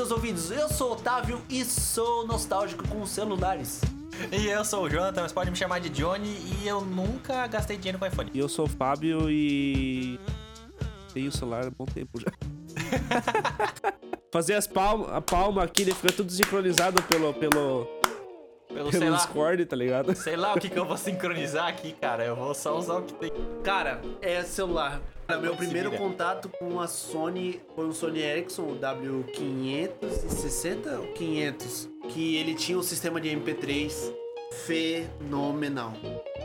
Seus 0.00 0.12
ouvidos. 0.12 0.50
Eu 0.50 0.66
sou 0.66 0.88
o 0.88 0.92
Otávio 0.94 1.42
e 1.46 1.62
sou 1.62 2.26
nostálgico 2.26 2.88
com 2.88 3.04
celulares. 3.04 3.82
E 4.32 4.46
eu 4.46 4.64
sou 4.64 4.84
o 4.84 4.88
Jonathan, 4.88 5.20
mas 5.20 5.30
pode 5.30 5.50
me 5.50 5.56
chamar 5.58 5.78
de 5.78 5.90
Johnny 5.90 6.38
e 6.62 6.66
eu 6.66 6.80
nunca 6.80 7.46
gastei 7.46 7.76
dinheiro 7.76 7.98
com 7.98 8.06
iPhone. 8.06 8.30
E 8.32 8.38
eu 8.38 8.48
sou 8.48 8.64
o 8.64 8.68
Fábio 8.68 9.30
e. 9.30 10.18
Tenho 11.12 11.28
o 11.28 11.32
celular 11.32 11.66
há 11.66 11.70
bom 11.70 11.84
tempo 11.84 12.18
já. 12.18 12.32
Fazer 14.32 14.54
as 14.54 14.66
palmas, 14.66 15.10
a 15.10 15.20
palma 15.20 15.64
aqui, 15.64 15.82
ele 15.82 15.92
fica 15.92 16.10
tudo 16.14 16.32
sincronizado 16.32 17.02
pelo, 17.02 17.34
pelo, 17.34 17.86
Pelo, 18.72 18.90
sei 18.90 19.00
pelo 19.00 19.12
lá, 19.12 19.16
Discord, 19.18 19.66
tá 19.66 19.76
ligado? 19.76 20.14
sei 20.14 20.36
lá 20.36 20.54
o 20.54 20.58
que, 20.58 20.70
que 20.70 20.78
eu 20.78 20.86
vou 20.86 20.96
sincronizar 20.96 21.66
aqui, 21.66 21.92
cara. 21.92 22.24
Eu 22.24 22.36
vou 22.36 22.54
só 22.54 22.78
usar 22.78 22.94
o 22.94 23.02
que 23.02 23.12
tem. 23.12 23.32
Cara, 23.62 24.00
é 24.22 24.42
celular. 24.44 24.98
Cara, 25.30 25.40
meu 25.40 25.54
primeiro 25.54 25.92
contato 25.92 26.48
com 26.48 26.80
a 26.80 26.88
Sony 26.88 27.60
foi 27.76 27.86
um 27.86 27.92
Sony 27.92 28.20
Ericsson, 28.20 28.62
o 28.62 28.76
W560 28.80 30.98
ou 30.98 31.12
500, 31.12 31.88
que 32.08 32.36
ele 32.36 32.56
tinha 32.56 32.76
um 32.76 32.82
sistema 32.82 33.20
de 33.20 33.28
MP3 33.28 34.12
fenomenal. 34.66 35.92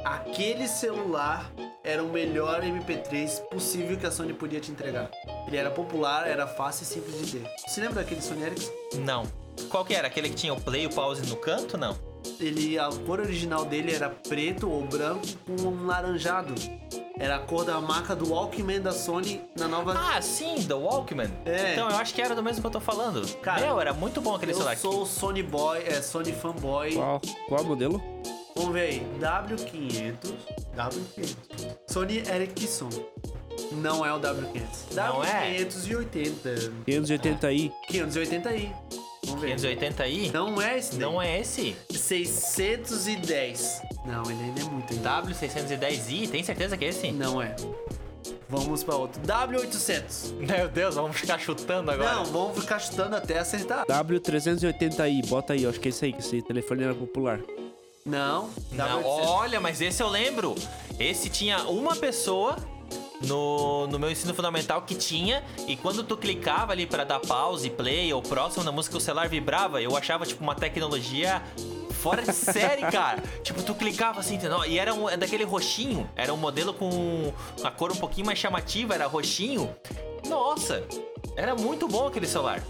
Aquele 0.03 0.67
celular 0.67 1.51
era 1.83 2.03
o 2.03 2.09
melhor 2.09 2.61
MP3 2.61 3.41
possível 3.49 3.97
que 3.97 4.05
a 4.05 4.11
Sony 4.11 4.33
podia 4.33 4.59
te 4.59 4.71
entregar. 4.71 5.09
Ele 5.47 5.57
era 5.57 5.71
popular, 5.71 6.27
era 6.27 6.45
fácil 6.45 6.83
e 6.83 6.85
simples 6.85 7.25
de 7.25 7.39
ter. 7.39 7.49
Você 7.65 7.81
lembra 7.81 8.03
daquele 8.03 8.21
Sony 8.21 8.43
Ericsson? 8.43 8.71
Não. 8.99 9.23
Qual 9.67 9.83
que 9.83 9.95
era? 9.95 10.05
Aquele 10.05 10.29
que 10.29 10.35
tinha 10.35 10.53
o 10.53 10.61
play 10.61 10.83
e 10.83 10.85
o 10.85 10.91
pause 10.91 11.27
no 11.27 11.37
canto? 11.37 11.75
Não. 11.75 11.97
Ele, 12.39 12.77
a 12.77 12.89
cor 13.05 13.19
original 13.19 13.65
dele 13.65 13.93
era 13.93 14.09
preto 14.09 14.69
ou 14.69 14.83
branco 14.85 15.25
com 15.45 15.67
um 15.67 15.85
laranjado. 15.85 16.53
Era 17.17 17.37
a 17.37 17.39
cor 17.39 17.63
da 17.63 17.79
marca 17.79 18.13
do 18.15 18.29
Walkman 18.31 18.81
da 18.81 18.91
Sony 18.91 19.41
na 19.57 19.67
nova 19.67 19.93
Ah, 19.97 20.21
sim, 20.21 20.55
do 20.67 20.77
Walkman. 20.79 21.31
É. 21.45 21.71
Então, 21.73 21.89
eu 21.89 21.95
acho 21.95 22.13
que 22.13 22.21
era 22.21 22.35
do 22.35 22.43
mesmo 22.43 22.61
que 22.61 22.67
eu 22.67 22.71
tô 22.71 22.79
falando. 22.81 23.25
Cara, 23.37 23.61
Meu, 23.65 23.79
era 23.79 23.93
muito 23.93 24.19
bom 24.19 24.35
aquele 24.35 24.51
Eu 24.51 24.55
celular. 24.57 24.75
sou 24.77 25.03
o 25.03 25.05
Sony 25.05 25.41
Boy, 25.41 25.79
é 25.85 26.01
Sony 26.01 26.33
fanboy. 26.33 26.93
Qual, 26.95 27.21
qual 27.47 27.63
modelo? 27.63 28.01
Vamos 28.55 28.73
ver 28.73 28.81
aí. 28.81 29.07
W500. 29.19 30.15
W500. 30.75 31.35
Sony 31.87 32.17
Ericsson. 32.27 32.89
Não 33.71 34.05
é 34.05 34.13
o 34.13 34.19
W500. 34.19 34.93
Não 34.95 35.23
é? 35.23 35.55
W580. 35.59 36.71
580i. 36.85 37.71
580i. 37.89 38.71
Vamos 39.25 39.41
ver. 39.41 39.55
580i? 39.55 40.31
Não 40.31 40.61
é 40.61 40.77
esse 40.77 40.91
daí. 40.91 40.99
Não 40.99 41.21
é 41.21 41.39
esse? 41.39 41.75
610. 41.89 43.81
Não, 44.05 44.23
ele 44.29 44.43
ainda 44.43 44.61
é 44.61 44.63
muito 44.65 44.93
ainda. 44.93 45.21
W610i, 45.23 46.29
tem 46.29 46.43
certeza 46.43 46.77
que 46.77 46.85
é 46.85 46.89
esse? 46.89 47.11
Não 47.11 47.41
é. 47.41 47.55
Vamos 48.47 48.83
pra 48.83 48.95
outro. 48.95 49.21
W800. 49.23 50.33
Meu 50.35 50.69
Deus, 50.69 50.95
vamos 50.95 51.17
ficar 51.17 51.39
chutando 51.39 51.89
agora. 51.91 52.13
Não, 52.15 52.25
vamos 52.25 52.59
ficar 52.59 52.79
chutando 52.79 53.15
até 53.15 53.39
acertar. 53.39 53.85
W380i, 53.87 55.25
bota 55.27 55.53
aí, 55.53 55.65
acho 55.65 55.79
que 55.79 55.87
é 55.87 55.89
esse 55.89 56.05
aí, 56.05 56.13
que 56.13 56.19
esse 56.19 56.41
telefone 56.41 56.83
era 56.83 56.93
popular. 56.93 57.39
Não. 58.05 58.49
Não, 58.71 59.01
W800. 59.01 59.25
olha, 59.25 59.59
mas 59.59 59.81
esse 59.81 60.01
eu 60.01 60.07
lembro. 60.07 60.53
Esse 60.99 61.27
tinha 61.29 61.63
uma 61.63 61.95
pessoa 61.95 62.55
no, 63.21 63.87
no 63.87 63.99
meu 63.99 64.11
ensino 64.11 64.33
fundamental 64.33 64.81
que 64.81 64.95
tinha, 64.95 65.43
e 65.67 65.75
quando 65.75 66.03
tu 66.03 66.17
clicava 66.17 66.71
ali 66.71 66.85
pra 66.85 67.03
dar 67.03 67.19
pause, 67.19 67.69
play 67.69 68.13
ou 68.13 68.21
próximo 68.21 68.63
na 68.63 68.71
música, 68.71 68.97
o 68.97 69.01
celular 69.01 69.27
vibrava. 69.27 69.81
Eu 69.81 69.95
achava, 69.95 70.25
tipo, 70.25 70.43
uma 70.43 70.55
tecnologia 70.55 71.41
fora 72.01 72.21
de 72.21 72.33
série, 72.33 72.81
cara. 72.91 73.23
tipo, 73.43 73.63
tu 73.63 73.73
clicava 73.73 74.19
assim, 74.19 74.35
entendeu? 74.35 74.63
E 74.65 74.77
era 74.77 74.93
um, 74.93 75.09
é 75.09 75.17
daquele 75.17 75.43
roxinho. 75.43 76.09
Era 76.15 76.33
um 76.33 76.37
modelo 76.37 76.73
com 76.73 77.33
a 77.63 77.71
cor 77.71 77.91
um 77.91 77.95
pouquinho 77.95 78.27
mais 78.27 78.37
chamativa, 78.37 78.93
era 78.93 79.07
roxinho. 79.07 79.75
Nossa, 80.27 80.83
era 81.35 81.55
muito 81.55 81.87
bom 81.87 82.07
aquele 82.07 82.27
celular. 82.27 82.61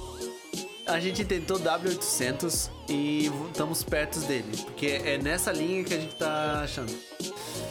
A 0.88 1.00
gente 1.00 1.26
tentou 1.26 1.60
W800 1.60 2.70
e 2.88 3.32
estamos 3.48 3.84
perto 3.84 4.20
dele. 4.20 4.56
Porque 4.64 5.02
é 5.04 5.18
nessa 5.18 5.52
linha 5.52 5.84
que 5.84 5.94
a 5.94 6.00
gente 6.00 6.16
tá 6.16 6.62
achando. 6.64 6.94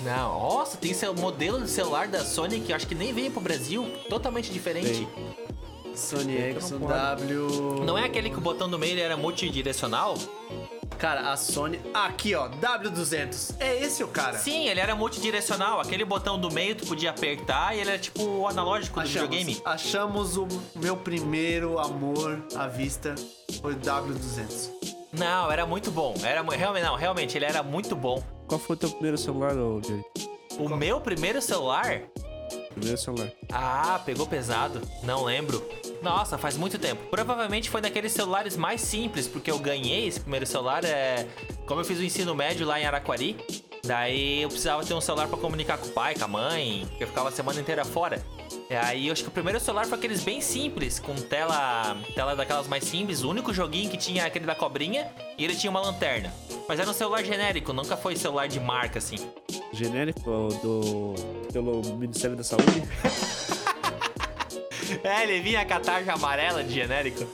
Não, 0.02 0.40
nossa, 0.40 0.76
tem 0.76 0.92
seu 0.92 1.14
modelo 1.14 1.60
de 1.60 1.70
celular 1.70 2.08
da 2.08 2.24
Sony 2.24 2.60
que 2.60 2.72
eu 2.72 2.76
acho 2.76 2.86
que 2.86 2.94
nem 2.94 3.12
veio 3.12 3.30
pro 3.30 3.40
Brasil, 3.40 3.88
totalmente 4.08 4.52
diferente. 4.52 5.08
Sony 5.94 6.34
Ericsson 6.36 6.78
não 6.78 6.88
W. 6.88 7.84
Não 7.84 7.96
é 7.96 8.04
aquele 8.04 8.28
que 8.28 8.38
o 8.38 8.40
botão 8.40 8.68
do 8.68 8.78
meio 8.78 8.98
era 8.98 9.16
multidirecional? 9.16 10.16
Cara, 10.98 11.32
a 11.32 11.36
Sony. 11.36 11.80
Aqui, 11.92 12.34
ó. 12.34 12.48
W200. 12.48 13.56
É 13.60 13.76
esse 13.82 14.02
o 14.02 14.08
cara. 14.08 14.38
Sim, 14.38 14.68
ele 14.68 14.80
era 14.80 14.94
multidirecional. 14.94 15.80
Aquele 15.80 16.04
botão 16.04 16.38
do 16.38 16.50
meio 16.50 16.74
tu 16.74 16.86
podia 16.86 17.10
apertar 17.10 17.76
e 17.76 17.80
ele 17.80 17.90
era 17.90 17.98
tipo 17.98 18.22
o 18.22 18.48
analógico 18.48 19.00
do 19.00 19.02
Achamos, 19.02 19.28
videogame. 19.28 19.62
achamos 19.64 20.36
o 20.36 20.46
meu 20.76 20.96
primeiro 20.96 21.78
amor 21.78 22.44
à 22.56 22.66
vista. 22.66 23.14
Foi 23.60 23.74
o 23.74 23.76
W200. 23.76 24.70
Não, 25.12 25.50
era 25.50 25.64
muito 25.66 25.90
bom. 25.90 26.14
Era 26.22 26.42
realmente, 26.42 26.84
não, 26.84 26.96
realmente 26.96 27.36
ele 27.38 27.44
era 27.44 27.62
muito 27.62 27.94
bom. 27.94 28.22
Qual 28.46 28.58
foi 28.58 28.74
o 28.74 28.78
teu 28.78 28.90
primeiro 28.90 29.16
celular, 29.18 29.56
ô 29.56 29.80
Jerry? 29.82 30.04
O 30.58 30.68
meu 30.68 31.00
primeiro 31.00 31.40
celular? 31.42 32.02
Primeiro 32.74 32.98
celular. 32.98 33.30
Ah, 33.52 34.00
pegou 34.04 34.26
pesado. 34.26 34.80
Não 35.02 35.24
lembro. 35.24 35.66
Nossa, 36.02 36.36
faz 36.36 36.56
muito 36.56 36.78
tempo. 36.78 37.02
Provavelmente 37.10 37.70
foi 37.70 37.80
daqueles 37.80 38.12
celulares 38.12 38.56
mais 38.56 38.80
simples, 38.80 39.26
porque 39.26 39.50
eu 39.50 39.58
ganhei 39.58 40.06
esse 40.06 40.20
primeiro 40.20 40.46
celular. 40.46 40.84
É... 40.84 41.26
Como 41.66 41.80
eu 41.80 41.84
fiz 41.84 41.98
o 41.98 42.02
ensino 42.02 42.34
médio 42.34 42.66
lá 42.66 42.80
em 42.80 42.84
Araquari, 42.84 43.36
daí 43.84 44.42
eu 44.42 44.48
precisava 44.48 44.84
ter 44.84 44.94
um 44.94 45.00
celular 45.00 45.28
pra 45.28 45.38
comunicar 45.38 45.78
com 45.78 45.86
o 45.86 45.90
pai, 45.90 46.14
com 46.14 46.24
a 46.24 46.28
mãe, 46.28 46.84
porque 46.88 47.04
eu 47.04 47.08
ficava 47.08 47.28
a 47.28 47.32
semana 47.32 47.60
inteira 47.60 47.84
fora. 47.84 48.22
E 48.74 48.76
aí 48.76 49.06
eu 49.06 49.12
acho 49.12 49.22
que 49.22 49.28
o 49.28 49.30
primeiro 49.30 49.60
celular 49.60 49.86
foi 49.86 49.96
aqueles 49.96 50.24
bem 50.24 50.40
simples, 50.40 50.98
com 50.98 51.14
tela, 51.14 51.96
tela 52.12 52.34
daquelas 52.34 52.66
mais 52.66 52.82
simples. 52.82 53.22
O 53.22 53.30
único 53.30 53.54
joguinho 53.54 53.88
que 53.88 53.96
tinha 53.96 54.26
aquele 54.26 54.44
da 54.44 54.54
cobrinha 54.56 55.06
e 55.38 55.44
ele 55.44 55.54
tinha 55.54 55.70
uma 55.70 55.80
lanterna. 55.80 56.34
Mas 56.68 56.80
era 56.80 56.90
um 56.90 56.92
celular 56.92 57.22
genérico, 57.22 57.72
nunca 57.72 57.96
foi 57.96 58.16
celular 58.16 58.48
de 58.48 58.58
marca 58.58 58.98
assim. 58.98 59.14
Genérico 59.72 60.48
do. 60.60 61.14
pelo 61.52 61.84
Ministério 61.96 62.36
da 62.36 62.42
Saúde. 62.42 62.82
É, 65.02 65.22
ele 65.24 65.40
vinha 65.40 65.64
com 65.64 65.74
a 65.74 65.80
tarja 65.80 66.12
amarela 66.12 66.62
de 66.62 66.72
genérico. 66.72 67.26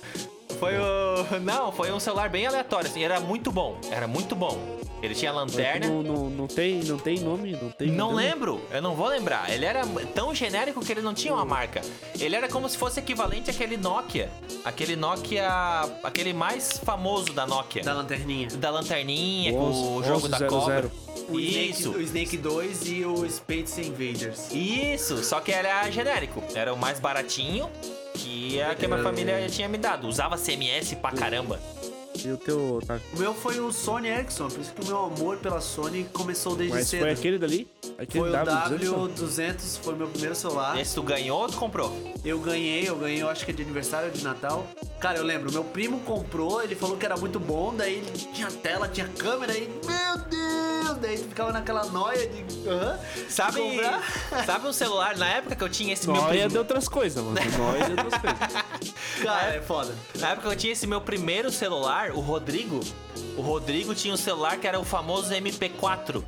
Foi 0.59 0.72
o. 0.78 1.41
Não, 1.41 1.71
foi 1.71 1.93
um 1.93 2.01
celular 2.01 2.28
bem 2.28 2.47
aleatório, 2.47 2.89
assim. 2.89 3.03
Era 3.03 3.21
muito 3.21 3.51
bom. 3.53 3.78
Era 3.91 4.07
muito 4.07 4.34
bom. 4.34 4.81
Ele 5.03 5.15
tinha 5.15 5.33
lanterna. 5.33 5.87
Não, 5.88 6.03
não, 6.03 6.31
não, 6.31 6.47
tem, 6.47 6.83
não 6.84 6.99
tem 6.99 7.19
nome, 7.21 7.53
não 7.61 7.71
tem. 7.71 7.88
Não 7.88 8.09
não- 8.11 8.15
lembro, 8.16 8.61
eu 8.71 8.83
não 8.83 8.94
vou 8.94 9.09
lembrar. 9.09 9.50
Ele 9.50 9.65
era 9.65 9.83
tão 10.15 10.34
genérico 10.34 10.84
que 10.84 10.93
ele 10.93 11.00
não 11.00 11.15
tinha 11.15 11.33
uma 11.33 11.44
marca. 11.44 11.81
Ele 12.19 12.37
era 12.37 12.49
como 12.49 12.69
se 12.69 12.77
fosse 12.77 13.00
equivalente 13.00 13.50
àquele 13.50 13.77
Nokia. 13.77 14.31
Aquele 14.65 14.97
Nokia. 14.97 15.49
Aquele 16.03 16.33
mais 16.33 16.78
famoso 16.84 17.33
da 17.33 17.47
Nokia. 17.47 17.83
Da 17.83 17.94
lanterninha. 17.94 18.49
Da 18.56 18.71
lanterninha, 18.71 19.53
com 19.53 19.59
o 19.59 19.97
11, 19.99 20.09
jogo 20.09 20.28
da 20.28 20.39
1100. 20.41 20.49
cobra. 20.60 20.91
O 21.28 21.39
Snake, 21.39 21.71
Isso. 21.71 21.91
o 21.93 22.00
Snake 22.00 22.37
2 22.37 22.89
e 22.89 23.05
o 23.05 23.28
Space 23.31 23.81
Invaders. 23.81 24.50
Isso, 24.53 25.22
só 25.25 25.41
que 25.41 25.53
era 25.53 25.89
genérico. 25.91 26.43
Era 26.55 26.72
o 26.75 26.77
mais 26.77 26.99
baratinho 26.99 27.71
que 28.15 28.60
a 28.60 28.75
que 28.75 28.84
a 28.84 28.89
minha 28.89 29.03
família 29.03 29.49
tinha 29.49 29.69
me 29.69 29.78
dado. 29.78 30.09
Usava 30.09 30.37
CMS 30.37 30.94
pra 30.97 31.12
caramba. 31.12 31.60
E 32.25 32.31
o 32.32 32.36
teu. 32.36 32.81
Tá, 32.86 32.98
O 33.14 33.19
meu 33.19 33.32
foi 33.34 33.58
o 33.60 33.72
Sony 33.72 34.08
Ericsson, 34.08 34.48
por 34.48 34.60
isso 34.60 34.72
que 34.72 34.82
o 34.82 34.86
meu 34.86 35.04
amor 35.04 35.38
pela 35.38 35.60
Sony 35.60 36.04
começou 36.12 36.54
desde 36.54 36.76
mas 36.76 36.88
cedo. 36.88 37.00
foi 37.00 37.10
aquele 37.12 37.38
dali? 37.38 37.69
Aquele 37.98 38.25
Foi 38.25 38.31
o 38.31 38.32
W200? 38.32 39.14
W200, 39.14 39.78
foi 39.82 39.94
meu 39.94 40.08
primeiro 40.08 40.34
celular. 40.34 40.78
Esse 40.78 40.94
tu 40.94 41.03
ganhou 41.03 41.41
ou 41.41 41.48
tu 41.48 41.56
comprou? 41.56 41.92
Eu 42.25 42.38
ganhei, 42.41 42.89
eu 42.89 42.97
ganhei, 42.97 43.22
eu 43.22 43.28
acho 43.28 43.45
que 43.45 43.50
é 43.50 43.54
de 43.54 43.62
aniversário 43.62 44.09
ou 44.09 44.15
de 44.15 44.22
Natal. 44.22 44.66
Cara, 45.00 45.18
eu 45.18 45.24
lembro, 45.24 45.50
meu 45.53 45.65
primo 45.65 46.00
comprou, 46.00 46.62
ele 46.62 46.74
falou 46.74 46.97
que 46.97 47.06
era 47.06 47.16
muito 47.16 47.41
bom, 47.41 47.74
daí 47.74 47.95
ele 47.95 48.10
tinha 48.34 48.50
tela, 48.50 48.86
tinha 48.89 49.09
câmera, 49.09 49.56
e 49.56 49.66
meu 49.66 50.18
Deus, 50.28 50.70
daí 50.95 51.19
tu 51.19 51.28
ficava 51.28 51.53
naquela 51.53 51.84
noia 51.87 52.27
de. 52.27 52.45
Sabe, 53.28 53.60
Comprar? 53.60 54.45
sabe 54.45 54.66
um 54.66 54.72
celular? 54.72 55.16
Na 55.16 55.28
época 55.28 55.57
que 55.57 55.65
eu 55.65 55.69
tinha 55.69 55.92
esse 55.92 56.07
meu 56.07 56.16
Nóia 56.16 56.28
primeiro. 56.28 56.51
de 56.53 56.59
outras 56.59 56.89
coisas, 56.89 57.22
mano. 57.22 57.37
Nóia 57.59 57.84
de 57.84 57.91
outras 57.92 58.21
coisas. 58.21 58.95
Cara, 59.22 59.54
é 59.54 59.60
foda. 59.60 59.95
Na 60.19 60.28
época 60.31 60.48
que 60.48 60.54
eu 60.54 60.59
tinha 60.59 60.72
esse 60.72 60.87
meu 60.87 61.01
primeiro 61.01 61.51
celular, 61.51 62.10
o 62.13 62.21
Rodrigo. 62.21 62.81
O 63.37 63.42
Rodrigo 63.42 63.95
tinha 63.95 64.13
um 64.15 64.16
celular 64.16 64.57
que 64.59 64.66
era 64.66 64.78
o 64.78 64.84
famoso 64.84 65.33
MP4. 65.33 66.22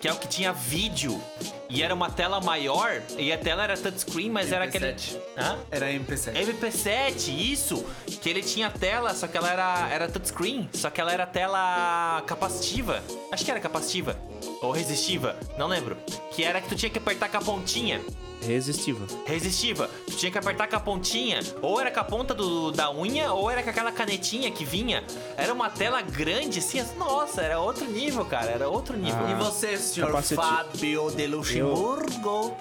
Que 0.00 0.08
é 0.08 0.12
o 0.12 0.16
que 0.16 0.28
tinha 0.28 0.52
vídeo. 0.52 1.20
E 1.68 1.82
era 1.82 1.92
uma 1.94 2.10
tela 2.10 2.40
maior. 2.40 3.02
E 3.18 3.32
a 3.32 3.38
tela 3.38 3.64
era 3.64 3.76
touchscreen, 3.76 4.30
mas 4.30 4.52
era 4.52 4.64
aquele. 4.64 4.86
MP7. 4.92 5.16
Hã? 5.36 5.58
Era 5.70 5.90
MP7. 5.92 6.32
MP7, 6.34 7.28
isso! 7.28 7.84
Que 8.20 8.30
ele 8.30 8.42
tinha 8.42 8.70
tela, 8.70 9.14
só 9.14 9.26
que 9.26 9.36
ela 9.36 9.50
era, 9.50 9.88
era 9.90 10.08
touchscreen, 10.08 10.68
só 10.72 10.90
que 10.90 11.00
ela 11.00 11.12
era 11.12 11.26
tela 11.26 12.22
capacitiva. 12.26 13.02
Acho 13.32 13.44
que 13.44 13.50
era 13.50 13.60
capacitiva. 13.60 14.16
Ou 14.62 14.70
resistiva, 14.70 15.36
não 15.58 15.66
lembro. 15.66 15.96
Que 16.32 16.44
era 16.44 16.60
que 16.60 16.68
tu 16.68 16.76
tinha 16.76 16.90
que 16.90 16.98
apertar 16.98 17.28
com 17.30 17.36
a 17.38 17.40
pontinha. 17.40 18.00
Resistiva. 18.42 19.06
Resistiva. 19.26 19.88
Tu 20.06 20.12
tinha 20.16 20.30
que 20.30 20.36
apertar 20.38 20.68
com 20.68 20.76
a 20.76 20.80
pontinha. 20.80 21.40
Ou 21.62 21.80
era 21.80 21.90
com 21.90 22.00
a 22.00 22.04
ponta 22.04 22.34
do, 22.34 22.70
da 22.70 22.92
unha, 22.92 23.32
ou 23.32 23.50
era 23.50 23.62
com 23.62 23.70
aquela 23.70 23.90
canetinha 23.90 24.50
que 24.50 24.62
vinha. 24.64 25.02
Era 25.36 25.52
uma 25.52 25.70
tela 25.70 26.00
grande, 26.02 26.58
assim. 26.58 26.84
Nossa, 26.98 27.40
era 27.42 27.58
outro 27.58 27.86
nível, 27.86 28.24
cara. 28.26 28.50
Era 28.50 28.68
outro 28.68 28.96
nível. 28.96 29.26
E 29.28 29.32
Ah. 29.32 29.36
você, 29.36 29.76
senhor 29.78 30.08
Capacete. 30.08 30.34
Fábio 30.40 31.10
de 31.56 31.62
Luxemburgo? 31.62 32.56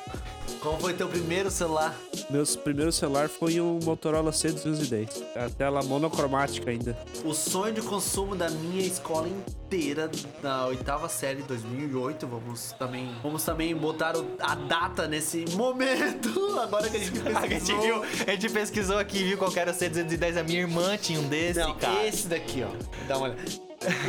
Qual 0.62 0.80
foi 0.80 0.94
teu 0.94 1.08
primeiro 1.08 1.52
celular? 1.52 1.96
Meu 2.30 2.44
primeiro 2.64 2.92
celular 2.92 3.30
foi 3.30 3.60
um 3.62 3.78
Motorola 3.84 4.32
C210. 4.32 5.10
A 5.36 5.48
tela 5.50 5.84
monocromática 5.84 6.72
ainda. 6.72 6.98
O 7.24 7.34
sonho 7.34 7.74
de 7.74 7.82
consumo 7.82 8.36
da 8.36 8.50
minha 8.50 8.84
escola 8.86 9.28
inteira, 9.28 10.10
da 10.42 10.66
oitava 10.68 11.08
série, 11.08 11.44
2008. 11.44 12.26
Vamos 12.26 12.72
também, 12.80 13.16
vamos 13.22 13.44
também 13.44 13.76
botar 13.76 14.18
o- 14.18 14.26
a 14.40 14.56
data 14.56 15.08
nesse 15.08 15.46
momento. 15.56 16.30
Agora 16.60 16.90
que 16.90 16.98
a 16.98 17.00
gente 17.00 17.20
A 17.36 17.42
gente, 17.42 17.50
pesquisou. 17.50 17.82
viu, 17.82 18.04
a 18.04 18.32
gente 18.32 18.50
pesquisou 18.50 18.98
aqui, 18.98 19.24
viu 19.24 19.38
qual 19.38 19.52
era 19.56 19.72
o 19.72 19.74
C210. 19.76 20.38
A 20.40 20.44
minha 20.44 20.62
irmã 20.62 20.98
tinha 20.98 21.20
um 21.20 21.28
desse, 21.28 21.60
Não, 21.60 21.76
cara. 21.76 22.08
esse 22.08 22.28
daqui, 22.28 22.64
ó. 22.64 22.70
Dá 23.08 23.18
uma 23.18 23.28
olhada. 23.28 23.44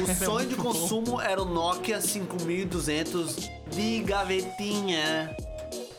O 0.02 0.24
sonho 0.24 0.48
de 0.48 0.54
consumo 0.56 1.20
era 1.20 1.40
o 1.42 1.44
Nokia 1.44 2.00
5200 2.00 3.50
de 3.70 4.00
gavetinha. 4.02 5.34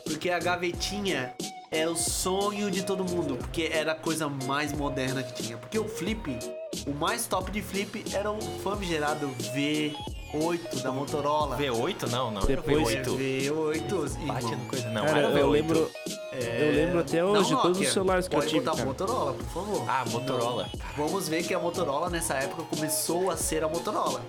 Porque 0.04 0.30
a 0.30 0.38
gavetinha 0.38 1.32
era 1.70 1.90
o 1.90 1.96
sonho 1.96 2.70
de 2.70 2.82
todo 2.82 3.04
mundo. 3.04 3.36
Porque 3.36 3.70
era 3.72 3.92
a 3.92 3.94
coisa 3.94 4.28
mais 4.28 4.72
moderna 4.72 5.22
que 5.22 5.42
tinha. 5.42 5.56
Porque 5.56 5.78
o 5.78 5.88
flip, 5.88 6.38
o 6.86 6.92
mais 6.92 7.26
top 7.26 7.50
de 7.50 7.60
flip 7.62 8.04
era 8.12 8.30
o 8.32 8.40
famigerado 8.62 9.28
V8 9.54 10.82
da 10.82 10.90
Motorola. 10.92 11.56
V8? 11.56 12.08
Não, 12.10 12.30
não. 12.30 12.42
Depois- 12.42 12.88
era 12.94 13.04
V8. 13.04 13.16
V8. 13.18 14.26
Bate 14.26 14.56
no 14.56 14.64
coisa, 14.66 14.88
não. 14.90 15.04
Cara, 15.04 15.28
V8. 15.30 15.38
eu 15.38 15.50
lembro, 15.50 15.90
eu 16.32 16.72
lembro 16.72 17.00
até 17.00 17.24
hoje 17.24 17.52
Não, 17.52 17.62
todos 17.62 17.80
os 17.80 17.88
celulares 17.88 18.28
que 18.28 18.34
eu 18.34 18.40
Pode 18.40 18.50
tive. 18.50 18.64
botar 18.64 18.76
cara. 18.76 18.86
Motorola, 18.88 19.32
por 19.34 19.46
favor. 19.46 19.84
Ah, 19.88 20.04
Motorola. 20.08 20.68
Vamos 20.96 21.28
ver 21.28 21.42
que 21.42 21.54
a 21.54 21.58
Motorola 21.58 22.10
nessa 22.10 22.34
época 22.34 22.62
começou 22.64 23.30
a 23.30 23.36
ser 23.36 23.64
a 23.64 23.68
Motorola. 23.68 24.20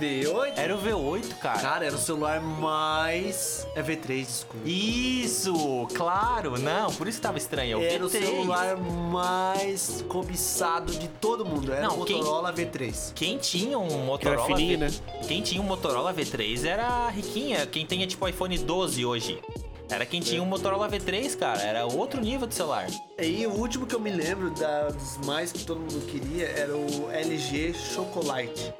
V8? 0.00 0.52
Era 0.56 0.74
o 0.74 0.80
V8, 0.80 1.34
cara. 1.38 1.58
Cara, 1.58 1.84
era 1.86 1.94
o 1.94 1.98
celular 1.98 2.40
mais. 2.40 3.66
É 3.74 3.82
V3, 3.82 4.24
desculpa. 4.24 4.68
Isso, 4.68 5.88
claro. 5.94 6.58
Não, 6.58 6.92
por 6.94 7.08
isso 7.08 7.18
que 7.18 7.22
tava 7.22 7.38
estranho. 7.38 7.72
É 7.72 7.76
o 7.76 7.82
Era 7.84 8.04
o 8.06 8.08
V3. 8.08 8.24
celular 8.24 8.76
mais 8.76 10.04
cobiçado 10.08 10.92
de 10.92 11.08
todo 11.08 11.44
mundo. 11.44 11.72
Era 11.72 11.88
Não, 11.88 12.00
o 12.00 12.04
quem- 12.04 12.16
Motorola 12.18 12.52
V3. 12.52 13.12
Quem 13.14 13.36
tinha 13.36 13.78
um 13.78 14.04
Motorola 14.04 14.46
fininho, 14.46 14.78
V- 14.78 14.84
né? 14.86 14.90
Quem 15.26 15.42
tinha 15.42 15.60
um 15.60 15.64
Motorola 15.66 16.14
V3 16.14 16.64
era 16.64 17.08
riquinha. 17.08 17.66
Quem 17.66 17.84
tinha 17.84 18.06
tipo 18.06 18.26
iPhone 18.28 18.56
12 18.58 19.04
hoje. 19.04 19.40
Era 19.90 20.06
quem 20.06 20.20
tinha 20.20 20.42
um 20.42 20.46
Motorola 20.46 20.88
V3, 20.88 21.36
cara. 21.36 21.60
Era 21.60 21.84
outro 21.86 22.20
nível 22.20 22.46
de 22.46 22.54
celular. 22.54 22.86
E 23.18 23.46
o 23.46 23.50
último 23.52 23.86
que 23.86 23.94
eu 23.94 24.00
me 24.00 24.10
lembro 24.10 24.50
da- 24.50 24.88
dos 24.88 25.18
mais 25.26 25.50
que 25.52 25.64
todo 25.64 25.80
mundo 25.80 26.06
queria 26.06 26.46
era 26.46 26.76
o 26.76 27.10
LG 27.10 27.74
Chocolate. 27.74 28.72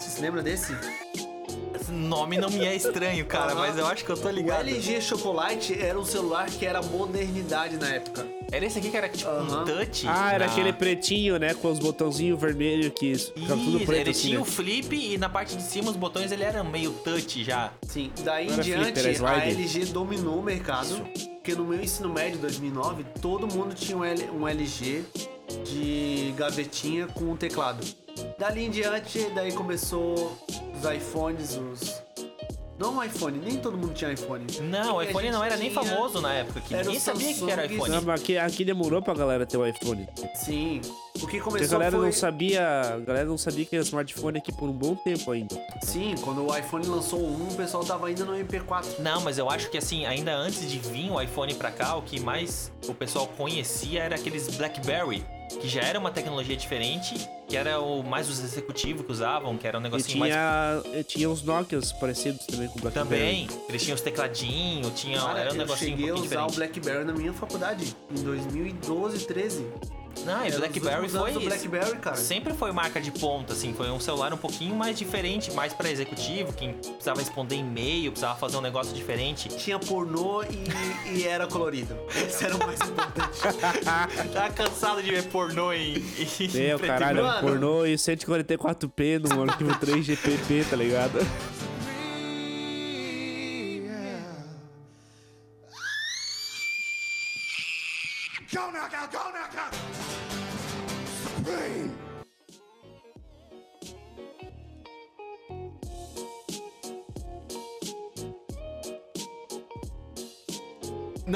Se 0.00 0.20
lembra 0.22 0.42
desse? 0.42 0.72
Esse 1.86 1.92
nome 1.92 2.36
não 2.36 2.50
me 2.50 2.64
é 2.64 2.74
estranho, 2.74 3.24
cara, 3.26 3.52
Aham. 3.52 3.60
mas 3.60 3.78
eu 3.78 3.86
acho 3.86 4.04
que 4.04 4.10
eu 4.10 4.16
tô 4.16 4.26
O 4.26 4.30
ligado. 4.32 4.60
LG 4.68 5.00
Chocolate 5.00 5.80
era 5.80 5.96
um 5.98 6.04
celular 6.04 6.46
que 6.50 6.66
era 6.66 6.82
modernidade 6.82 7.76
na 7.76 7.88
época. 7.90 8.26
Era 8.50 8.64
esse 8.66 8.78
aqui 8.78 8.90
que 8.90 8.96
era 8.96 9.08
tipo 9.08 9.28
Aham. 9.30 9.62
um 9.62 9.64
touch. 9.64 10.04
Ah, 10.08 10.32
era 10.32 10.46
na- 10.46 10.52
aquele 10.52 10.72
pretinho, 10.72 11.38
né? 11.38 11.54
Com 11.54 11.70
os 11.70 11.78
botãozinhos 11.78 12.40
vermelhos 12.40 12.92
que 12.98 13.14
ficava 13.16 13.60
tudo 13.60 13.76
Isso, 13.76 13.86
preto 13.86 14.00
ele 14.00 14.10
assim, 14.10 14.20
tinha 14.22 14.36
né? 14.38 14.42
o 14.42 14.44
flip 14.44 14.96
e 14.96 15.16
na 15.16 15.28
parte 15.28 15.54
de 15.56 15.62
cima 15.62 15.88
os 15.90 15.96
botões 15.96 16.32
ele 16.32 16.42
era 16.42 16.64
meio 16.64 16.90
touch 16.92 17.44
já. 17.44 17.72
Sim, 17.86 18.10
daí 18.24 18.48
Não 18.48 18.56
em 18.58 18.60
diante 18.60 19.00
flip, 19.00 19.24
a. 19.24 19.44
LG 19.46 19.84
dominou 19.86 20.38
o 20.40 20.42
mercado. 20.42 20.88
Porque 21.36 21.54
no 21.54 21.64
meu 21.64 21.80
ensino 21.80 22.08
médio, 22.08 22.38
2009, 22.40 23.04
todo 23.22 23.46
mundo 23.46 23.74
tinha 23.76 23.96
um, 23.96 24.04
L- 24.04 24.28
um 24.32 24.48
LG 24.48 25.04
de 25.64 26.34
gavetinha 26.36 27.06
com 27.06 27.26
um 27.26 27.36
teclado. 27.36 27.86
Dali 28.38 28.64
em 28.64 28.70
diante, 28.70 29.28
daí 29.34 29.52
começou 29.52 30.36
os 30.78 30.90
iPhones, 30.90 31.56
os. 31.56 32.02
Não 32.78 32.98
o 32.98 33.02
iPhone, 33.02 33.38
nem 33.42 33.56
todo 33.56 33.78
mundo 33.78 33.94
tinha 33.94 34.12
iPhone. 34.12 34.44
Não, 34.60 34.80
o 34.80 34.84
Porque 34.96 35.06
a 35.06 35.10
iPhone 35.10 35.30
não 35.30 35.42
era 35.42 35.56
nem 35.56 35.70
tinha- 35.70 35.82
famoso 35.82 36.20
na 36.20 36.34
época, 36.34 36.60
que 36.60 36.74
Era 36.74 36.84
ninguém 36.84 37.00
sabia 37.00 37.32
que 37.32 37.50
era 37.50 37.62
Samsung. 37.62 37.74
iPhone. 37.74 37.90
Não, 37.90 38.02
mas 38.02 38.20
aqui, 38.20 38.36
aqui 38.36 38.64
demorou 38.66 39.00
pra 39.00 39.14
galera 39.14 39.46
ter 39.46 39.56
o 39.56 39.66
iPhone. 39.66 40.06
Sim. 40.34 40.82
O 41.14 41.20
que 41.20 41.20
Porque 41.20 41.36
a 41.38 41.42
começou 41.42 41.68
galera 41.78 41.96
foi. 41.96 42.04
não 42.04 42.12
sabia. 42.12 42.68
A 42.68 42.98
galera 42.98 43.24
não 43.24 43.38
sabia 43.38 43.64
que 43.64 43.74
era 43.74 43.82
smartphone 43.82 44.36
aqui 44.36 44.52
por 44.52 44.68
um 44.68 44.74
bom 44.74 44.94
tempo 44.94 45.32
ainda. 45.32 45.58
Sim, 45.82 46.16
quando 46.20 46.46
o 46.46 46.54
iPhone 46.54 46.86
lançou 46.86 47.18
o 47.18 47.48
1, 47.48 47.52
o 47.52 47.54
pessoal 47.54 47.82
tava 47.82 48.08
ainda 48.08 48.26
no 48.26 48.34
MP4. 48.36 48.98
Não, 48.98 49.22
mas 49.22 49.38
eu 49.38 49.48
acho 49.48 49.70
que 49.70 49.78
assim, 49.78 50.04
ainda 50.04 50.36
antes 50.36 50.70
de 50.70 50.78
vir 50.78 51.10
o 51.10 51.18
iPhone 51.18 51.54
pra 51.54 51.70
cá, 51.70 51.96
o 51.96 52.02
que 52.02 52.20
mais 52.20 52.70
o 52.86 52.92
pessoal 52.92 53.26
conhecia 53.38 54.02
era 54.02 54.16
aqueles 54.16 54.54
BlackBerry, 54.54 55.24
que 55.60 55.68
já 55.68 55.82
era 55.82 55.98
uma 55.98 56.10
tecnologia 56.10 56.56
diferente, 56.56 57.14
que 57.48 57.56
era 57.56 57.80
o 57.80 58.02
mais 58.02 58.28
os 58.28 58.40
executivos 58.42 59.04
que 59.06 59.12
usavam, 59.12 59.56
que 59.56 59.66
era 59.66 59.78
um 59.78 59.80
E 59.80 59.84
negocinho 59.84 60.18
mais 60.18 60.32
tinha, 60.32 60.82
e 60.98 61.04
tinha 61.04 61.30
uns 61.30 61.42
Nokias 61.42 61.92
parecidos 61.92 62.44
também 62.46 62.68
com 62.68 62.78
o 62.78 62.82
BlackBerry. 62.82 63.46
também. 63.46 63.48
Eles 63.68 63.82
tinham 63.82 63.94
os 63.94 64.00
tecladinhos, 64.00 64.92
tinha 65.00 65.20
Cara, 65.20 65.40
era 65.40 65.50
um 65.50 65.54
eu 65.54 65.58
negocinho 65.58 65.92
um 65.94 65.96
cheguei 65.96 66.10
a 66.10 66.14
pouquinho 66.14 66.30
usar 66.32 66.42
o 66.44 66.46
diferente. 66.48 66.56
BlackBerry 66.80 67.04
na 67.04 67.12
minha 67.12 67.32
faculdade, 67.32 67.96
em 68.10 68.22
2012, 68.22 69.26
13. 69.26 69.66
Não, 70.24 70.44
e 70.44 70.48
os 70.48 70.56
BlackBerry 70.56 71.08
foi 71.08 71.32
do 71.32 71.40
BlackBerry, 71.40 71.96
cara. 71.98 72.16
Sempre 72.16 72.54
foi 72.54 72.72
marca 72.72 73.00
de 73.00 73.10
ponta, 73.10 73.52
assim, 73.52 73.72
foi 73.72 73.90
um 73.90 74.00
celular 74.00 74.32
um 74.32 74.36
pouquinho 74.36 74.74
mais 74.74 74.98
diferente, 74.98 75.52
mais 75.52 75.72
pra 75.72 75.90
executivo, 75.90 76.52
quem 76.52 76.72
precisava 76.72 77.20
responder 77.20 77.56
e-mail, 77.56 78.10
precisava 78.10 78.38
fazer 78.38 78.56
um 78.56 78.60
negócio 78.60 78.94
diferente. 78.94 79.48
Tinha 79.48 79.78
pornô 79.78 80.42
e, 80.44 81.18
e 81.18 81.24
era 81.26 81.46
colorido. 81.46 81.96
Esse 82.14 82.44
era 82.44 82.56
o 82.56 82.58
mais 82.58 82.80
importante. 82.80 83.36
Tá 84.32 84.50
cansado 84.50 85.02
de 85.02 85.10
ver 85.10 85.24
pornô 85.24 85.72
em, 85.72 85.96
em 85.96 86.48
Meu, 86.52 86.78
caralho, 86.78 87.22
pornô 87.40 87.84
e 87.86 87.94
144p 87.94 89.18
no 89.20 89.42
arquivo 89.42 89.70
3GPP, 89.74 90.68
tá 90.68 90.76
ligado? 90.76 91.18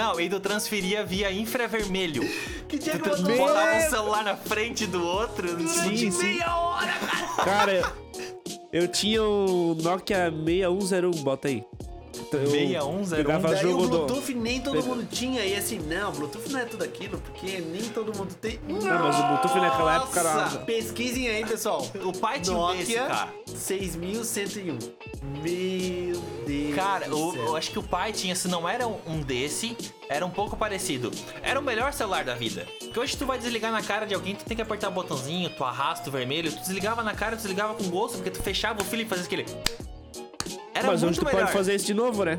Não, 0.00 0.18
e 0.18 0.30
tu 0.30 0.40
transferia 0.40 1.04
via 1.04 1.30
infravermelho. 1.30 2.22
Que 2.66 2.78
dia 2.78 2.94
que 2.98 3.10
Tu 3.10 3.30
eu 3.30 3.36
botava 3.36 3.76
um 3.76 3.90
celular 3.90 4.24
na 4.24 4.34
frente 4.34 4.86
do 4.86 5.04
outro 5.04 5.46
Sim, 5.68 6.10
sim. 6.10 6.24
meia 6.24 6.56
hora, 6.56 6.92
cara. 6.92 7.44
Cara, 7.44 7.92
eu 8.72 8.88
tinha 8.88 9.22
o 9.22 9.74
Nokia 9.74 10.30
6101, 10.30 11.10
bota 11.22 11.48
aí. 11.48 11.64
Então, 12.30 12.40
eu 12.40 12.50
6101? 12.50 13.08
Pegava 13.10 13.48
Daí 13.48 13.56
o 13.66 13.70
jogo 13.70 13.82
do... 13.88 13.88
Bluetooth 14.06 14.34
nem 14.34 14.60
todo 14.60 14.82
mundo 14.84 15.08
tinha. 15.10 15.44
E 15.44 15.56
assim, 15.56 15.80
não, 15.80 16.12
Bluetooth 16.12 16.48
não 16.52 16.60
é 16.60 16.64
tudo 16.64 16.84
aquilo, 16.84 17.18
porque 17.18 17.58
nem 17.60 17.82
todo 17.82 18.16
mundo 18.16 18.32
tem. 18.34 18.60
Não, 18.68 18.78
mas 18.80 19.18
o 19.18 19.22
Bluetooth 19.26 19.54
naquela 19.58 19.96
época 19.96 20.20
era- 20.20 20.48
Pesquisem 20.64 21.28
aí, 21.28 21.44
pessoal. 21.44 21.84
O 22.04 22.12
pai 22.16 22.40
tinha 22.40 22.56
um 22.56 22.68
desse, 22.76 22.96
Nokia 22.96 23.06
cara. 23.06 23.28
6101. 23.46 24.78
Meu 25.42 26.20
Deus. 26.46 26.74
Cara, 26.74 27.08
do 27.08 27.18
o- 27.28 27.32
céu. 27.32 27.42
eu 27.46 27.56
acho 27.56 27.70
que 27.70 27.78
o 27.78 27.82
pai 27.82 28.12
tinha, 28.12 28.34
se 28.34 28.46
não 28.48 28.68
era 28.68 28.86
um, 28.86 28.96
um 29.06 29.20
desse, 29.20 29.76
era 30.08 30.24
um 30.24 30.30
pouco 30.30 30.56
parecido. 30.56 31.10
Era 31.42 31.58
o 31.58 31.62
melhor 31.62 31.92
celular 31.92 32.24
da 32.24 32.34
vida. 32.34 32.66
Porque 32.78 32.98
hoje 33.00 33.16
tu 33.16 33.26
vai 33.26 33.38
desligar 33.38 33.72
na 33.72 33.82
cara 33.82 34.06
de 34.06 34.14
alguém, 34.14 34.34
tu 34.34 34.44
tem 34.44 34.56
que 34.56 34.62
apertar 34.62 34.88
o 34.88 34.92
botãozinho, 34.92 35.50
tu 35.50 35.64
arrasta 35.64 36.08
o 36.08 36.12
vermelho, 36.12 36.50
tu 36.52 36.60
desligava 36.60 37.02
na 37.02 37.14
cara, 37.14 37.36
tu 37.36 37.40
desligava 37.40 37.74
com 37.74 37.84
gosto, 37.90 38.16
porque 38.16 38.30
tu 38.30 38.42
fechava 38.42 38.80
o 38.80 38.84
fio 38.84 39.00
e 39.00 39.04
fazia 39.04 39.24
aquele. 39.24 39.46
Era 40.80 40.88
Mas 40.92 41.02
hoje 41.02 41.18
tu 41.20 41.24
melhor. 41.24 41.40
pode 41.42 41.52
fazer 41.52 41.74
isso 41.74 41.86
de 41.86 41.94
novo, 41.94 42.24
né? 42.24 42.38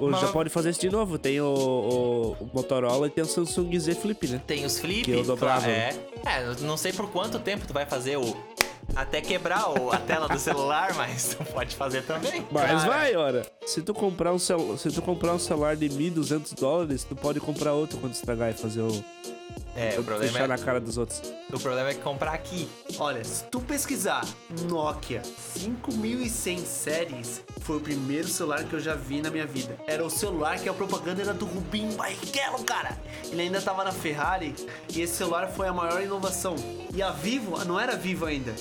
Hoje 0.00 0.12
Mas- 0.12 0.20
já 0.20 0.28
pode 0.28 0.48
fazer 0.48 0.70
isso 0.70 0.80
de 0.80 0.88
novo. 0.90 1.18
Tem 1.18 1.40
o, 1.40 1.44
o- 1.46 2.32
o 2.44 2.50
Motorola 2.54 3.06
e 3.06 3.10
tem 3.10 3.22
o 3.22 3.26
Samsung 3.26 3.78
Z 3.78 3.94
Flip, 3.96 4.26
né? 4.28 4.40
Tem 4.46 4.64
os 4.64 4.78
flip, 4.78 5.02
Que 5.04 5.10
eu 5.10 5.24
dobrava. 5.24 5.60
claro, 5.62 5.70
é. 5.70 5.94
É, 6.24 6.54
não 6.62 6.76
sei 6.76 6.92
por 6.92 7.10
quanto 7.10 7.38
tempo 7.38 7.66
tu 7.66 7.72
vai 7.74 7.84
fazer 7.84 8.16
o. 8.16 8.36
Até 8.96 9.20
quebrar 9.20 9.68
o- 9.70 9.92
a 9.92 9.98
tela 9.98 10.26
do 10.28 10.38
celular, 10.38 10.94
mas 10.96 11.34
tu 11.36 11.44
pode 11.52 11.76
fazer 11.76 12.02
também. 12.02 12.44
Mas 12.50 12.62
cara. 12.82 12.88
vai, 12.88 13.14
ora. 13.16 13.46
Se 13.66 13.82
tu 13.82 13.92
comprar 13.94 14.32
um 14.32 14.38
se 14.38 14.54
tu 14.92 15.02
comprar 15.02 15.34
um 15.34 15.38
celular 15.38 15.76
de 15.76 15.88
1.200 15.88 16.54
dólares, 16.58 17.04
tu 17.04 17.14
pode 17.14 17.38
comprar 17.40 17.72
outro 17.74 17.98
quando 17.98 18.14
estragar 18.14 18.50
e 18.50 18.54
fazer 18.54 18.80
o 18.80 19.04
É, 19.76 19.98
o 19.98 20.04
problema 20.04 20.32
fechar 20.32 20.44
é, 20.44 20.48
na 20.48 20.58
cara 20.58 20.80
dos 20.80 20.98
outros. 20.98 21.22
o 21.52 21.58
problema 21.58 21.90
é 21.90 21.94
que 21.94 22.00
comprar 22.00 22.32
aqui. 22.32 22.68
Olha, 22.98 23.22
se 23.22 23.44
tu 23.44 23.60
pesquisar 23.60 24.26
Nokia 24.68 25.22
5100 25.24 26.58
séries, 26.64 27.42
foi 27.60 27.76
o 27.76 27.80
primeiro 27.80 28.26
celular 28.26 28.64
que 28.64 28.74
eu 28.74 28.80
já 28.80 28.94
vi 28.94 29.22
na 29.22 29.30
minha 29.30 29.46
vida. 29.46 29.76
Era 29.86 30.04
o 30.04 30.10
celular 30.10 30.58
que 30.58 30.68
a 30.68 30.74
propaganda 30.74 31.22
era 31.22 31.32
do 31.32 31.44
Rubinho 31.44 31.92
Barrichello, 31.92 32.64
cara. 32.64 32.98
Ele 33.30 33.42
ainda 33.42 33.60
tava 33.60 33.84
na 33.84 33.92
Ferrari 33.92 34.54
e 34.92 35.00
esse 35.00 35.14
celular 35.14 35.48
foi 35.48 35.68
a 35.68 35.72
maior 35.72 36.02
inovação. 36.02 36.56
E 36.92 37.02
a 37.02 37.10
Vivo, 37.10 37.64
não 37.64 37.78
era 37.78 37.96
Vivo 37.96 38.26
ainda. 38.26 38.52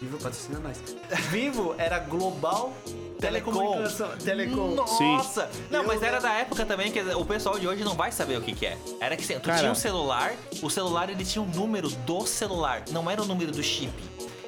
Vivo 0.00 0.18
patrocina 0.18 0.58
nós. 0.58 0.78
Vivo 1.30 1.74
era 1.78 1.98
Global 2.00 2.72
Telecomunicação. 3.18 4.08
Telecom. 4.22 4.74
Nossa! 4.74 5.48
Não, 5.70 5.80
Eu 5.82 5.86
mas 5.86 6.02
era 6.02 6.20
da 6.20 6.32
época 6.32 6.64
também 6.64 6.90
que 6.90 7.00
o 7.00 7.24
pessoal 7.24 7.58
de 7.58 7.66
hoje 7.66 7.82
não 7.84 7.94
vai 7.94 8.12
saber 8.12 8.38
o 8.38 8.42
que, 8.42 8.52
que 8.54 8.66
é. 8.66 8.78
Era 9.00 9.16
que 9.16 9.26
tu 9.26 9.40
Cara. 9.40 9.58
tinha 9.58 9.70
um 9.72 9.74
celular, 9.74 10.34
o 10.62 10.70
celular 10.70 11.10
ele 11.10 11.24
tinha 11.24 11.42
o 11.42 11.46
número 11.46 11.88
do 11.88 12.26
celular, 12.26 12.82
não 12.90 13.10
era 13.10 13.22
o 13.22 13.24
número 13.26 13.50
do 13.52 13.62
chip. 13.62 13.92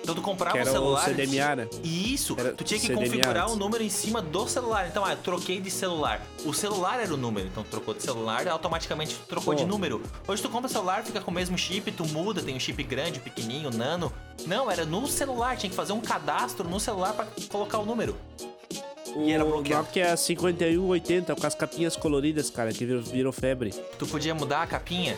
Então 0.01 0.15
tu 0.15 0.23
comprava 0.23 0.57
Que 0.57 0.61
o 0.61 0.63
era 0.63 0.71
o 0.71 0.73
celular. 0.73 1.05
CDMA, 1.05 1.57
né? 1.57 1.69
E 1.85 2.15
Isso, 2.15 2.35
Era 2.39 2.55
tu 2.55 2.65
tinha 2.65 2.81
que 2.81 2.87
CDMA 2.87 3.05
configurar 3.05 3.43
antes. 3.43 3.55
o 3.55 3.59
número 3.59 3.85
em 3.85 3.91
cima 3.91 4.23
do 4.23 4.49
celular. 4.49 4.87
Então, 4.89 5.05
ah, 5.05 5.13
eu 5.13 5.19
troquei 5.19 5.61
de 5.61 5.71
celular. 5.71 6.23
O 6.47 6.55
celular 6.55 6.99
era 6.99 7.13
o 7.13 7.17
número, 7.19 7.47
então 7.47 7.63
tu 7.63 7.69
trocou 7.69 7.93
de 7.93 8.03
celular 8.03 8.47
e 8.47 8.49
automaticamente 8.49 9.15
tu 9.15 9.27
trocou 9.29 9.55
de 9.55 9.67
número. 9.67 10.01
Hoje 10.27 10.41
tu 10.41 10.49
compra 10.49 10.67
celular, 10.71 11.05
fica 11.05 11.21
com 11.21 11.31
o 11.31 11.35
mesmo 11.35 11.59
chip, 11.59 11.93
tu 11.93 12.07
muda, 12.07 12.41
tem 12.43 12.57
um 12.57 12.61
chip 12.61 12.83
grande, 12.85 13.21
pequenininho, 13.21 13.71
nano. 13.71 14.11
Não, 14.47 14.71
era 14.71 14.87
no 14.87 15.07
celular, 15.07 15.59
tinha 15.59 15.69
que 15.69 15.77
fazer 15.77 15.93
um 15.93 16.01
cadastro 16.01 16.67
no 16.67 16.81
celular 16.81 17.13
pra 17.13 17.27
colocar 17.51 17.77
o 17.79 17.85
número. 17.85 18.17
E 19.17 19.33
era 19.33 19.45
O 19.45 19.49
bloqueado. 19.49 19.85
Nokia 19.85 20.17
5180 20.17 21.35
com 21.35 21.47
as 21.47 21.55
capinhas 21.55 21.97
coloridas, 21.97 22.51
cara, 22.51 22.73
que 22.73 22.85
virou, 22.85 23.03
virou 23.03 23.33
febre. 23.33 23.71
Tu 23.99 24.07
podia 24.07 24.35
mudar 24.35 24.63
a 24.63 24.67
capinha. 24.67 25.17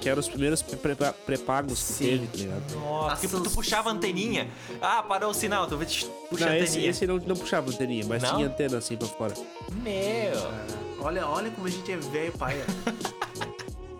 Que 0.00 0.08
eram 0.08 0.20
os 0.20 0.28
primeiros 0.28 0.62
pré-pagos 0.62 1.82
que 1.82 2.04
teve, 2.04 2.26
tá 2.28 2.36
ligado? 2.38 2.74
Nossa, 2.76 3.14
A 3.14 3.16
que 3.16 3.26
tu 3.26 3.50
puxava 3.50 3.90
a 3.90 3.92
anteninha. 3.92 4.46
Ah, 4.80 5.02
parou 5.02 5.30
o 5.30 5.34
sinal, 5.34 5.66
tu 5.66 5.76
puxa 5.76 6.06
Não, 6.46 6.52
a 6.52 6.56
esse, 6.58 6.70
anteninha. 6.72 6.90
esse 6.90 7.06
não, 7.06 7.16
não 7.16 7.34
puxava 7.36 7.68
anteninha, 7.70 8.04
mas 8.06 8.22
Não? 8.22 8.36
tinha 8.36 8.46
antena 8.46 8.78
assim 8.78 8.96
pra 8.96 9.08
fora. 9.08 9.34
Meu. 9.82 11.04
Olha, 11.04 11.26
olha 11.26 11.50
como 11.50 11.66
a 11.66 11.70
gente 11.70 11.90
é 11.90 11.96
velho, 11.96 12.32
pai. 12.38 12.62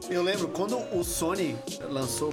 Eu 0.09 0.23
lembro 0.23 0.49
quando 0.49 0.79
o 0.97 1.05
Sony 1.05 1.55
lançou, 1.91 2.33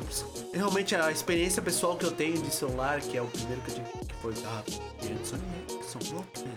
realmente 0.54 0.96
a 0.96 1.12
experiência 1.12 1.62
pessoal 1.62 1.98
que 1.98 2.06
eu 2.06 2.12
tenho 2.12 2.42
de 2.42 2.50
celular, 2.54 3.02
que 3.02 3.18
é 3.18 3.22
o 3.22 3.26
primeiro 3.26 3.62
que 3.64 3.72
eu 3.72 3.76
tive, 3.76 4.05
foi 4.26 4.34
da 4.34 4.64
Sony 5.24 5.44
Ericsson, 5.78 6.46
né? 6.46 6.56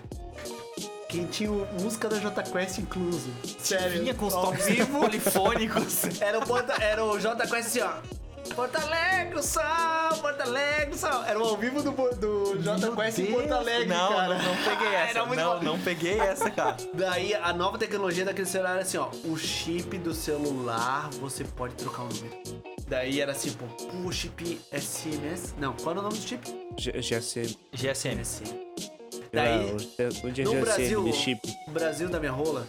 Quem 1.08 1.26
tinha 1.26 1.50
música 1.80 2.08
da 2.08 2.18
J 2.18 2.42
Quest 2.44 2.78
incluso. 2.78 3.30
Sério. 3.58 4.00
Vinha 4.00 4.14
com 4.14 4.26
os 4.26 4.34
ao 4.34 4.52
vivo. 4.52 5.00
polifônicos. 5.00 6.20
Era 6.20 6.38
o, 6.38 6.46
Porta, 6.46 6.82
era 6.82 7.04
o 7.04 7.18
J 7.18 7.46
Quest 7.46 7.68
assim, 7.68 7.80
ó. 7.80 8.17
Porto 8.54 8.76
Alegre, 8.76 9.42
sal, 9.42 10.16
Porto 10.18 10.40
Alegre, 10.40 10.96
sal. 10.96 11.24
Era 11.24 11.38
o 11.38 11.42
ao 11.44 11.56
vivo 11.56 11.82
do, 11.82 11.90
do 12.16 12.58
J 12.62 12.78
Meu 12.78 12.96
Quest 12.96 13.18
em. 13.18 13.26
Porto 13.32 13.52
Alegre, 13.52 13.86
não, 13.86 14.08
cara. 14.08 14.38
Não, 14.38 14.44
não 14.44 14.56
peguei 14.64 14.88
essa. 14.94 15.26
Não, 15.26 15.58
bom. 15.58 15.62
não 15.64 15.78
peguei 15.80 16.20
essa, 16.20 16.50
cara. 16.50 16.76
Daí 16.94 17.34
a 17.34 17.52
nova 17.52 17.78
tecnologia 17.78 18.24
daquele 18.24 18.46
celular 18.48 18.72
era 18.72 18.82
assim, 18.82 18.98
ó. 18.98 19.08
O 19.24 19.36
chip 19.36 19.96
do 19.98 20.12
celular 20.12 21.08
você 21.20 21.44
pode 21.44 21.74
trocar 21.74 22.02
o 22.02 22.08
número. 22.08 22.36
Daí 22.88 23.20
era 23.20 23.32
assim, 23.32 23.52
pô, 23.52 23.64
o 24.06 24.10
chip 24.12 24.60
SMS. 24.72 25.54
Não, 25.58 25.74
qual 25.74 25.90
era 25.92 26.00
o 26.00 26.02
nome 26.02 26.16
do 26.18 26.26
chip? 26.26 26.46
G- 26.76 26.92
GSM. 27.00 27.56
GSM. 27.72 28.22
Daí, 29.32 29.76
no 30.42 30.60
Brasil, 30.60 31.12
chip. 31.12 31.40
no 31.66 31.72
Brasil 31.74 32.08
da 32.08 32.18
minha 32.18 32.32
rola, 32.32 32.66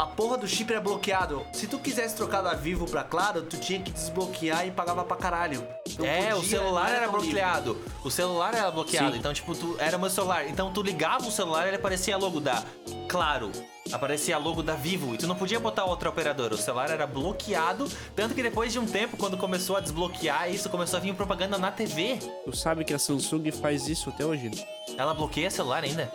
a 0.00 0.06
porra 0.06 0.38
do 0.38 0.48
chip 0.48 0.72
era 0.72 0.80
bloqueado. 0.80 1.44
Se 1.52 1.66
tu 1.66 1.78
quisesse 1.78 2.16
trocar 2.16 2.40
da 2.40 2.54
Vivo 2.54 2.86
pra 2.86 3.04
Claro, 3.04 3.42
tu 3.42 3.58
tinha 3.58 3.78
que 3.80 3.90
desbloquear 3.90 4.66
e 4.66 4.70
pagava 4.70 5.04
pra 5.04 5.14
caralho. 5.14 5.62
Não 5.98 6.06
é, 6.06 6.32
o 6.32 6.36
podia, 6.36 6.58
celular 6.58 6.88
não 6.88 6.96
era 6.96 7.06
livre. 7.06 7.20
bloqueado. 7.20 7.78
O 8.02 8.10
celular 8.10 8.54
era 8.54 8.70
bloqueado. 8.70 9.12
Sim. 9.12 9.18
Então, 9.18 9.34
tipo, 9.34 9.54
tu 9.54 9.76
era 9.78 9.98
meu 9.98 10.08
celular. 10.08 10.48
Então 10.48 10.72
tu 10.72 10.80
ligava 10.82 11.26
o 11.28 11.30
celular 11.30 11.66
e 11.66 11.68
ele 11.68 11.76
aparecia 11.76 12.16
logo 12.16 12.40
da 12.40 12.62
Claro. 13.08 13.52
Aparecia 13.92 14.38
logo 14.38 14.62
da 14.62 14.74
Vivo. 14.74 15.14
E 15.14 15.18
tu 15.18 15.26
não 15.26 15.34
podia 15.36 15.58
botar 15.60 15.84
outra 15.84 16.08
operadora. 16.08 16.54
O 16.54 16.58
celular 16.58 16.90
era 16.90 17.06
bloqueado. 17.06 17.88
Tanto 18.14 18.34
que 18.34 18.42
depois 18.42 18.72
de 18.72 18.78
um 18.78 18.86
tempo, 18.86 19.16
quando 19.16 19.36
começou 19.36 19.76
a 19.76 19.80
desbloquear 19.80 20.50
isso, 20.52 20.68
começou 20.68 20.96
a 20.98 21.00
vir 21.00 21.14
propaganda 21.14 21.58
na 21.58 21.70
TV. 21.70 22.18
Tu 22.44 22.56
sabe 22.56 22.84
que 22.84 22.94
a 22.94 22.98
Samsung 22.98 23.50
faz 23.52 23.88
isso 23.88 24.10
até 24.10 24.24
hoje, 24.24 24.48
né? 24.48 24.56
Ela 24.96 25.14
bloqueia 25.14 25.50
celular 25.50 25.82
ainda. 25.84 26.12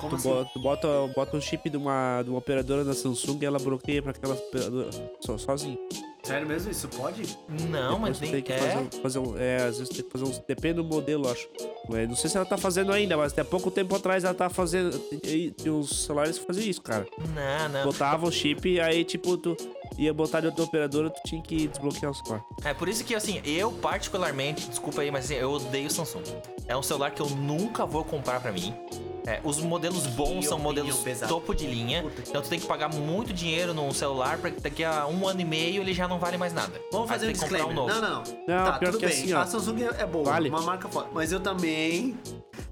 Como 0.00 0.10
Tu, 0.10 0.16
assim? 0.16 0.28
bo- 0.28 0.44
tu 0.52 0.60
bota, 0.60 0.88
bota 1.14 1.36
um 1.36 1.40
chip 1.40 1.68
de 1.68 1.76
uma, 1.76 2.22
de 2.22 2.30
uma 2.30 2.38
operadora 2.38 2.84
da 2.84 2.94
Samsung 2.94 3.38
e 3.42 3.44
ela 3.46 3.58
bloqueia 3.58 4.00
pra 4.00 4.12
aquela 4.12 4.34
operadora 4.34 4.90
so, 5.20 5.36
sozinho. 5.38 5.78
Sério 6.28 6.46
mesmo? 6.46 6.70
Isso 6.70 6.88
pode? 6.88 7.38
Não, 7.70 7.98
mas 7.98 8.18
tu 8.18 8.22
nem 8.22 8.30
tem 8.32 8.42
que 8.42 8.52
é. 8.52 8.58
fazer, 8.58 8.76
um- 8.78 9.02
fazer 9.02 9.18
um. 9.18 9.38
É, 9.38 9.56
às 9.64 9.78
vezes 9.78 9.88
tem 9.88 10.04
que 10.04 10.10
fazer 10.10 10.24
uns. 10.24 10.38
Depende 10.40 10.74
do 10.74 10.84
modelo, 10.84 11.28
acho. 11.28 11.48
Mas 11.88 12.08
Não 12.08 12.14
sei 12.16 12.28
se 12.28 12.36
ela 12.36 12.44
tá 12.46 12.56
fazendo 12.58 12.92
ainda, 12.92 13.16
mas 13.16 13.32
até 13.32 13.42
pouco 13.42 13.70
tempo 13.70 13.94
atrás 13.96 14.24
ela 14.24 14.34
tá 14.34 14.48
fazendo. 14.50 14.98
Tem 14.98 15.50
tem 15.50 15.72
uns 15.72 16.04
celulares 16.04 16.38
que 16.38 16.44
faziam 16.46 16.66
isso, 16.68 16.82
cara. 16.82 17.06
Não, 17.34 17.68
não. 17.70 17.84
Botava 17.84 18.26
o 18.26 18.30
chip, 18.30 18.78
aí 18.80 19.04
tipo, 19.04 19.36
tu 19.36 19.56
ia 19.96 20.12
botar 20.12 20.40
de 20.40 20.46
outra 20.46 20.64
operadora, 20.64 21.10
tu 21.10 21.20
tinha 21.24 21.42
que 21.42 21.66
desbloquear 21.66 22.12
o 22.12 22.14
celular. 22.14 22.44
É 22.64 22.74
por 22.74 22.88
isso 22.88 23.04
que, 23.04 23.14
assim, 23.14 23.40
eu 23.44 23.72
particularmente, 23.72 24.68
desculpa 24.68 25.00
aí, 25.02 25.10
mas 25.10 25.24
assim, 25.24 25.34
eu 25.34 25.50
odeio 25.52 25.86
o 25.86 25.90
Samsung. 25.90 26.22
É 26.66 26.76
um 26.76 26.82
celular 26.82 27.10
que 27.10 27.22
eu 27.22 27.28
nunca 27.30 27.86
vou 27.86 28.04
comprar 28.04 28.40
pra 28.40 28.52
mim. 28.52 28.74
É, 29.28 29.40
os 29.44 29.58
modelos 29.60 30.06
bons 30.06 30.46
são 30.46 30.58
modelos 30.58 31.04
topo 31.28 31.54
de 31.54 31.66
linha. 31.66 32.02
Então 32.26 32.40
tu 32.40 32.48
tem 32.48 32.58
que 32.58 32.66
pagar 32.66 32.88
muito 32.88 33.30
dinheiro 33.30 33.74
num 33.74 33.92
celular 33.92 34.38
pra 34.38 34.50
que 34.50 34.58
daqui 34.58 34.82
a 34.82 35.06
um 35.06 35.28
ano 35.28 35.42
e 35.42 35.44
meio 35.44 35.82
ele 35.82 35.92
já 35.92 36.08
não 36.08 36.18
vale 36.18 36.38
mais 36.38 36.54
nada. 36.54 36.80
Vamos 36.90 37.10
Aí 37.10 37.18
fazer 37.18 37.28
um 37.28 37.32
disclaimer. 37.32 37.68
um 37.68 37.74
novo. 37.74 37.88
não, 37.88 38.00
não. 38.00 38.22
Não, 38.48 38.64
tá, 38.64 38.78
pior 38.78 38.90
tudo 38.92 39.00
que 39.00 39.06
bem. 39.06 39.14
assim, 39.14 39.32
ó. 39.34 39.40
a 39.40 39.46
Samsung 39.46 39.82
é 39.98 40.06
boa, 40.06 40.24
Vale. 40.24 40.48
uma 40.48 40.62
marca 40.62 40.88
foda. 40.88 41.08
Mas 41.12 41.30
eu 41.30 41.40
também. 41.40 42.18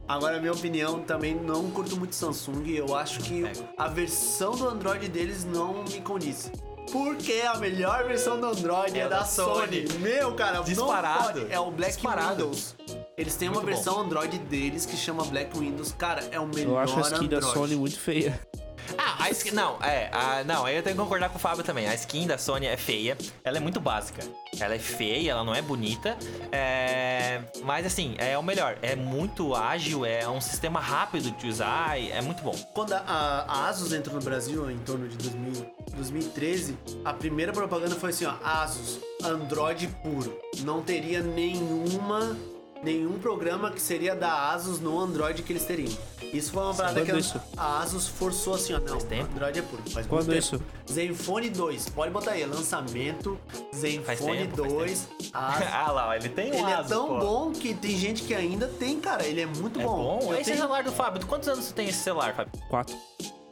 Agora, 0.09 0.41
minha 0.41 0.53
opinião, 0.53 1.01
também 1.01 1.35
não 1.35 1.71
curto 1.71 1.95
muito 1.97 2.15
Samsung. 2.15 2.71
Eu 2.71 2.97
acho 2.97 3.21
que 3.21 3.45
a 3.77 3.89
versão 3.89 4.53
do 4.53 4.67
Android 4.67 5.09
deles 5.09 5.45
não 5.45 5.85
me 5.85 6.01
condiz. 6.01 6.51
Porque 6.91 7.43
a 7.47 7.57
melhor 7.59 8.05
versão 8.07 8.41
do 8.41 8.47
Android 8.47 8.97
é, 8.99 9.03
É 9.03 9.09
da, 9.09 9.19
da 9.19 9.25
Sony. 9.27 9.87
Sony. 9.89 9.99
Meu, 9.99 10.33
cara, 10.35 10.61
Disparado. 10.63 11.41
não 11.41 11.41
pode. 11.41 11.53
É 11.53 11.61
o 11.61 11.71
Black 11.71 11.93
Disparado. 11.95 12.45
Windows. 12.45 12.77
Eles 13.17 13.35
têm 13.37 13.49
uma 13.49 13.55
Muito 13.63 13.67
bom. 13.71 13.75
versão 13.75 14.01
Android 14.01 14.39
deles 14.39 14.85
que 14.85 14.97
chama 14.97 15.25
Black 15.25 15.59
Windows. 15.59 15.93
Cara, 15.93 16.23
é 16.31 16.39
o 16.39 16.47
melhor 16.47 16.71
Eu 16.73 16.79
acho 16.79 16.99
a 16.99 17.01
skin 17.03 17.15
Android. 17.25 17.47
da 17.47 17.53
Sony 17.53 17.77
muito 17.77 17.99
feia. 17.99 18.39
Ah, 18.97 19.25
a 19.25 19.31
skin. 19.31 19.51
Não, 19.51 19.83
é. 19.83 20.09
A, 20.13 20.45
não, 20.45 20.65
aí 20.65 20.77
eu 20.77 20.83
tenho 20.83 20.95
que 20.95 21.03
concordar 21.03 21.29
com 21.29 21.35
o 21.39 21.41
Fábio 21.41 21.65
também. 21.65 21.89
A 21.89 21.95
skin 21.97 22.25
da 22.25 22.39
Sony 22.39 22.67
é 22.67 22.77
feia. 22.77 23.19
Ela 23.43 23.57
é 23.57 23.61
muito 23.61 23.81
básica. 23.81 24.23
Ela 24.61 24.77
é 24.77 24.79
feia, 24.79 25.33
ela 25.33 25.43
não 25.43 25.53
é 25.53 25.61
bonita. 25.61 26.17
É, 26.53 27.41
mas 27.65 27.85
assim, 27.85 28.15
é 28.17 28.39
o 28.39 28.45
melhor. 28.45 28.79
É 28.83 28.95
muito 28.95 29.57
ágil, 29.57 30.05
é 30.07 30.29
um 30.29 30.41
sistema 30.41 30.79
rápido 30.79 31.33
de 31.33 31.49
usar. 31.49 31.99
e 32.01 32.13
É 32.13 32.23
muito 32.23 32.45
bom. 32.45 32.55
Quando 32.75 32.93
a, 32.93 32.99
a- 32.99 33.45
a 33.49 33.69
Asus 33.69 33.93
entrou 33.93 34.15
no 34.15 34.23
Brasil, 34.23 34.71
em 34.71 34.79
torno 34.79 35.09
de 35.09 35.17
2000, 35.17 35.67
2013, 35.97 36.79
a 37.05 37.13
primeira 37.13 37.53
propaganda 37.53 37.97
foi 37.97 38.11
assim, 38.11 38.25
ó, 38.27 38.35
Asus, 38.45 39.01
Android 39.21 39.89
puro. 40.01 40.39
Não 40.61 40.81
teria 40.81 41.21
nenhuma 41.23 42.37
nenhum 42.83 43.18
programa 43.18 43.71
que 43.71 43.80
seria 43.80 44.14
da 44.14 44.50
Asus 44.52 44.80
no 44.80 44.99
Android 44.99 45.42
que 45.42 45.52
eles 45.52 45.64
teriam. 45.64 45.92
Isso 46.33 46.52
foi 46.52 46.62
uma 46.62 46.75
parada 46.75 46.95
Quando 47.00 47.06
que 47.06 47.12
a- 47.12 47.18
isso? 47.18 47.40
a 47.56 47.80
Asus 47.83 48.06
forçou 48.09 48.54
assim, 48.54 48.75
ó, 48.75 48.80
não, 48.80 48.99
tempo? 48.99 49.30
Android 49.33 49.59
é 49.59 49.62
puro. 49.62 49.83
Faz 49.90 50.06
Quando 50.06 50.26
muito 50.26 50.38
isso? 50.38 50.59
tempo. 50.59 50.71
Zenfone 50.92 51.50
2, 51.50 51.88
pode 51.90 52.12
botar 52.12 52.33
aí, 52.33 52.45
lançamento, 52.45 53.38
Zenfone 53.75 54.38
tempo, 54.38 54.56
faz 54.56 54.73
2, 54.73 55.09
Asus. 55.33 55.66
ah 55.73 55.92
lá, 55.92 56.16
ele 56.16 56.28
tem 56.28 56.50
um 56.52 56.54
Ele 56.54 56.71
é 56.71 56.75
Asus, 56.75 56.88
tão 56.90 57.06
pô. 57.09 57.18
bom 57.18 57.52
que 57.52 57.75
tem 57.75 57.97
gente 57.97 58.23
que 58.23 58.35
ainda 58.35 58.66
tem, 58.68 59.00
cara. 59.00 59.25
Ele 59.25 59.40
é 59.40 59.47
muito 59.47 59.80
É 59.80 59.85
bom. 59.85 59.97
bom? 60.21 60.33
Eu 60.33 60.35
Esse 60.35 60.45
tenho- 60.50 60.59
celular 60.59 60.83
do 60.83 60.92
Fábio, 60.92 61.25
quantos 61.26 61.49
anos 61.49 61.64
você 61.64 61.73
tem 61.73 61.88
esse 61.88 61.99
celular, 61.99 62.35
Fábio? 62.35 62.52
Quatro. 62.68 62.97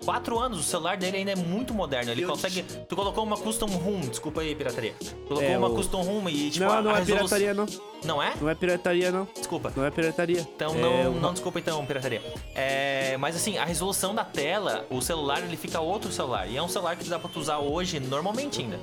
Quatro 0.04 0.38
anos, 0.38 0.60
o 0.60 0.62
celular 0.62 0.96
dele 0.96 1.16
ainda 1.18 1.32
é 1.32 1.36
muito 1.36 1.72
moderno. 1.72 2.10
Ele 2.12 2.22
Eu 2.22 2.28
consegue. 2.28 2.62
Tu 2.62 2.94
colocou 2.96 3.24
uma 3.24 3.36
custom 3.36 3.66
room, 3.66 4.00
desculpa 4.00 4.40
aí, 4.42 4.54
pirataria. 4.54 4.94
Colocou 5.26 5.48
É, 5.48 5.56
uma 5.56 5.68
o- 5.68 5.74
custom 5.74 6.02
room 6.02 6.28
e 6.28 6.50
tipo. 6.50 6.64
não, 6.64 6.82
não 6.82 6.90
é 6.90 6.98
resolu- 7.00 7.18
pirataria, 7.18 7.54
não. 7.54 7.66
Não 8.04 8.22
é? 8.22 8.34
Não 8.40 8.48
é 8.50 8.54
pirataria, 8.54 9.10
não. 9.10 9.26
Desculpa. 9.34 9.72
Não 9.74 9.84
é 9.84 9.90
pirataria. 9.90 10.40
Então 10.40 10.74
É 10.74 10.78
não, 10.78 11.12
o- 11.12 11.20
não 11.20 11.32
desculpa 11.32 11.58
então, 11.58 11.84
pirataria. 11.86 12.22
É, 12.54 13.16
mas 13.18 13.34
assim, 13.36 13.56
a 13.56 13.64
resolução 13.64 14.14
da 14.14 14.24
tela, 14.24 14.86
o 14.90 15.00
celular 15.00 15.42
ele 15.42 15.56
fica 15.56 15.80
outro 15.80 16.12
celular. 16.12 16.46
E 16.48 16.56
é 16.56 16.62
um 16.62 16.68
celular 16.68 16.96
que 16.96 17.08
dá 17.08 17.18
pra 17.18 17.30
tu 17.30 17.38
usar 17.40 17.58
hoje 17.58 17.98
normalmente 18.00 18.60
ainda. 18.60 18.78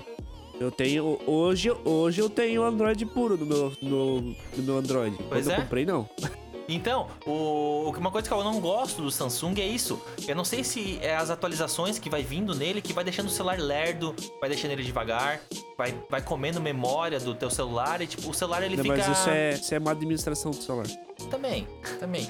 Eu 0.60 0.70
tenho. 0.72 1.20
Hoje, 1.26 1.72
hoje 1.86 2.22
eu 2.22 2.30
tenho 2.30 2.64
Android 2.64 3.04
puro 3.08 3.36
no 3.36 3.46
meu, 3.46 3.74
no, 3.82 4.22
no 4.22 4.36
meu 4.64 4.78
Android. 4.78 5.16
Pois 5.30 5.46
Quando 5.46 5.52
é. 5.54 5.58
eu 5.58 5.62
comprei, 5.62 5.86
não. 5.86 6.08
Então, 6.68 7.08
o, 7.26 7.92
uma 7.98 8.12
coisa 8.12 8.28
que 8.28 8.34
eu 8.34 8.44
não 8.44 8.60
gosto 8.60 9.02
do 9.02 9.12
Samsung 9.12 9.60
é 9.60 9.68
isso. 9.68 10.02
Eu 10.28 10.36
não 10.36 10.46
sei 10.46 10.64
se 10.64 11.00
é 11.02 11.16
as 11.16 11.30
atualizações 11.30 12.00
que 12.00 12.10
vai 12.10 12.24
vindo 12.24 12.56
nele 12.56 12.82
que 12.82 12.94
vai 12.94 13.04
deixando 13.04 13.28
o 13.28 13.30
celular 13.30 13.60
lerdo, 13.60 14.16
vai 14.40 14.50
deixando 14.50 14.72
ele 14.72 14.84
devagar, 14.84 15.40
vai, 15.78 15.94
vai 16.10 16.22
comendo 16.22 16.62
memória 16.62 17.20
do 17.20 17.36
teu 17.36 17.50
celular 17.50 18.02
e 18.02 18.08
tipo, 18.08 18.30
o 18.30 18.34
celular 18.34 18.64
ele 18.64 18.78
Não, 18.78 18.84
fica. 18.84 18.98
Mas 18.98 19.20
isso 19.20 19.30
é, 19.30 19.54
isso 19.54 19.76
é 19.76 19.80
má 19.80 19.92
administração 19.92 20.52
do 20.52 20.62
celular. 20.62 20.88
Também, 21.30 21.68
também. 22.00 22.28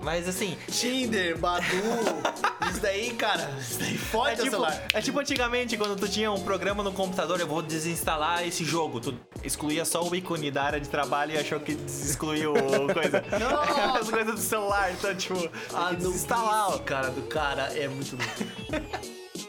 Mas 0.00 0.28
assim, 0.28 0.56
Tinder, 0.70 1.36
Badu, 1.38 1.64
isso 2.70 2.80
daí, 2.80 3.10
cara, 3.14 3.50
isso 3.60 3.78
daí 3.78 3.98
fode 3.98 4.32
É 4.32 4.36
tipo, 4.36 4.50
celular. 4.50 4.86
é 4.92 5.00
tipo 5.00 5.18
antigamente, 5.18 5.76
quando 5.76 5.96
tu 5.98 6.08
tinha 6.08 6.30
um 6.30 6.40
programa 6.42 6.82
no 6.82 6.92
computador, 6.92 7.40
eu 7.40 7.46
vou 7.46 7.60
desinstalar 7.62 8.46
esse 8.46 8.64
jogo. 8.64 9.00
Tu 9.00 9.14
excluía 9.42 9.84
só 9.84 10.02
o 10.02 10.14
ícone 10.14 10.50
da 10.50 10.62
área 10.62 10.80
de 10.80 10.88
trabalho 10.88 11.32
e 11.34 11.38
achou 11.38 11.58
que 11.60 11.74
desexcluiu 11.74 12.52
o 12.54 12.58
coisa. 12.94 13.24
Não. 13.38 13.94
As 13.96 14.08
coisas 14.08 14.34
do 14.34 14.40
celular, 14.40 14.92
então, 14.92 15.14
tipo, 15.14 15.34
A 15.74 15.92
desinstalar. 15.92 16.66
nubice, 16.70 16.82
cara, 16.84 17.10
do 17.10 17.22
cara 17.22 17.62
é 17.76 17.88
muito 17.88 18.16
bom. 18.16 18.78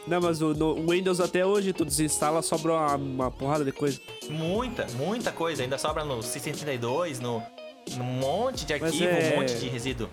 Não, 0.06 0.20
mas 0.20 0.42
o, 0.42 0.52
no 0.54 0.74
Windows 0.90 1.20
até 1.20 1.46
hoje, 1.46 1.72
tu 1.72 1.84
desinstala, 1.84 2.42
sobra 2.42 2.72
uma, 2.72 2.94
uma 2.96 3.30
porrada 3.30 3.64
de 3.64 3.70
coisa. 3.70 4.00
Muita, 4.28 4.86
muita 4.94 5.30
coisa. 5.30 5.62
Ainda 5.62 5.78
sobra 5.78 6.04
no 6.04 6.20
632, 6.22 7.20
no, 7.20 7.40
no 7.96 8.04
monte 8.04 8.64
de 8.64 8.72
arquivo, 8.74 9.04
é- 9.04 9.34
um 9.34 9.40
monte 9.40 9.54
de 9.56 9.68
resíduo. 9.68 10.08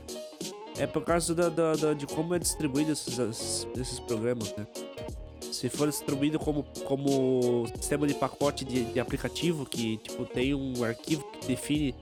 É 0.78 0.86
por 0.86 1.04
causa 1.04 1.34
da, 1.34 1.50
da- 1.50 1.74
da- 1.76 1.94
de 1.94 2.06
como 2.06 2.36
é 2.36 2.40
distribuído 2.40 2.92
esses, 2.92 3.18
esses, 3.76 4.00
programas, 4.00 4.54
né? 4.56 4.68
Se 5.52 5.70
for 5.70 5.88
distribuído 5.90 6.38
como, 6.38 6.64
como 6.86 7.66
sistema 7.80 8.06
de 8.06 8.14
pacote 8.14 8.64
de, 8.64 8.84
de 8.86 9.00
aplicativo, 9.00 9.66
que 9.66 9.98
tipo 9.98 10.24
tem 10.26 10.54
um 10.54 10.84
arquivo 10.84 11.24
que 11.42 11.48
define 11.48 11.96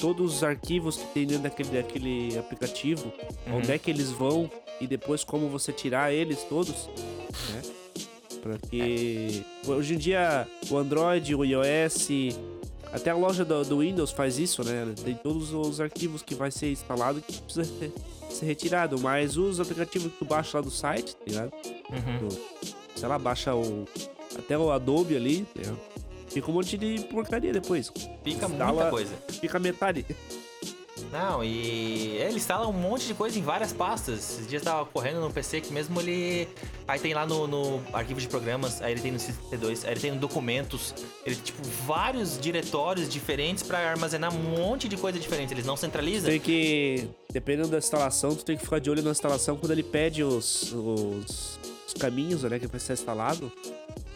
todos 0.00 0.36
os 0.36 0.42
arquivos 0.44 0.96
que 0.96 1.04
tem 1.12 1.26
dentro 1.26 1.42
daquele, 1.42 1.70
daquele 1.82 2.38
aplicativo, 2.38 3.12
onde 3.52 3.70
é 3.70 3.78
que 3.78 3.90
eles 3.90 4.08
vão 4.10 4.50
e 4.80 4.86
depois 4.86 5.22
como 5.24 5.48
você 5.50 5.70
tirar 5.72 6.10
eles 6.12 6.42
todos, 6.44 6.88
né? 7.52 7.62
Pra 8.42 8.56
que. 8.58 9.44
Hoje 9.66 9.94
em 9.94 9.98
dia, 9.98 10.48
o 10.70 10.76
Android, 10.78 11.34
o 11.34 11.44
iOS, 11.44 12.08
até 12.92 13.10
a 13.10 13.14
loja 13.14 13.44
do, 13.44 13.64
do 13.64 13.78
Windows 13.78 14.10
faz 14.10 14.38
isso, 14.38 14.62
né? 14.62 14.92
Tem 15.04 15.14
todos 15.14 15.52
os 15.52 15.80
arquivos 15.80 16.22
que 16.22 16.34
vai 16.34 16.50
ser 16.50 16.70
instalado 16.72 17.20
que 17.20 17.40
precisa 17.40 17.64
ser, 17.64 18.44
retirado. 18.44 18.98
Mas 19.00 19.36
os 19.36 19.58
aplicativos 19.60 20.12
que 20.12 20.18
tu 20.18 20.24
baixa 20.24 20.58
lá 20.58 20.62
do 20.64 20.70
site, 20.70 21.16
tá 21.16 21.22
ligado? 21.26 21.52
Uhum. 21.90 22.28
Tu, 22.28 22.38
sei 22.96 23.08
lá, 23.08 23.18
baixa 23.18 23.54
o. 23.54 23.86
Até 24.38 24.56
o 24.56 24.70
Adobe 24.70 25.16
ali, 25.16 25.42
tá 25.54 25.60
ligado? 25.60 25.78
Fica 26.28 26.50
um 26.50 26.54
monte 26.54 26.78
de 26.78 27.00
porcaria 27.10 27.52
depois. 27.52 27.92
Fica 28.24 28.46
Instala- 28.46 28.72
muita 28.72 28.90
coisa. 28.90 29.14
Fica 29.28 29.58
metade. 29.58 30.06
Não, 31.12 31.44
e 31.44 32.16
ele 32.16 32.36
instala 32.36 32.66
um 32.66 32.72
monte 32.72 33.06
de 33.06 33.12
coisa 33.12 33.38
em 33.38 33.42
várias 33.42 33.70
pastas. 33.70 34.18
Esses 34.18 34.46
dias 34.46 34.62
tava 34.62 34.86
correndo 34.86 35.20
no 35.20 35.30
PC 35.30 35.60
que 35.60 35.70
mesmo 35.70 36.00
ele. 36.00 36.48
Aí 36.88 36.98
tem 36.98 37.12
lá 37.12 37.26
no, 37.26 37.46
no 37.46 37.82
arquivo 37.92 38.18
de 38.18 38.26
programas, 38.26 38.80
aí 38.80 38.92
ele 38.92 39.00
tem 39.02 39.12
no 39.12 39.18
C2, 39.18 39.84
aí 39.84 39.90
ele 39.90 40.00
tem 40.00 40.10
no 40.10 40.18
documentos, 40.18 40.94
ele 41.26 41.36
tipo 41.36 41.62
vários 41.86 42.40
diretórios 42.40 43.10
diferentes 43.10 43.62
pra 43.62 43.90
armazenar 43.90 44.34
um 44.34 44.38
monte 44.38 44.88
de 44.88 44.96
coisa 44.96 45.18
diferente. 45.18 45.52
Eles 45.52 45.66
não 45.66 45.76
centralizam. 45.76 46.30
Tem 46.30 46.40
que. 46.40 47.06
Dependendo 47.30 47.68
da 47.68 47.78
instalação, 47.78 48.34
tu 48.34 48.42
tem 48.42 48.56
que 48.56 48.64
ficar 48.64 48.78
de 48.78 48.88
olho 48.88 49.02
na 49.02 49.10
instalação 49.10 49.56
quando 49.56 49.72
ele 49.72 49.82
pede 49.82 50.24
os, 50.24 50.72
os, 50.72 51.60
os 51.86 51.94
caminhos, 51.98 52.42
né? 52.44 52.58
Que 52.58 52.66
vai 52.66 52.80
ser 52.80 52.94
instalado. 52.94 53.52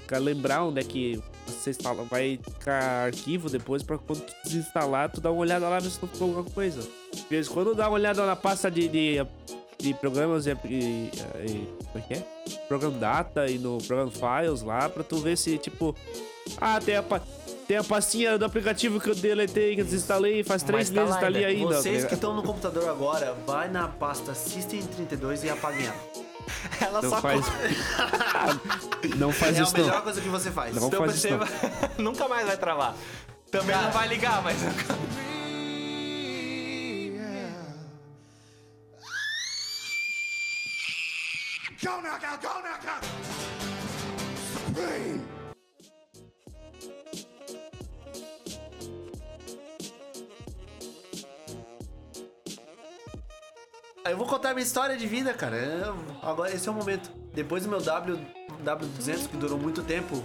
Pra 0.07 0.17
lembrar 0.17 0.65
onde 0.65 0.81
é 0.81 0.85
que 0.85 1.23
você 1.53 1.71
instala, 1.71 2.03
vai 2.05 2.39
ficar 2.43 3.07
arquivo 3.07 3.49
depois 3.49 3.83
pra 3.83 3.99
quando 3.99 4.21
tu 4.21 4.33
desinstalar, 4.45 5.11
tu 5.11 5.21
dá 5.21 5.31
uma 5.31 5.41
olhada 5.41 5.69
lá 5.69 5.79
ver 5.79 5.91
se 5.91 6.01
não 6.01 6.09
ficou 6.09 6.29
alguma 6.29 6.45
coisa. 6.51 6.81
De 7.15 7.23
vez 7.29 7.49
quando 7.49 7.75
dá 7.75 7.89
uma 7.89 7.95
olhada 7.95 8.25
na 8.27 8.37
pasta 8.37 8.71
de, 8.71 8.89
de, 8.89 9.27
de 9.79 9.95
programas 9.95 10.47
e, 10.47 10.51
e, 10.65 11.11
e- 11.47 11.69
Como 11.93 11.99
é 11.99 12.01
que 12.01 12.15
é? 12.15 12.25
Program 12.69 12.93
Data 12.93 13.47
e 13.49 13.59
no 13.59 13.79
Program 13.79 14.11
Files 14.11 14.63
lá 14.63 14.89
pra 14.89 15.03
tu 15.05 15.19
ver 15.19 15.37
se, 15.37 15.57
tipo. 15.59 15.95
Ah, 16.61 16.81
tem 16.81 16.97
a, 16.97 17.05
tem 17.67 17.77
a 17.77 17.83
pastinha 17.85 18.39
do 18.39 18.45
aplicativo 18.45 19.01
que 19.01 19.11
eu 19.11 19.15
deletei, 19.15 19.75
que 19.75 19.81
eu 19.81 19.85
desinstalei 19.85 20.45
faz 20.45 20.63
três 20.63 20.89
tá 20.91 21.01
meses, 21.03 21.17
tá 21.19 21.27
ali 21.27 21.45
ainda. 21.45 21.61
ainda. 21.63 21.75
tá 21.77 21.83
Vocês 21.83 22.05
que 22.05 22.15
estão 22.15 22.35
no 22.35 22.43
computador 22.43 22.89
agora, 22.89 23.37
vai 23.47 23.69
na 23.69 23.89
pasta 23.89 24.33
System32 24.33 25.45
e 25.45 25.51
apaguem 25.51 25.87
ela. 25.87 25.97
Ela 26.81 27.03
Não 27.03 27.11
só 27.11 27.21
faz. 27.21 27.41
não 29.17 29.33
faz 29.33 29.57
É 29.57 29.61
a 29.61 29.63
isso, 29.63 29.73
melhor 29.77 29.95
não. 29.97 30.03
coisa 30.03 30.21
que 30.21 30.29
você 30.29 30.51
faz. 30.51 30.75
Não 30.77 30.87
Então 30.89 31.01
faz 31.01 31.21
você 31.21 31.31
não. 31.31 31.39
vai- 31.39 31.49
nunca 31.99 32.29
mais 32.29 32.47
vai 32.47 32.57
travar. 32.57 32.95
Também 33.51 33.75
Cara. 33.75 33.87
não 33.87 33.93
vai 33.93 34.09
ligar, 34.09 34.43
mas. 34.43 34.57
Go 41.83 42.01
knockout, 42.01 42.41
go 42.43 42.55
knockout. 42.63 43.07
Supreme. 44.53 45.36
Eu 54.11 54.17
vou 54.17 54.27
contar 54.27 54.55
minha 54.55 54.65
história 54.65 54.97
de 54.97 55.07
vida, 55.07 55.33
cara. 55.35 55.57
Eu- 55.57 55.97
agora 56.23 56.53
esse 56.55 56.69
é 56.69 56.71
o 56.71 56.75
momento. 56.75 57.11
Depois 57.35 57.63
do 57.65 57.69
meu 57.69 57.81
W, 57.81 58.19
W200, 58.65 59.29
que 59.29 59.37
durou 59.37 59.59
muito 59.59 59.83
tempo, 59.83 60.23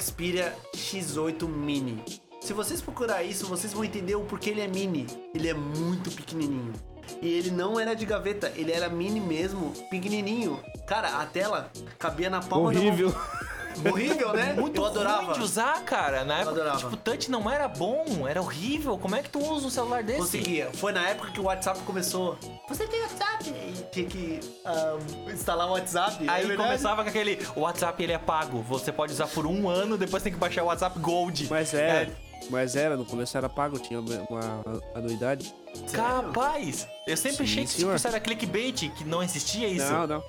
Xperia 0.00 0.54
X8 0.74 1.46
Mini. 1.48 2.02
Se 2.40 2.52
vocês 2.52 2.80
procurar 2.80 3.22
isso, 3.22 3.46
vocês 3.46 3.72
vão 3.72 3.84
entender 3.84 4.14
o 4.14 4.24
porquê 4.24 4.50
ele 4.50 4.60
é 4.60 4.68
mini. 4.68 5.06
Ele 5.34 5.48
é 5.48 5.54
muito 5.54 6.10
pequenininho. 6.10 6.72
E 7.20 7.28
ele 7.28 7.50
não 7.50 7.78
era 7.78 7.94
de 7.94 8.06
gaveta, 8.06 8.52
ele 8.54 8.72
era 8.72 8.88
mini 8.88 9.20
mesmo, 9.20 9.72
pequenininho. 9.90 10.58
Cara, 10.86 11.20
a 11.20 11.26
tela 11.26 11.70
cabia 11.98 12.30
na 12.30 12.40
palma 12.40 12.68
Horrível. 12.68 13.10
da 13.10 13.18
mão. 13.18 13.26
Horrível, 13.88 14.32
né? 14.32 14.52
Muito 14.54 14.80
Eu 14.80 14.86
adorava. 14.86 15.22
ruim 15.22 15.32
de 15.34 15.40
usar, 15.40 15.82
cara. 15.84 16.24
Na 16.24 16.36
época, 16.38 16.50
adorava. 16.50 16.78
tipo, 16.78 16.92
o 16.94 16.96
touch 16.96 17.30
não 17.30 17.50
era 17.50 17.66
bom, 17.68 18.26
era 18.28 18.40
horrível. 18.40 18.96
Como 18.98 19.14
é 19.16 19.22
que 19.22 19.30
tu 19.30 19.38
usa 19.38 19.66
um 19.66 19.70
celular 19.70 20.02
desse? 20.02 20.18
Conseguia. 20.20 20.70
Foi 20.74 20.92
na 20.92 21.08
época 21.08 21.30
que 21.30 21.40
o 21.40 21.44
WhatsApp 21.44 21.80
começou. 21.80 22.36
Você 22.68 22.86
tem 22.86 23.00
WhatsApp? 23.02 23.48
E 23.50 23.84
tinha 23.92 24.06
que 24.06 24.40
ah, 24.64 24.96
instalar 25.32 25.68
o 25.68 25.72
WhatsApp. 25.72 26.28
Aí 26.28 26.50
É 26.50 26.56
começava 26.56 27.02
com 27.02 27.08
aquele, 27.08 27.38
o 27.56 27.60
WhatsApp 27.60 28.02
ele 28.02 28.12
é 28.12 28.18
pago, 28.18 28.62
você 28.62 28.92
pode 28.92 29.12
usar 29.12 29.26
por 29.28 29.46
um 29.46 29.68
ano, 29.68 29.96
depois 29.96 30.22
tem 30.22 30.32
que 30.32 30.38
baixar 30.38 30.62
o 30.62 30.66
WhatsApp 30.66 30.98
Gold. 30.98 31.46
Mas 31.50 31.72
era. 31.74 32.10
Mas 32.48 32.74
era, 32.74 32.96
no 32.96 33.04
começo 33.04 33.36
era 33.36 33.48
pago, 33.48 33.78
tinha 33.78 34.00
uma 34.00 34.62
anuidade. 34.94 35.54
Capaz! 35.92 36.88
Eu 37.06 37.16
sempre 37.16 37.38
Sim, 37.38 37.42
achei 37.44 37.64
que 37.64 37.70
senhor. 37.70 37.86
tipo, 37.88 37.96
isso 37.96 38.08
era 38.08 38.18
clickbait, 38.18 38.90
que 38.96 39.04
não 39.04 39.22
existia 39.22 39.68
isso. 39.68 39.90
Não, 39.92 40.06
não. 40.06 40.24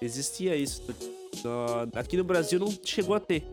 Existia 0.00 0.54
isso. 0.56 0.82
Aqui 1.94 2.16
no 2.16 2.24
Brasil 2.24 2.58
não 2.58 2.72
chegou 2.84 3.14
a 3.14 3.20
ter. 3.20 3.44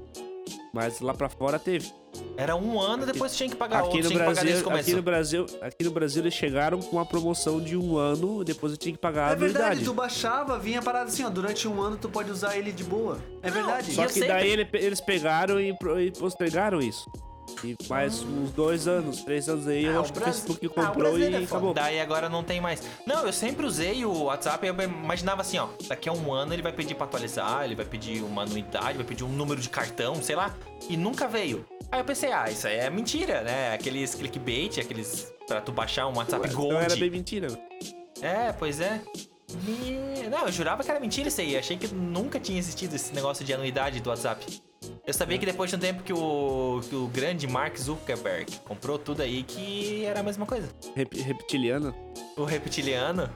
Mas 0.74 1.00
lá 1.02 1.14
pra 1.14 1.30
fora 1.30 1.60
teve. 1.60 1.92
Era 2.36 2.56
um 2.56 2.80
ano, 2.80 3.06
depois 3.06 3.36
tinha 3.36 3.48
que 3.50 3.56
pagar 3.56 3.80
Aqui 3.80 3.86
outro, 3.98 4.04
no, 4.04 4.08
tinha 4.10 4.20
que 4.20 4.26
pagar 4.26 4.44
desde 4.44 4.64
Brasil, 4.64 4.80
aqui, 4.82 4.94
no 4.96 5.02
Brasil, 5.02 5.46
aqui 5.62 5.84
no 5.84 5.92
Brasil 5.92 6.24
eles 6.24 6.34
chegaram 6.34 6.80
com 6.82 6.96
uma 6.98 7.06
promoção 7.06 7.60
de 7.62 7.76
um 7.78 7.96
ano, 7.98 8.44
depois 8.44 8.72
eu 8.74 8.78
tinha 8.78 8.92
que 8.94 9.00
pagar 9.00 9.30
a 9.30 9.32
É 9.32 9.36
verdade, 9.36 9.64
anuidade. 9.66 9.86
tu 9.86 9.94
baixava, 9.94 10.60
vinha 10.60 10.82
parado 10.82 11.10
assim, 11.10 11.24
ó. 11.24 11.30
Durante 11.30 11.68
um 11.68 11.80
ano 11.82 11.98
tu 11.98 12.10
pode 12.10 12.30
usar 12.32 12.56
ele 12.58 12.72
de 12.72 12.84
boa. 12.84 13.18
É 13.42 13.50
verdade. 13.50 13.92
e 13.92 13.96
Só 13.96 14.06
que 14.06 14.14
sempre- 14.14 14.28
daí 14.30 14.50
ele- 14.50 14.68
eles 14.74 15.00
pegaram 15.02 15.60
e, 15.62 15.74
pro- 15.78 16.00
e 16.00 16.12
postergaram 16.12 16.80
isso. 16.80 17.10
E 17.64 17.76
mais 17.90 18.22
uns 18.22 18.52
dois 18.52 18.88
anos, 18.88 19.22
três 19.24 19.48
anos 19.48 19.68
aí, 19.68 19.86
eu 19.86 19.98
Ah, 19.98 20.02
acho 20.02 20.12
o 20.12 20.14
que 20.14 20.20
o 20.20 20.24
Facebook 20.24 20.66
Ah, 20.66 20.82
o 20.82 20.88
comprou 20.88 21.18
e 21.18 21.24
é 21.34 21.38
acabou. 21.38 21.74
Daí 21.74 22.00
agora 22.00 22.28
não 22.30 22.44
tem 22.44 22.60
mais. 22.60 22.84
Não, 23.06 23.26
eu 23.26 23.34
sempre 23.34 23.66
usei 23.66 24.04
o 24.06 24.24
WhatsApp, 24.24 24.66
eu 24.66 24.74
imaginava 24.82 25.42
assim, 25.42 25.58
ó, 25.58 25.68
daqui 25.88 26.10
a 26.10 26.14
um 26.14 26.34
ano 26.34 26.54
ele 26.54 26.62
vai 26.62 26.72
pedir 26.74 26.96
pra 26.96 27.06
atualizar, 27.06 27.64
ele 27.64 27.76
vai 27.76 27.86
pedir 27.86 28.24
uma 28.24 28.44
anuidade, 28.44 28.98
vai 28.98 29.06
pedir 29.06 29.24
um 29.24 29.30
número 29.30 29.62
de 29.62 29.70
cartão, 29.70 30.16
sei 30.22 30.36
lá, 30.36 30.54
e 30.90 30.98
nunca 30.98 31.28
veio. 31.28 31.66
Aí 31.92 32.00
eu 32.00 32.06
pensei, 32.06 32.32
ah, 32.32 32.50
isso 32.50 32.68
aí 32.68 32.78
é 32.78 32.90
mentira, 32.90 33.42
né? 33.42 33.74
Aqueles 33.74 34.16
clickbait, 34.16 34.80
aqueles 34.80 35.32
pra 35.48 35.62
tu 35.62 35.72
baixar 35.72 36.08
um 36.08 36.18
WhatsApp 36.18 36.50
Gold. 36.50 36.74
Não 36.74 36.82
era 36.82 36.96
bem 36.96 37.10
mentira. 37.10 37.48
É, 38.22 38.52
pois 38.54 38.80
é. 38.80 39.02
Me- 39.64 40.30
Não, 40.30 40.46
eu 40.46 40.52
jurava 40.52 40.84
que 40.84 40.90
era 40.90 41.00
mentira 41.00 41.28
isso 41.28 41.40
aí. 41.42 41.58
Achei 41.58 41.78
que 41.78 41.88
nunca 41.94 42.40
tinha 42.40 42.58
existido 42.58 42.96
esse 42.96 43.14
negócio 43.14 43.44
de 43.46 43.54
anuidade 43.54 44.00
do 44.00 44.10
WhatsApp. 44.10 44.62
Eu 45.06 45.14
sabia 45.14 45.38
que 45.38 45.46
depois 45.46 45.70
de 45.70 45.76
um 45.76 45.80
tempo 45.80 46.04
que 46.04 46.12
o, 46.14 46.82
que 46.90 46.96
o 46.96 47.08
grande 47.08 47.48
Mark 47.48 47.78
Zuckerberg 47.78 48.52
comprou 48.66 48.98
tudo 49.00 49.22
aí, 49.22 49.44
que 49.44 50.04
era 50.06 50.20
a 50.20 50.24
mesma 50.24 50.46
coisa. 50.46 50.68
Rep- 50.96 51.14
reptiliano. 51.22 51.94
O 52.36 52.44
reptiliano, 52.44 53.30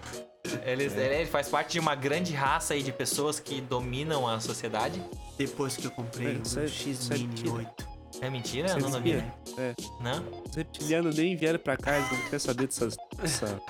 eles- 0.66 0.94
ele, 0.96 1.16
ele 1.16 1.26
faz 1.26 1.48
parte 1.50 1.74
de 1.74 1.80
uma 1.80 1.96
grande 1.96 2.34
raça 2.34 2.74
aí 2.74 2.82
de 2.84 2.92
pessoas 2.92 3.40
que 3.40 3.62
dominam 3.62 4.28
a 4.28 4.40
sociedade. 4.40 5.02
Depois 5.38 5.78
que 5.78 5.86
eu 5.88 5.92
comprei 5.92 6.36
É, 6.36 6.60
o 6.60 6.64
é- 6.64 6.68
X 6.68 6.86
isso 6.88 7.14
é 7.14 7.18
Mini 7.18 7.28
mentira. 7.30 7.52
8. 7.52 7.88
É 8.20 8.30
mentira? 8.30 8.68
Você 8.70 8.80
não 8.80 8.92
sabia. 8.92 9.34
É. 9.58 9.76
Não? 10.02 10.24
Os 10.50 10.56
reptilianos 10.56 11.16
nem 11.18 11.36
vieram 11.36 11.60
pra 11.60 11.78
cá, 11.78 11.98
eles 11.98 12.10
não 12.12 12.18
querem 12.24 12.40
saber 12.40 12.66
dessas. 12.68 12.98
dessa- 13.22 13.62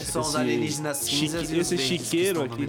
São 0.00 0.22
os 0.22 0.36
alienígenas 0.36 1.08
chique- 1.08 1.16
cinzas 1.28 1.50
e 1.50 1.58
os 1.58 1.72
esse 1.72 1.78
chiqueiro 1.78 2.44
estão 2.44 2.54
aqui. 2.54 2.68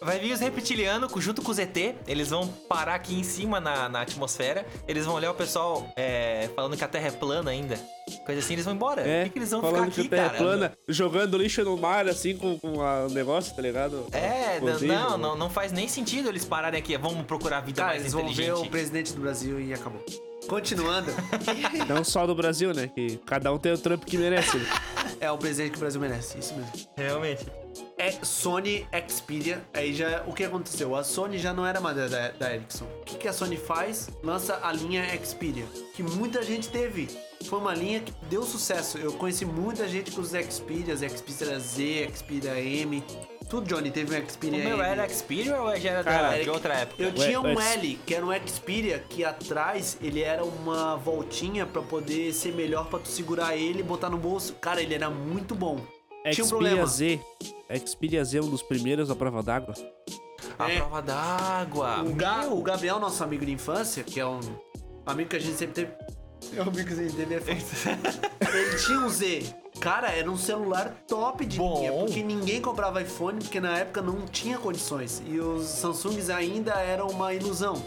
Vai 0.00 0.18
vir 0.18 0.32
os 0.32 0.40
reptilianos 0.40 1.10
junto 1.22 1.42
com 1.42 1.50
os 1.50 1.58
ET, 1.58 1.76
eles 2.06 2.28
vão 2.30 2.46
parar 2.46 2.94
aqui 2.94 3.14
em 3.18 3.22
cima 3.22 3.60
na, 3.60 3.88
na 3.88 4.00
atmosfera, 4.02 4.66
eles 4.88 5.04
vão 5.04 5.14
olhar 5.14 5.30
o 5.30 5.34
pessoal 5.34 5.86
é, 5.96 6.48
falando 6.54 6.76
que 6.76 6.84
a 6.84 6.88
Terra 6.88 7.08
é 7.08 7.10
plana 7.10 7.50
ainda. 7.50 7.78
Coisa 8.24 8.40
assim, 8.40 8.52
eles 8.54 8.64
vão 8.64 8.74
embora. 8.74 9.02
Por 9.02 9.08
É, 9.10 9.24
que, 9.24 9.30
que 9.30 9.38
eles 9.40 9.50
vão 9.50 9.60
falando 9.60 9.90
ficar 9.90 10.00
aqui, 10.00 10.08
que 10.08 10.14
a 10.14 10.18
terra 10.18 10.30
cara? 10.30 10.36
é 10.36 10.46
plana, 10.46 10.72
jogando 10.88 11.36
lixo 11.36 11.64
no 11.64 11.76
mar, 11.76 12.06
assim, 12.08 12.36
com, 12.36 12.56
com 12.58 12.78
o 12.78 13.08
negócio, 13.08 13.54
tá 13.54 13.60
ligado? 13.62 14.06
É, 14.12 14.60
não, 14.60 14.66
desejo, 14.72 14.92
não, 14.92 15.10
né? 15.10 15.16
não, 15.18 15.36
não 15.36 15.50
faz 15.50 15.72
nem 15.72 15.88
sentido 15.88 16.28
eles 16.28 16.44
pararem 16.44 16.78
aqui. 16.78 16.96
Vamos 16.96 17.26
procurar 17.26 17.60
vida 17.60 17.78
Cara, 17.82 17.88
mais 17.90 18.02
eles 18.02 18.12
vão 18.12 18.22
ver 18.26 18.32
inteligente. 18.32 18.66
o 18.66 18.70
presidente 18.70 19.12
do 19.12 19.20
Brasil 19.20 19.60
e 19.60 19.74
acabou. 19.74 20.04
Continuando, 20.46 21.10
Não 21.88 22.04
só 22.04 22.24
do 22.26 22.34
Brasil, 22.34 22.72
né? 22.72 22.86
Que 22.94 23.16
cada 23.26 23.52
um 23.52 23.58
tem 23.58 23.72
o 23.72 23.78
trampo 23.78 24.06
que 24.06 24.16
merece. 24.16 24.56
né? 24.56 24.64
é 25.20 25.30
o 25.30 25.38
presidente 25.38 25.72
que 25.72 25.76
o 25.76 25.80
Brasil 25.80 26.00
merece, 26.00 26.38
isso 26.38 26.54
mesmo. 26.54 26.72
Realmente. 26.96 27.46
É 27.98 28.10
Sony 28.22 28.86
Xperia, 29.08 29.64
aí 29.72 29.94
já 29.94 30.22
o 30.26 30.32
que 30.32 30.44
aconteceu? 30.44 30.94
A 30.94 31.02
Sony 31.02 31.38
já 31.38 31.52
não 31.52 31.66
era 31.66 31.80
mais 31.80 31.96
da, 31.96 32.30
da, 32.30 32.54
Ericsson. 32.54 32.84
O 33.00 33.04
que, 33.04 33.16
que 33.16 33.28
a 33.28 33.32
Sony 33.32 33.56
faz? 33.56 34.08
Lança 34.22 34.60
a 34.62 34.72
linha 34.72 35.04
Xperia, 35.24 35.64
que 35.94 36.02
muita 36.02 36.42
gente 36.42 36.68
teve. 36.68 37.08
Foi 37.44 37.58
uma 37.58 37.74
linha 37.74 38.00
que 38.00 38.12
deu 38.28 38.42
sucesso. 38.42 38.98
Eu 38.98 39.12
conheci 39.12 39.44
muita 39.44 39.88
gente 39.88 40.10
com 40.10 40.20
os 40.20 40.30
Xperias, 40.30 41.00
Xperia 41.00 41.58
Z, 41.58 42.10
Xperia 42.14 42.60
M. 42.60 43.02
Tudo, 43.48 43.66
Johnny, 43.68 43.90
teve 43.92 44.12
um 44.14 44.18
O 44.24 44.28
Xperia 44.30 44.64
meu 44.64 44.76
M. 44.78 44.82
era 44.82 45.08
Xperia 45.08 45.60
ou 45.60 45.76
já 45.76 45.90
era 45.90 46.02
da- 46.02 46.10
Cara, 46.10 46.42
de 46.42 46.50
outra 46.50 46.74
época? 46.74 47.00
Eu 47.02 47.12
tinha 47.12 47.40
um 47.40 47.60
L, 47.60 48.00
que 48.04 48.14
era 48.14 48.26
um 48.26 48.32
Xperia, 48.48 48.98
que 49.08 49.24
atrás 49.24 49.96
ele 50.02 50.20
era 50.20 50.44
uma 50.44 50.96
voltinha 50.96 51.64
pra 51.64 51.80
poder 51.80 52.32
ser 52.32 52.52
melhor 52.54 52.88
pra 52.88 52.98
tu 52.98 53.06
segurar 53.08 53.56
ele 53.56 53.80
e 53.80 53.82
botar 53.84 54.10
no 54.10 54.16
bolso. 54.18 54.54
Cara, 54.54 54.82
ele 54.82 54.94
era 54.94 55.08
muito 55.08 55.54
bom. 55.54 55.76
Tinha 55.76 56.44
um 56.44 56.48
Xperia 56.48 56.48
problema. 56.48 56.86
Z. 56.86 57.20
Xperia 57.86 58.24
Z 58.24 58.38
é 58.38 58.42
um 58.42 58.50
dos 58.50 58.62
primeiros 58.62 59.10
à 59.12 59.14
prova 59.14 59.42
d'água. 59.44 59.74
A 60.58 60.68
É. 60.70 60.76
prova 60.78 61.00
d'água. 61.00 62.02
O, 62.02 62.14
Ga- 62.14 62.38
Meu, 62.38 62.58
o 62.58 62.62
Gabriel, 62.62 62.98
nosso 62.98 63.22
amigo 63.22 63.46
de 63.46 63.52
infância, 63.52 64.02
que 64.02 64.18
é 64.18 64.26
um 64.26 64.40
amigo 65.06 65.30
que 65.30 65.36
a 65.36 65.40
gente 65.40 65.56
sempre 65.56 65.84
teve, 65.86 65.92
É 66.56 66.62
o 66.62 66.70
microzinho 66.72 67.12
dele 67.12 67.34
é 67.34 67.38
Ele 67.38 68.76
tinha 68.78 68.98
um 69.00 69.08
Z. 69.08 69.54
Cara, 69.80 70.10
era 70.10 70.30
um 70.30 70.36
celular 70.36 71.04
top 71.06 71.44
de 71.44 71.58
Bom. 71.58 71.78
linha, 71.78 71.92
porque 71.92 72.22
ninguém 72.22 72.60
comprava 72.60 73.02
iPhone, 73.02 73.38
porque 73.38 73.60
na 73.60 73.78
época 73.78 74.02
não 74.02 74.26
tinha 74.26 74.58
condições. 74.58 75.22
E 75.26 75.38
os 75.38 75.66
Samsungs 75.66 76.30
ainda 76.30 76.72
eram 76.74 77.08
uma 77.08 77.32
ilusão. 77.34 77.82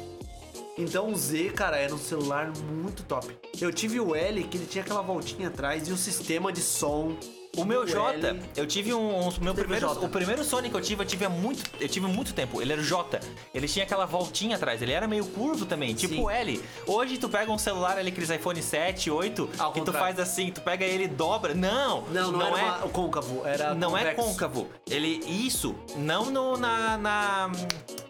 Então 0.78 1.12
o 1.12 1.16
Z, 1.16 1.50
cara, 1.50 1.78
era 1.78 1.94
um 1.94 1.98
celular 1.98 2.54
muito 2.72 3.04
top. 3.04 3.38
Eu 3.60 3.74
tive 3.74 4.00
o 4.00 4.16
L, 4.16 4.44
que 4.46 4.58
ele 4.58 4.66
tinha 4.66 4.84
aquela 4.84 5.02
voltinha 5.02 5.50
atrás 5.50 5.88
e 5.90 5.92
o 5.92 5.98
sistema 5.98 6.54
de 6.54 6.62
som. 6.62 7.18
O 7.62 7.66
meu 7.66 7.86
J, 7.86 8.36
eu 8.56 8.66
tive 8.66 8.94
um, 8.94 9.28
um- 9.28 9.32
meu 9.42 9.54
primeiro, 9.54 9.88
J. 9.88 10.06
o 10.06 10.10
primeiro 10.10 10.44
Sony 10.44 10.70
que 10.70 10.76
eu 10.76 10.82
tive, 10.82 11.04
eu 11.04 11.08
tive 11.08 11.26
há 11.26 11.30
muito, 11.30 11.64
eu 11.80 11.88
tive 11.88 12.08
muito 12.08 12.34
tempo. 12.34 12.62
Ele 12.62 12.72
era 12.74 12.82
o 12.82 12.84
J. 12.86 13.20
Ele 13.54 13.68
tinha 13.68 13.86
aquela 13.86 14.06
voltinha 14.06 14.56
atrás, 14.56 14.82
ele 14.82 14.92
era 14.92 15.08
meio 15.08 15.26
curvo 15.26 15.66
também, 15.66 15.94
tipo 15.94 16.16
Sim. 16.16 16.22
o 16.24 16.30
L. 16.30 16.62
Hoje 16.88 17.18
tu 17.18 17.28
pega 17.30 17.52
um 17.52 17.58
celular 17.58 17.98
ali 17.98 18.10
aqueles 18.10 18.30
iPhone 18.30 18.62
7, 18.62 19.10
8, 19.12 19.50
Ao 19.58 19.72
que 19.72 19.80
tu 19.82 19.86
contrário. 19.86 20.16
faz 20.16 20.20
assim, 20.30 20.52
tu 20.52 20.62
pega 20.62 20.86
ele 20.86 21.04
e 21.06 21.08
dobra. 21.08 21.54
Não, 21.54 22.04
Não, 22.12 22.32
não, 22.32 22.42
era 22.42 22.60
é. 22.60 22.64
uma- 22.64 22.86
o 22.86 22.90
côncavo, 22.90 23.42
era 23.46 23.74
Não 23.74 23.98
é 23.98 24.14
convexo. 24.14 24.24
côncavo. 24.30 24.68
Ele 24.90 25.20
isso, 25.28 25.76
não 25.98 26.26
no, 26.32 26.58
na 26.58 26.98
na, 26.98 27.52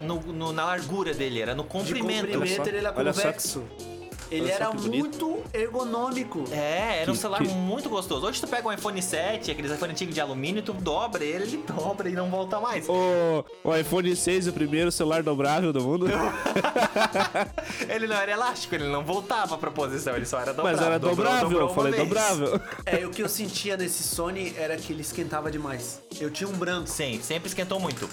no- 0.00 0.20
no- 0.32 0.52
na 0.52 0.64
largura 0.64 1.12
dele, 1.14 1.40
era 1.40 1.54
no 1.54 1.62
De 1.62 1.68
comprimento. 1.68 2.26
comprimento 2.26 2.40
Olha 2.40 2.56
só, 2.56 2.64
ele 2.70 2.76
era 2.78 2.94
olha 2.96 3.12
só. 3.12 3.22
convexo. 3.22 3.64
Ele 4.30 4.50
era 4.50 4.70
muito 4.72 5.42
ergonômico. 5.52 6.44
É, 6.52 7.00
era 7.02 7.10
um 7.10 7.14
Que- 7.14 7.20
celular 7.20 7.42
que- 7.42 7.48
muito 7.48 7.88
gostoso. 7.88 8.26
Hoje 8.26 8.40
tu 8.40 8.46
pega 8.46 8.68
um 8.68 8.72
iPhone 8.72 9.00
7, 9.02 9.50
aqueles 9.50 9.72
iPhone 9.72 9.92
antigos 9.92 10.14
de 10.14 10.20
alumínio, 10.20 10.62
tu 10.62 10.72
dobra 10.72 11.24
ele, 11.24 11.44
ele 11.44 11.56
dobra 11.66 12.08
e 12.08 12.12
não 12.12 12.30
volta 12.30 12.60
mais. 12.60 12.88
O, 12.88 13.44
o 13.64 13.76
iPhone 13.76 14.14
6, 14.14 14.46
o 14.46 14.52
primeiro 14.52 14.92
celular 14.92 15.22
dobrável 15.22 15.72
do 15.72 15.80
mundo. 15.82 16.06
Ele 17.88 18.06
não 18.06 18.16
era 18.16 18.32
elástico, 18.32 18.74
ele 18.74 18.88
não 18.88 19.04
voltava 19.04 19.56
pra 19.58 19.70
posição, 19.70 20.14
ele 20.16 20.26
só 20.26 20.38
era 20.40 20.52
dobrável. 20.52 20.76
Mas 20.78 20.86
era 20.86 20.98
Dobrou- 20.98 21.16
dobrável, 21.16 21.42
dobrou 21.48 21.60
eu 21.62 21.66
uma 21.66 21.74
falei 21.74 21.92
vez. 21.92 22.04
dobrável. 22.08 22.60
É, 22.86 23.06
o 23.06 23.10
que 23.10 23.22
eu 23.22 23.28
sentia 23.28 23.76
nesse 23.76 24.02
Sony 24.02 24.54
era 24.56 24.76
que 24.76 24.92
ele 24.92 25.02
esquentava 25.02 25.50
demais. 25.50 26.00
Eu 26.20 26.30
tinha 26.30 26.48
um 26.48 26.52
branco. 26.52 26.86
Sim, 26.88 27.20
sempre 27.22 27.48
esquentou 27.48 27.80
muito. 27.80 28.08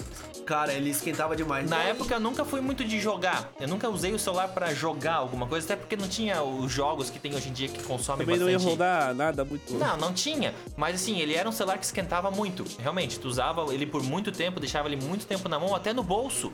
Cara, 0.46 0.72
ele 0.72 0.90
esquentava 0.90 1.36
demais. 1.36 1.68
Na 1.68 1.76
Daí- 1.78 1.90
época 1.90 2.14
eu 2.14 2.20
nunca 2.20 2.44
fui 2.44 2.60
muito 2.60 2.84
de 2.84 2.98
jogar. 3.00 3.50
Eu 3.60 3.68
nunca 3.68 3.88
usei 3.88 4.12
o 4.14 4.18
celular 4.18 4.48
pra 4.48 4.72
jogar 4.72 5.14
alguma 5.16 5.46
coisa, 5.46 5.66
até 5.66 5.76
porque 5.76 5.96
não 5.96 6.07
tinha 6.08 6.42
os 6.42 6.72
jogos 6.72 7.10
que 7.10 7.18
tem 7.18 7.34
hoje 7.34 7.48
em 7.48 7.52
dia 7.52 7.68
que 7.68 7.82
consomem 7.84 8.26
Também 8.26 8.40
não 8.40 8.48
ia 8.48 8.54
bastante. 8.54 8.70
rodar 8.70 9.14
nada 9.14 9.44
muito. 9.44 9.74
Não, 9.74 9.96
não 9.96 10.12
tinha. 10.12 10.54
Mas 10.76 10.96
assim, 10.96 11.18
ele 11.20 11.34
era 11.34 11.48
um 11.48 11.52
celular 11.52 11.78
que 11.78 11.84
esquentava 11.84 12.30
muito. 12.30 12.64
Realmente, 12.78 13.18
tu 13.20 13.28
usava 13.28 13.72
ele 13.72 13.86
por 13.86 14.02
muito 14.02 14.32
tempo, 14.32 14.58
deixava 14.58 14.88
ele 14.88 14.96
muito 14.96 15.26
tempo 15.26 15.48
na 15.48 15.58
mão, 15.58 15.74
até 15.74 15.92
no 15.92 16.02
bolso. 16.02 16.52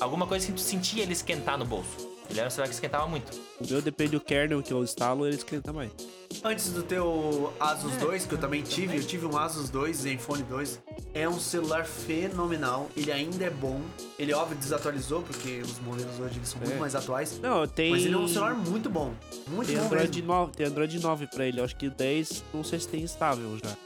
Alguma 0.00 0.26
coisa 0.26 0.46
que 0.46 0.52
tu 0.52 0.60
sentia 0.60 1.02
ele 1.02 1.12
esquentar 1.12 1.56
no 1.56 1.64
bolso. 1.64 2.15
Ele 2.28 2.40
era 2.40 2.48
um 2.48 2.50
celular 2.50 2.68
que 2.68 2.74
esquentava 2.74 3.06
muito. 3.06 3.32
O 3.60 3.66
meu 3.70 3.80
depende 3.80 4.10
do 4.12 4.20
kernel 4.20 4.62
que 4.62 4.72
eu 4.72 4.82
instalo, 4.82 5.26
ele 5.26 5.36
esquenta 5.36 5.72
mais. 5.72 5.90
Antes 6.44 6.70
do 6.72 6.82
teu 6.82 7.52
Asus 7.58 7.94
É. 7.94 7.98
2, 7.98 8.26
que 8.26 8.34
eu 8.34 8.38
também 8.38 8.62
tive, 8.62 8.96
eu 8.98 9.02
tive 9.06 9.26
um 9.26 9.38
Asus 9.38 9.70
2 9.70 9.96
Zenfone 9.98 10.42
2. 10.42 10.80
É 11.14 11.28
um 11.28 11.38
celular 11.38 11.86
fenomenal, 11.86 12.90
ele 12.96 13.10
ainda 13.12 13.44
é 13.44 13.50
bom. 13.50 13.80
Ele, 14.18 14.34
óbvio, 14.34 14.56
desatualizou, 14.58 15.22
porque 15.22 15.60
os 15.62 15.78
modelos 15.80 16.18
hoje 16.20 16.40
são 16.44 16.58
muito 16.60 16.74
É. 16.74 16.78
mais 16.78 16.94
atuais. 16.94 17.38
Não, 17.40 17.66
tem. 17.66 17.90
Mas 17.92 18.04
ele 18.04 18.14
é 18.14 18.18
um 18.18 18.28
celular 18.28 18.54
muito 18.54 18.90
bom. 18.90 19.14
Muito 19.48 19.68
Tem 19.68 19.76
bom 19.76 19.84
Android, 19.86 20.16
mesmo. 20.22 20.26
9, 20.34 20.52
tem 20.52 20.66
Android 20.66 21.00
9 21.00 21.26
pra 21.28 21.46
ele. 21.46 21.60
Eu 21.60 21.64
acho 21.64 21.76
que 21.76 21.86
o 21.86 21.90
10, 21.90 22.44
não 22.52 22.64
sei 22.64 22.80
se 22.80 22.88
tem 22.88 23.02
instável 23.02 23.56
já. 23.64 23.76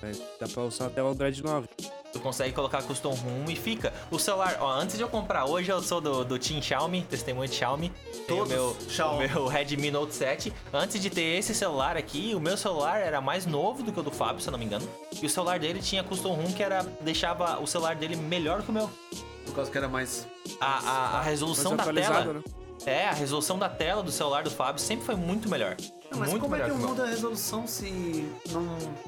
Mas 0.00 0.20
dá 0.40 0.46
pra 0.48 0.62
usar 0.62 0.86
até 0.86 1.02
o 1.02 1.08
Android 1.08 1.42
9. 1.42 1.68
Tu 2.14 2.20
consegue 2.20 2.52
colocar 2.54 2.80
custom 2.84 3.10
ROM 3.12 3.50
e 3.50 3.56
fica. 3.56 3.92
O 4.08 4.20
celular, 4.20 4.56
ó, 4.60 4.70
antes 4.72 4.96
de 4.96 5.02
eu 5.02 5.08
comprar, 5.08 5.46
hoje 5.46 5.70
eu 5.70 5.82
sou 5.82 6.00
do, 6.00 6.24
do 6.24 6.38
Team 6.38 6.62
Xiaomi, 6.62 7.02
testemunho 7.02 7.48
de 7.48 7.56
Xiaomi. 7.56 7.90
Tem 8.26 8.36
o 8.36 8.46
Todos 8.46 8.48
meu, 8.48 8.76
Xiaomi. 8.88 9.26
o 9.26 9.28
meu 9.30 9.46
Redmi 9.48 9.90
Note 9.90 10.14
7. 10.14 10.52
Antes 10.72 11.02
de 11.02 11.10
ter 11.10 11.36
esse 11.38 11.52
celular 11.52 11.96
aqui, 11.96 12.32
o 12.32 12.40
meu 12.40 12.56
celular 12.56 13.00
era 13.00 13.20
mais 13.20 13.46
novo 13.46 13.82
do 13.82 13.90
que 13.92 13.98
o 13.98 14.02
do 14.02 14.12
Fábio, 14.12 14.40
se 14.40 14.48
eu 14.48 14.52
não 14.52 14.58
me 14.60 14.64
engano. 14.64 14.88
E 15.20 15.26
o 15.26 15.28
celular 15.28 15.58
dele 15.58 15.80
tinha 15.82 16.04
custom 16.04 16.34
ROM 16.34 16.52
que 16.52 16.62
era 16.62 16.84
deixava 17.00 17.60
o 17.60 17.66
celular 17.66 17.96
dele 17.96 18.14
melhor 18.14 18.62
que 18.62 18.70
o 18.70 18.72
meu. 18.72 18.88
Por 19.44 19.54
causa 19.56 19.68
que 19.70 19.76
era 19.76 19.88
mais. 19.88 20.26
A, 20.60 20.66
a, 20.66 21.08
a 21.08 21.12
Mais 21.14 21.26
resolução 21.26 21.74
da 21.76 21.82
atualizado, 21.82 22.18
tela. 22.20 22.32
né? 22.34 22.42
É, 22.86 23.06
a 23.08 23.12
resolução 23.12 23.58
da 23.58 23.68
tela 23.68 24.02
do 24.02 24.10
celular 24.12 24.42
do 24.44 24.50
Fábio 24.50 24.80
sempre 24.80 25.06
foi 25.06 25.14
muito 25.14 25.48
melhor. 25.48 25.76
Não, 26.10 26.18
mas 26.20 26.30
muito 26.30 26.42
como 26.42 26.54
é 26.54 26.58
melhor 26.58 26.70
que 26.70 26.76
o 26.76 26.78
meu. 26.80 26.88
muda 26.90 27.04
a 27.04 27.06
resolução 27.06 27.66
se 27.66 27.90
não. 28.50 28.62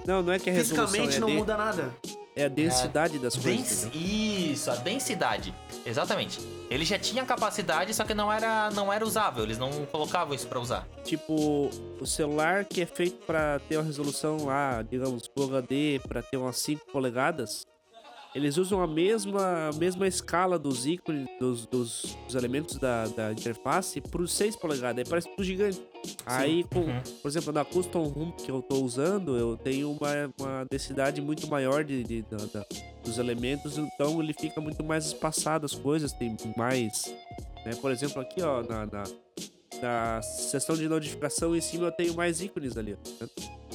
Não, 0.06 0.22
não 0.22 0.32
é 0.32 0.38
que 0.38 0.48
é 0.48 0.52
resolução, 0.52 0.86
Fisicamente 0.86 1.16
é, 1.16 1.20
não 1.20 1.28
de- 1.28 1.34
muda 1.34 1.56
nada? 1.56 1.94
é 2.34 2.44
a 2.44 2.48
densidade 2.48 3.18
das 3.18 3.34
coisas. 3.36 3.84
Dens-? 3.84 3.90
Isso, 3.94 4.70
a 4.70 4.76
densidade. 4.76 5.54
Exatamente. 5.84 6.40
Ele 6.70 6.84
já 6.84 6.98
tinha 6.98 7.24
capacidade, 7.24 7.94
só 7.94 8.02
que 8.04 8.12
não 8.14 8.32
era, 8.32 8.70
não 8.70 8.92
era 8.92 9.04
usável. 9.06 9.44
Eles 9.44 9.56
não 9.58 9.70
colocavam 9.86 10.34
isso 10.34 10.46
pra 10.48 10.58
usar. 10.58 10.86
Tipo, 11.04 11.70
o 12.00 12.06
celular 12.06 12.64
que 12.64 12.82
é 12.82 12.86
feito 12.86 13.24
pra 13.26 13.58
ter 13.68 13.76
uma 13.76 13.84
resolução 13.84 14.44
lá, 14.46 14.82
digamos, 14.82 15.30
Full 15.36 15.46
HD, 15.54 16.00
pra 16.08 16.22
ter 16.22 16.36
umas 16.38 16.56
5 16.58 16.84
polegadas, 16.92 17.64
eles 18.36 18.56
usam 18.58 18.82
a 18.82 18.86
mesma, 18.86 19.70
a 19.70 19.72
mesma 19.78 20.06
escala 20.06 20.58
dos 20.58 20.86
ícones, 20.86 21.26
dos, 21.40 21.64
dos, 21.66 22.16
dos 22.26 22.34
elementos 22.34 22.76
da, 22.76 23.06
da 23.08 23.32
interface 23.32 24.00
pro 24.00 24.28
6 24.28 24.56
polegadas. 24.56 24.98
Aí 25.04 25.08
parece 25.08 25.28
tudo 25.30 25.42
gigante. 25.42 25.80
Aí, 26.26 26.62
com, 26.64 26.80
Uhum. 26.80 27.00
por 27.22 27.28
exemplo, 27.28 27.52
na 27.52 27.64
Custom 27.64 28.02
Room 28.04 28.30
que 28.32 28.50
eu 28.50 28.60
tô 28.62 28.76
usando, 28.84 29.36
eu 29.36 29.56
tenho 29.56 29.90
uma, 29.90 30.08
uma 30.38 30.64
densidade 30.70 31.20
muito 31.22 31.48
maior 31.48 31.82
de, 31.82 32.04
de- 32.04 32.22
da- 32.22 32.36
da- 32.36 32.66
dos 33.04 33.18
elementos, 33.18 33.78
então 33.78 34.22
ele 34.22 34.32
fica 34.34 34.60
muito 34.60 34.84
mais 34.84 35.06
espaçado 35.06 35.64
as 35.64 35.74
coisas, 35.74 36.12
tem 36.12 36.36
mais. 36.56 37.04
né? 37.64 37.74
Por 37.80 37.90
exemplo, 37.90 38.20
aqui, 38.20 38.42
ó, 38.42 38.62
na, 38.62 38.84
na, 38.86 39.04
na 39.82 40.22
seção 40.22 40.76
de 40.76 40.88
notificação 40.88 41.54
em 41.56 41.60
cima 41.60 41.86
eu 41.86 41.92
tenho 41.92 42.14
mais 42.14 42.40
ícones 42.40 42.76
ali. 42.76 42.94
ó. 42.94 42.96
Eu 43.20 43.28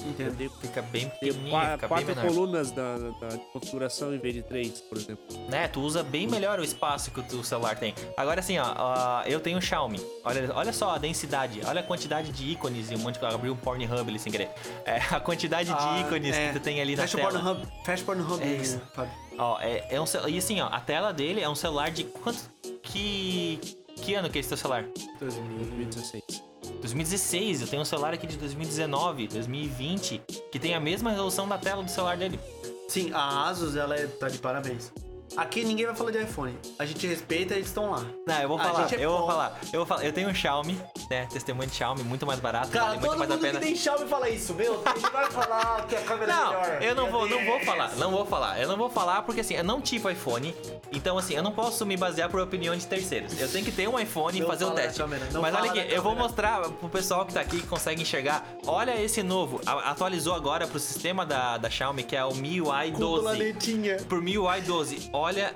Entendo. 0.05 0.35
tenho, 0.37 0.49
Fica 0.61 0.81
bem 0.81 1.09
tenho 1.19 1.33
pequenininho, 1.33 1.49
qua- 1.51 1.71
fica 1.73 1.87
bem 1.87 1.87
quatro 2.05 2.15
menor. 2.15 2.25
colunas 2.27 2.71
da, 2.71 2.97
da 2.97 3.37
configuração 3.53 4.13
em 4.13 4.17
vez 4.19 4.35
de 4.35 4.41
três, 4.43 4.81
por 4.81 4.97
exemplo. 4.97 5.23
Né, 5.49 5.67
tu 5.67 5.81
usa 5.81 6.03
bem 6.03 6.27
melhor 6.27 6.59
o 6.59 6.63
espaço 6.63 7.11
que 7.11 7.19
o 7.19 7.23
teu 7.23 7.43
celular 7.43 7.75
tem. 7.77 7.93
Agora 8.17 8.39
assim, 8.39 8.57
ó, 8.57 8.73
ó, 8.77 9.23
eu 9.25 9.39
tenho 9.39 9.57
o 9.57 9.61
Xiaomi. 9.61 9.99
Olha, 10.23 10.51
olha 10.53 10.73
só 10.73 10.91
a 10.91 10.97
densidade, 10.97 11.61
olha 11.65 11.81
a 11.81 11.83
quantidade 11.83 12.31
de 12.31 12.51
ícones 12.51 12.89
e 12.91 12.95
um 12.95 12.99
monte 12.99 13.19
de 13.19 13.25
abriu 13.25 13.53
um 13.53 13.57
Pornhub 13.57 14.09
ali 14.09 14.19
sem 14.19 14.31
querer. 14.31 14.49
É, 14.85 14.97
a 15.11 15.19
quantidade 15.19 15.69
de 15.69 15.75
Ah, 15.77 15.99
ícones 16.05 16.35
é. 16.35 16.47
que 16.53 16.59
tu 16.59 16.63
tem 16.63 16.81
ali 16.81 16.95
na 16.95 17.03
Fecha 17.03 17.17
tela. 17.17 17.31
Pornhub. 17.31 17.67
Fecha 17.85 18.03
Pornhub, 18.03 18.43
É 18.43 18.47
isso. 18.55 18.81
Fábio. 18.93 19.13
Ó, 19.37 19.59
é, 19.61 19.85
é 19.89 19.99
um 20.01 20.05
e 20.27 20.37
assim, 20.37 20.59
ó, 20.61 20.67
a 20.67 20.79
tela 20.79 21.11
dele 21.13 21.41
é 21.41 21.49
um 21.49 21.55
celular 21.55 21.89
de 21.91 22.03
quanto 22.03 22.39
que 22.83 23.59
que 23.95 24.15
ano 24.15 24.29
que 24.29 24.37
é 24.37 24.39
esse 24.39 24.49
teu 24.49 24.57
celular? 24.57 24.83
2016. 25.19 26.43
2016, 26.81 27.61
eu 27.61 27.67
tenho 27.67 27.81
um 27.81 27.85
celular 27.85 28.13
aqui 28.13 28.27
de 28.27 28.37
2019, 28.37 29.27
2020, 29.27 30.21
que 30.51 30.59
tem 30.59 30.73
a 30.73 30.79
mesma 30.79 31.11
resolução 31.11 31.47
da 31.47 31.57
tela 31.57 31.83
do 31.83 31.89
celular 31.89 32.17
dele. 32.17 32.39
Sim, 32.87 33.11
a 33.13 33.47
Asus, 33.47 33.75
ela 33.75 33.95
é, 33.95 34.07
tá 34.07 34.27
de 34.27 34.39
parabéns. 34.39 34.91
Aqui 35.37 35.63
ninguém 35.63 35.85
vai 35.85 35.95
falar 35.95 36.11
de 36.11 36.17
iPhone. 36.21 36.57
A 36.77 36.85
gente 36.85 37.05
respeita, 37.07 37.53
eles 37.53 37.67
estão 37.67 37.91
lá. 37.91 38.05
Não, 38.27 38.41
eu 38.41 38.47
vou 38.47 38.59
A 38.59 38.63
falar, 38.63 38.93
é 38.93 39.05
eu 39.05 39.09
vou 39.17 39.27
falar, 39.27 39.59
eu 39.71 39.79
vou 39.79 39.85
falar. 39.85 40.05
Eu 40.05 40.11
tenho 40.13 40.29
um 40.29 40.33
Xiaomi, 40.33 40.77
né? 41.09 41.27
Testemunho 41.31 41.69
de 41.69 41.75
Xiaomi, 41.75 42.03
muito 42.03 42.25
mais 42.25 42.39
barato, 42.39 42.69
Cara, 42.69 42.85
vale 42.87 42.97
muito 42.99 43.09
todo 43.11 43.19
mais 43.19 43.31
a 43.31 43.33
mundo 43.35 43.41
pena. 43.43 43.59
que 43.59 43.65
tem 43.65 43.75
Xiaomi 43.75 44.07
fala 44.07 44.29
isso, 44.29 44.53
meu. 44.53 44.81
A 44.85 44.93
gente 44.93 45.09
vai 45.11 45.31
falar 45.31 45.87
que 45.87 45.95
a 45.95 46.01
câmera 46.01 46.31
é 46.31 46.35
Não, 46.35 46.47
melhor. 46.49 46.81
eu 46.83 46.95
não 46.95 47.03
Meu 47.03 47.11
vou, 47.11 47.29
não 47.29 47.45
vou 47.45 47.59
falar, 47.61 47.95
não 47.95 48.11
vou 48.11 48.25
falar. 48.25 48.59
Eu 48.61 48.67
não 48.67 48.77
vou 48.77 48.89
falar 48.89 49.21
porque 49.23 49.41
assim, 49.41 49.53
eu 49.55 49.63
não 49.63 49.81
tive 49.81 50.11
iPhone, 50.11 50.53
então 50.91 51.17
assim, 51.17 51.33
eu 51.35 51.43
não 51.43 51.51
posso 51.51 51.85
me 51.85 51.95
basear 51.95 52.29
por 52.29 52.39
opinião 52.41 52.75
de 52.75 52.85
terceiros. 52.85 53.39
Eu 53.39 53.49
tenho 53.49 53.63
que 53.65 53.71
ter 53.71 53.87
um 53.87 53.97
iPhone 53.99 54.37
e 54.37 54.41
Não 54.41 54.47
fazer 54.47 54.65
o 54.65 54.71
teste. 54.71 55.01
Mas 55.41 55.55
olha 55.55 55.71
aqui, 55.71 55.93
eu 55.93 56.01
vou 56.01 56.15
mostrar 56.15 56.61
pro 56.69 56.89
pessoal 56.89 57.25
que 57.25 57.33
tá 57.33 57.41
aqui 57.41 57.61
que 57.61 57.67
consegue 57.67 58.01
enxergar. 58.01 58.45
Olha 58.65 59.01
esse 59.01 59.23
novo, 59.23 59.61
a- 59.65 59.91
atualizou 59.91 60.33
agora 60.33 60.67
pro 60.67 60.79
sistema 60.79 61.25
da, 61.25 61.57
da 61.57 61.69
Xiaomi, 61.69 62.03
que 62.03 62.15
é 62.15 62.23
o 62.25 62.33
MIUI 62.35 62.91
Com 62.91 62.99
12. 62.99 63.21
planetinha. 63.23 63.97
Por 64.09 64.21
MIUI 64.21 64.61
12. 64.61 65.09
Olha 65.21 65.55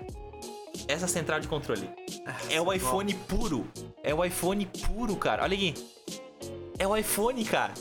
essa 0.88 1.08
central 1.08 1.40
de 1.40 1.48
controle. 1.48 1.90
É 2.50 2.62
o 2.62 2.72
iPhone 2.72 3.14
puro. 3.14 3.68
É 4.04 4.14
o 4.14 4.24
iPhone 4.24 4.66
puro, 4.86 5.16
cara. 5.16 5.42
Olha 5.44 5.56
aqui. 5.56 5.74
É 6.78 6.88
o 6.88 6.96
iPhone, 6.96 7.44
cara. 7.46 7.74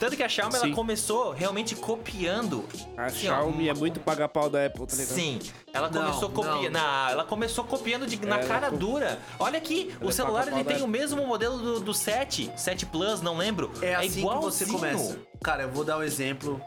Tanto 0.00 0.16
que 0.16 0.22
a 0.22 0.28
Xiaomi 0.28 0.54
ela 0.54 0.70
começou 0.74 1.32
realmente 1.32 1.74
copiando. 1.74 2.64
A 2.96 3.06
Assim, 3.06 3.28
ó, 3.28 3.34
Xiaomi 3.34 3.68
é 3.68 3.74
muito 3.74 3.98
pagar 4.00 4.28
pau 4.28 4.48
da 4.48 4.64
Apple, 4.66 4.86
tá 4.86 4.94
ligado? 4.96 5.14
Sim, 5.14 5.38
ela 5.72 5.90
Não, 5.90 6.00
começou 6.02 6.30
copiando. 6.30 6.72
não. 6.72 7.08
Ela 7.08 7.24
começou 7.24 7.64
copiando 7.64 8.06
de- 8.06 8.24
na 8.24 8.38
Ela 8.38 8.46
cara 8.46 8.70
co- 8.70 8.76
dura. 8.76 9.18
Olha 9.40 9.58
aqui, 9.58 9.92
o 10.00 10.04
Ela 10.04 10.12
celular 10.12 10.46
ele 10.48 10.62
tem 10.62 10.82
o 10.82 10.86
mesmo 10.88 11.26
modelo 11.26 11.58
do, 11.58 11.80
do 11.80 11.92
7, 11.94 12.50
7 12.56 12.86
Plus, 12.86 13.20
não 13.20 13.36
lembro. 13.36 13.72
É 13.82 13.96
assim 13.96 14.06
que 14.08 14.14
você 14.14 14.64
igualzinho. 14.64 14.72
começa. 14.72 15.18
Cara, 15.42 15.64
eu 15.64 15.70
vou 15.70 15.84
dar 15.84 15.98
um 15.98 16.02
exemplo 16.02 16.60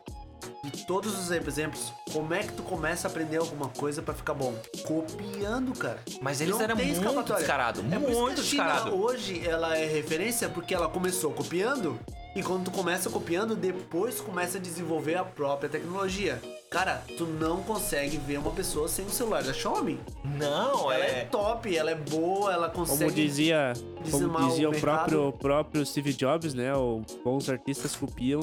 de 0.64 0.86
todos 0.86 1.18
os 1.18 1.32
exemplos. 1.32 1.94
Como 2.12 2.34
é 2.34 2.40
que 2.44 2.54
tu 2.54 2.64
começa 2.64 3.08
a 3.08 3.12
aprender 3.12 3.38
alguma 3.38 3.70
coisa 3.70 4.02
pra 4.02 4.14
ficar 4.14 4.34
bom? 4.34 4.54
Copiando, 4.86 5.74
cara. 5.78 6.00
Mas 6.22 6.42
eles 6.42 6.56
Não 6.56 6.62
eram 6.62 6.76
muito 6.76 6.92
escapatória. 6.92 7.36
descarado, 7.38 7.80
É 7.92 8.00
muito 8.00 8.42
descarado. 8.42 8.96
hoje 8.96 9.46
ela 9.48 9.78
é 9.78 9.86
referência 9.86 10.50
porque 10.50 10.74
ela 10.74 10.88
começou 10.90 11.32
copiando 11.32 12.00
e 12.36 12.42
quando 12.44 12.66
tu 12.66 12.72
começa 12.72 13.10
copiando, 13.10 13.56
depois 13.56 14.22
começa 14.22 14.58
a 14.58 14.62
desenvolver 14.62 15.16
a 15.16 15.24
própria 15.24 15.70
tecnologia. 15.70 16.42
Cara, 16.74 17.04
tu 17.18 17.26
não 17.26 17.62
consegue 17.64 18.16
ver 18.16 18.38
uma 18.40 18.52
pessoa 18.52 18.88
sem 18.88 19.04
o 19.06 19.10
celular 19.10 19.44
da 19.44 19.52
Xiaomi. 19.52 20.00
Não, 20.24 20.90
Ela 20.90 21.04
é 21.06 21.20
é. 21.20 21.26
top, 21.26 21.76
ela 21.76 21.92
é 21.92 21.96
boa, 21.96 22.54
ela 22.54 22.70
Como 22.70 22.88
consegue. 22.88 23.12
dizia, 23.12 23.74
como 23.76 24.04
dizimar 24.06 24.44
o 24.46 24.48
dizia 24.48 24.70
o, 24.70 24.72
mercado. 24.72 24.96
próprio, 24.96 25.28
o 25.28 25.34
próprio 25.34 25.86
Steve 25.86 26.14
Jobs, 26.14 26.54
né? 26.54 26.74
O 26.74 27.02
bons 27.26 27.50
artistas 27.50 27.94
copiam, 27.94 28.40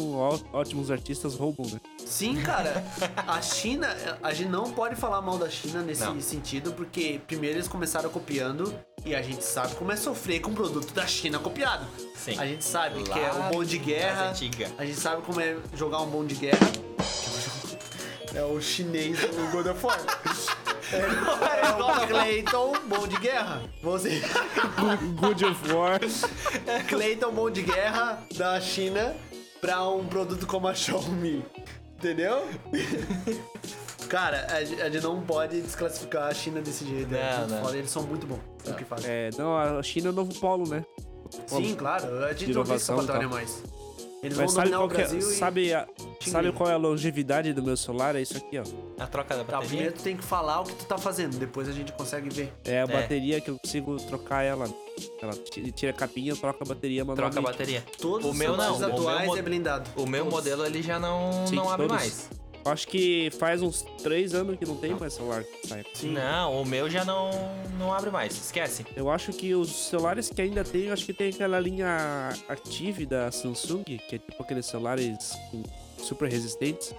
ótimos 0.52 0.90
artistas 0.90 1.36
roubam, 1.36 1.64
né? 1.72 1.80
Sim, 2.04 2.36
cara. 2.42 2.84
A 3.26 3.40
China, 3.40 3.88
a 4.22 4.34
gente 4.34 4.50
não 4.50 4.72
pode 4.72 4.94
falar 4.94 5.22
mal 5.22 5.38
da 5.38 5.48
China 5.48 5.80
nesse 5.80 6.04
Não. 6.04 6.20
sentido, 6.20 6.72
porque 6.74 7.22
primeiro 7.26 7.56
eles 7.56 7.66
começaram 7.66 8.10
copiando 8.10 8.74
e 9.06 9.14
a 9.14 9.22
gente 9.22 9.42
sabe 9.42 9.74
como 9.76 9.90
é 9.90 9.96
sofrer 9.96 10.40
com 10.40 10.50
um 10.50 10.54
produto 10.54 10.92
da 10.92 11.06
China 11.06 11.38
copiado. 11.38 11.86
Sim. 12.14 12.38
A 12.38 12.44
gente 12.46 12.62
sabe 12.62 13.02
que 13.04 13.08
Lá 13.08 13.18
é 13.18 13.32
o 13.32 13.42
bom 13.54 13.64
de 13.64 13.78
guerra. 13.78 14.34
A 14.76 14.84
gente 14.84 15.00
sabe 15.00 15.22
como 15.22 15.40
é 15.40 15.56
jogar 15.74 16.02
um 16.02 16.10
bom 16.10 16.26
de 16.26 16.34
guerra. 16.34 16.58
É 18.38 18.42
o 18.44 18.60
chinês 18.60 19.18
do 19.18 19.50
God 19.50 19.66
of 19.66 19.84
War. 19.84 19.98
É, 20.92 21.66
é 21.66 21.70
o 21.72 22.06
Clayton, 22.06 22.72
bom 22.86 23.08
de 23.08 23.16
guerra. 23.18 23.62
Você, 23.82 24.22
Good 25.20 25.44
of 25.44 25.72
War. 25.72 25.98
Clayton, 26.88 27.32
bom 27.32 27.50
de 27.50 27.62
guerra 27.62 28.22
da 28.36 28.60
China 28.60 29.12
pra 29.60 29.88
um 29.88 30.06
produto 30.06 30.46
como 30.46 30.68
a 30.68 30.74
Xiaomi. 30.74 31.44
Entendeu? 31.96 32.48
Cara, 34.08 34.46
a 34.52 34.62
gente, 34.64 35.00
não 35.02 35.20
pode 35.20 35.60
desclassificar 35.60 36.28
a 36.28 36.32
China 36.32 36.60
desse 36.60 36.84
jeito. 36.84 37.12
é 37.12 37.32
Não, 37.32 37.38
muito 37.40 37.54
não. 37.54 37.62
foda, 37.64 37.76
Eles 37.76 37.90
são 37.90 38.02
muito 38.04 38.24
bons 38.24 38.38
no 38.64 38.74
que 38.74 38.84
fazem. 38.84 39.10
É, 39.10 39.30
não, 39.36 39.58
a 39.58 39.82
China 39.82 40.06
é 40.06 40.10
o 40.10 40.14
novo 40.14 40.32
polo, 40.38 40.68
né? 40.68 40.84
Sim, 41.44 41.74
claro. 41.74 42.24
A 42.24 42.32
gente 42.32 42.52
não 42.54 42.62
vê 42.62 42.76
e 42.76 42.80
tal. 42.80 43.28
mais. 43.28 43.64
Eles 44.22 44.36
Mas 44.36 44.46
vão 44.46 44.48
sabe 44.48 44.70
dominar 44.70 44.76
qual 44.78 44.86
o 44.86 44.90
que 44.90 44.96
é, 44.96 44.98
Brasil 44.98 45.18
e... 45.18 45.34
sabe, 45.34 45.72
a- 45.72 45.86
sabe 46.26 46.52
qual 46.52 46.68
é 46.68 46.72
a 46.72 46.76
longevidade 46.76 47.52
do 47.52 47.62
meu 47.62 47.76
celular? 47.76 48.16
É 48.16 48.20
isso 48.20 48.36
aqui, 48.36 48.58
ó. 48.58 48.64
A 49.02 49.06
troca 49.06 49.36
da 49.36 49.44
Tá, 49.44 49.52
bateria. 49.52 49.68
primeiro 49.68 49.94
tu 49.94 50.02
tem 50.02 50.16
que 50.16 50.24
falar 50.24 50.60
o 50.60 50.64
que 50.64 50.74
tu 50.74 50.84
tá 50.86 50.98
fazendo, 50.98 51.38
depois 51.38 51.68
a 51.68 51.72
gente 51.72 51.92
consegue 51.92 52.28
ver. 52.28 52.52
É 52.64 52.80
a 52.80 52.82
É. 52.82 52.86
bateria 52.86 53.40
que 53.40 53.48
eu 53.50 53.58
consigo 53.58 53.96
trocar 53.96 54.42
ela. 54.42 54.68
Ela 55.22 55.32
ti- 55.34 55.70
tira 55.70 55.92
a 55.92 55.94
capinha, 55.94 56.34
troca 56.34 56.64
a 56.64 56.66
bateria 56.66 57.04
manualmente. 57.04 57.34
Troca 57.34 57.48
a 57.48 57.52
bateria. 57.52 57.84
Todos 58.00 58.26
O 58.26 58.30
os 58.30 58.36
meu 58.36 58.56
não, 58.56 58.76
celulares 58.76 58.76
o 58.76 59.02
meu 59.02 59.08
atuais 59.10 59.38
é 59.38 59.42
blindado. 59.42 59.90
O 59.96 60.04
meu 60.06 60.24
Todos. 60.24 60.34
modelo 60.38 60.66
ele 60.66 60.82
já 60.82 60.98
não, 60.98 61.46
Sim, 61.46 61.54
não 61.56 61.70
abre 61.70 61.86
todos. 61.86 62.02
mais. 62.02 62.30
Eu 62.64 62.72
Acho 62.72 62.86
que 62.88 63.30
faz 63.38 63.62
uns 63.62 63.82
três 64.02 64.34
anos 64.34 64.58
que 64.58 64.66
não 64.66 64.76
tem 64.76 64.94
mais 64.94 65.14
celular 65.14 65.42
que 65.42 65.66
sai. 65.66 65.84
Sim. 65.94 66.10
Não, 66.12 66.60
o 66.60 66.66
meu 66.66 66.90
já 66.90 67.04
não, 67.04 67.30
não 67.78 67.92
abre 67.92 68.10
mais. 68.10 68.34
Esquece. 68.36 68.84
Eu 68.94 69.10
acho 69.10 69.32
que 69.32 69.54
os 69.54 69.70
celulares 69.88 70.28
que 70.28 70.42
ainda 70.42 70.62
tem, 70.64 70.82
eu 70.84 70.92
acho 70.92 71.06
que 71.06 71.12
tem 71.14 71.30
aquela 71.30 71.58
linha 71.58 72.28
Active 72.48 73.06
da 73.06 73.30
Samsung, 73.30 73.82
que 73.84 74.16
é 74.16 74.18
tipo 74.18 74.42
aqueles 74.42 74.66
celulares 74.66 75.32
super 75.98 76.28
resistentes 76.30 76.94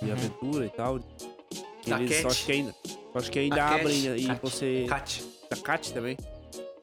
de 0.00 0.06
Uhum. 0.06 0.12
aventura 0.12 0.66
e 0.66 0.70
tal. 0.70 0.98
Que 1.82 1.90
Da 1.90 2.00
eles 2.00 2.16
Cat. 2.22 2.26
acho 2.28 2.46
que 2.46 2.52
ainda, 2.52 2.74
acho 3.14 3.30
que 3.30 3.38
ainda 3.38 3.56
Da 3.56 3.62
Cat. 3.68 3.80
abrem 3.80 4.16
e 4.16 4.26
Cat. 4.26 4.40
você 4.42 4.86
Cat. 4.88 5.24
da 5.50 5.56
Cat 5.56 5.92
também. 5.92 6.16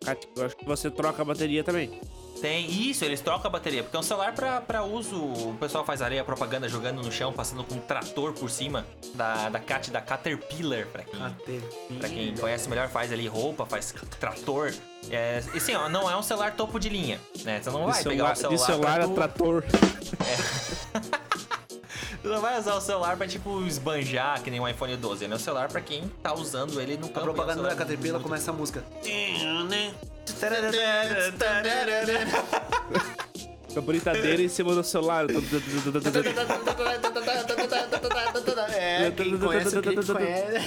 Cat, 0.05 0.27
eu 0.35 0.45
acho 0.45 0.55
que 0.55 0.65
você 0.65 0.89
troca 0.91 1.21
a 1.21 1.25
bateria 1.25 1.63
também. 1.63 1.99
Tem 2.41 2.69
isso, 2.71 3.03
eles 3.03 3.19
trocam 3.19 3.47
a 3.47 3.49
bateria, 3.49 3.83
porque 3.83 3.97
é 3.97 3.99
um 3.99 4.03
celular 4.03 4.33
pra, 4.33 4.61
pra 4.61 4.83
uso. 4.83 5.17
O 5.17 5.57
pessoal 5.59 5.83
faz 5.83 6.01
ali 6.01 6.17
a 6.17 6.23
propaganda 6.23 6.69
jogando 6.69 7.01
no 7.03 7.11
chão, 7.11 7.33
passando 7.33 7.63
com 7.65 7.75
um 7.75 7.79
trator 7.79 8.31
por 8.33 8.49
cima 8.49 8.85
da, 9.13 9.49
da 9.49 9.59
Cat, 9.59 9.91
da 9.91 9.99
Caterpillar, 9.99 10.85
pra 10.87 11.03
quem, 11.03 11.19
Cat. 11.19 11.61
pra 11.99 12.07
quem 12.09 12.35
conhece 12.37 12.69
melhor, 12.69 12.87
faz 12.87 13.11
ali 13.11 13.27
roupa, 13.27 13.65
faz 13.65 13.93
trator. 14.19 14.73
É, 15.09 15.43
e 15.53 15.59
sim, 15.59 15.75
ó, 15.75 15.89
não 15.89 16.09
é 16.09 16.15
um 16.15 16.23
celular 16.23 16.53
topo 16.55 16.79
de 16.79 16.87
linha, 16.89 17.19
né? 17.43 17.61
Você 17.61 17.69
não 17.69 17.85
vai 17.85 18.01
de 18.03 18.09
pegar 18.09 18.35
celular, 18.35 18.55
o 18.55 18.57
celular. 18.57 18.57
de 18.57 18.65
celular 18.65 18.95
pra 18.95 19.03
a 19.03 19.07
tu- 19.07 19.13
trator. 19.15 19.63
Tu 22.21 22.27
não 22.29 22.41
vai 22.41 22.59
usar 22.59 22.75
o 22.75 22.81
celular 22.81 23.17
pra, 23.17 23.27
tipo, 23.27 23.61
esbanjar, 23.65 24.41
que 24.41 24.49
nem 24.51 24.59
o 24.59 24.67
iPhone 24.67 24.95
12. 24.97 25.25
É 25.25 25.27
meu 25.27 25.39
celular 25.39 25.67
pra 25.69 25.81
quem 25.81 26.07
tá 26.21 26.33
usando 26.33 26.79
ele 26.81 26.97
no 26.97 27.07
A 27.07 27.09
campo. 27.09 27.21
propaganda 27.21 27.59
É 27.59 27.61
um 27.61 27.63
da 27.63 27.69
celular 27.69 27.75
Caterpillar 27.75 28.13
muito- 28.19 28.23
começa 28.29 28.51
a 28.51 28.53
música. 28.53 28.83
A 33.75 33.81
britadeira 33.81 34.41
em 34.41 34.49
cima 34.49 34.73
do 34.73 34.83
celular. 34.83 35.25
É, 38.75 39.11
quem 39.11 39.37
conhece 39.37 39.81
cliente 39.81 40.07
conhece. 40.11 40.65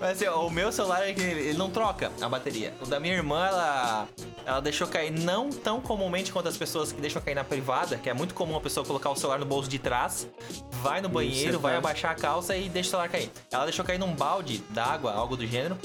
Mas 0.00 0.10
assim, 0.10 0.26
ó, 0.26 0.46
o 0.46 0.50
meu 0.50 0.70
celular, 0.70 1.08
ele, 1.08 1.22
ele 1.22 1.58
não 1.58 1.70
troca 1.70 2.12
a 2.20 2.28
bateria. 2.28 2.74
O 2.82 2.86
da 2.86 3.00
minha 3.00 3.14
irmã, 3.14 3.46
ela, 3.46 4.08
ela 4.44 4.60
deixou 4.60 4.86
cair 4.86 5.10
não 5.10 5.48
tão 5.48 5.80
comumente 5.80 6.30
quanto 6.30 6.48
as 6.48 6.56
pessoas 6.56 6.92
que 6.92 7.00
deixam 7.00 7.22
cair 7.22 7.34
na 7.34 7.44
privada, 7.44 7.96
que 7.96 8.10
é 8.10 8.14
muito 8.14 8.34
comum 8.34 8.56
a 8.56 8.60
pessoa 8.60 8.84
colocar 8.84 9.10
o 9.10 9.16
celular 9.16 9.38
no 9.38 9.46
bolso 9.46 9.68
de 9.68 9.78
trás, 9.78 10.28
vai 10.82 11.00
no 11.00 11.08
banheiro, 11.08 11.58
vai 11.58 11.74
sentar. 11.74 11.90
abaixar 11.90 12.10
a 12.10 12.14
calça 12.14 12.54
e 12.56 12.68
deixa 12.68 12.88
o 12.88 12.90
celular 12.90 13.08
cair. 13.08 13.30
Ela 13.50 13.64
deixou 13.64 13.84
cair 13.84 13.98
num 13.98 14.14
balde 14.14 14.58
d'água, 14.70 15.12
algo 15.12 15.36
do 15.36 15.46
gênero. 15.46 15.78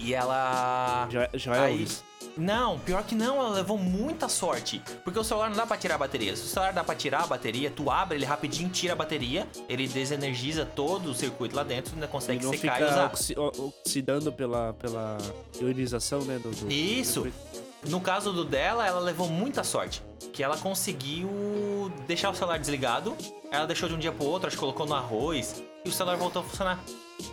E 0.00 0.14
ela. 0.14 1.06
Já, 1.10 1.28
já 1.34 1.56
é 1.56 1.60
Aí, 1.66 1.82
isso. 1.82 2.02
não, 2.36 2.78
pior 2.78 3.02
que 3.04 3.14
não, 3.14 3.36
ela 3.38 3.50
levou 3.50 3.76
muita 3.76 4.28
sorte. 4.28 4.80
Porque 5.04 5.18
o 5.18 5.24
celular 5.24 5.50
não 5.50 5.56
dá 5.56 5.66
pra 5.66 5.76
tirar 5.76 5.96
a 5.96 5.98
bateria. 5.98 6.34
Se 6.34 6.42
o 6.44 6.46
celular 6.46 6.72
dá 6.72 6.82
pra 6.82 6.94
tirar 6.94 7.24
a 7.24 7.26
bateria, 7.26 7.70
tu 7.70 7.90
abre 7.90 8.16
ele 8.16 8.24
rapidinho, 8.24 8.68
tira 8.70 8.94
a 8.94 8.96
bateria, 8.96 9.46
ele 9.68 9.86
desenergiza 9.86 10.64
todo 10.64 11.10
o 11.10 11.14
circuito 11.14 11.54
lá 11.54 11.62
dentro, 11.62 11.92
ainda 11.94 12.06
E 12.06 12.08
consegue 12.08 12.44
não 12.44 12.50
secar 12.52 12.80
e 12.80 12.84
fica 12.84 12.90
usar. 12.92 13.06
oxi- 13.06 13.34
oxidando 13.38 14.32
pela, 14.32 14.72
pela 14.74 15.18
ionização, 15.60 16.22
né? 16.22 16.38
Do, 16.38 16.50
do- 16.50 16.72
Isso. 16.72 17.26
No 17.86 18.00
caso 18.00 18.32
do 18.32 18.44
dela, 18.44 18.86
ela 18.86 19.00
levou 19.00 19.28
muita 19.28 19.64
sorte. 19.64 20.02
Que 20.32 20.42
ela 20.42 20.56
conseguiu 20.56 21.90
deixar 22.06 22.30
o 22.30 22.34
celular 22.34 22.58
desligado. 22.58 23.16
Ela 23.50 23.66
deixou 23.66 23.88
de 23.88 23.94
um 23.94 23.98
dia 23.98 24.12
pro 24.12 24.24
outro, 24.26 24.46
acho 24.48 24.56
que 24.56 24.60
colocou 24.60 24.86
no 24.86 24.94
arroz. 24.94 25.62
E 25.84 25.88
o 25.88 25.92
celular 25.92 26.16
voltou 26.16 26.42
a 26.42 26.44
funcionar. 26.44 26.78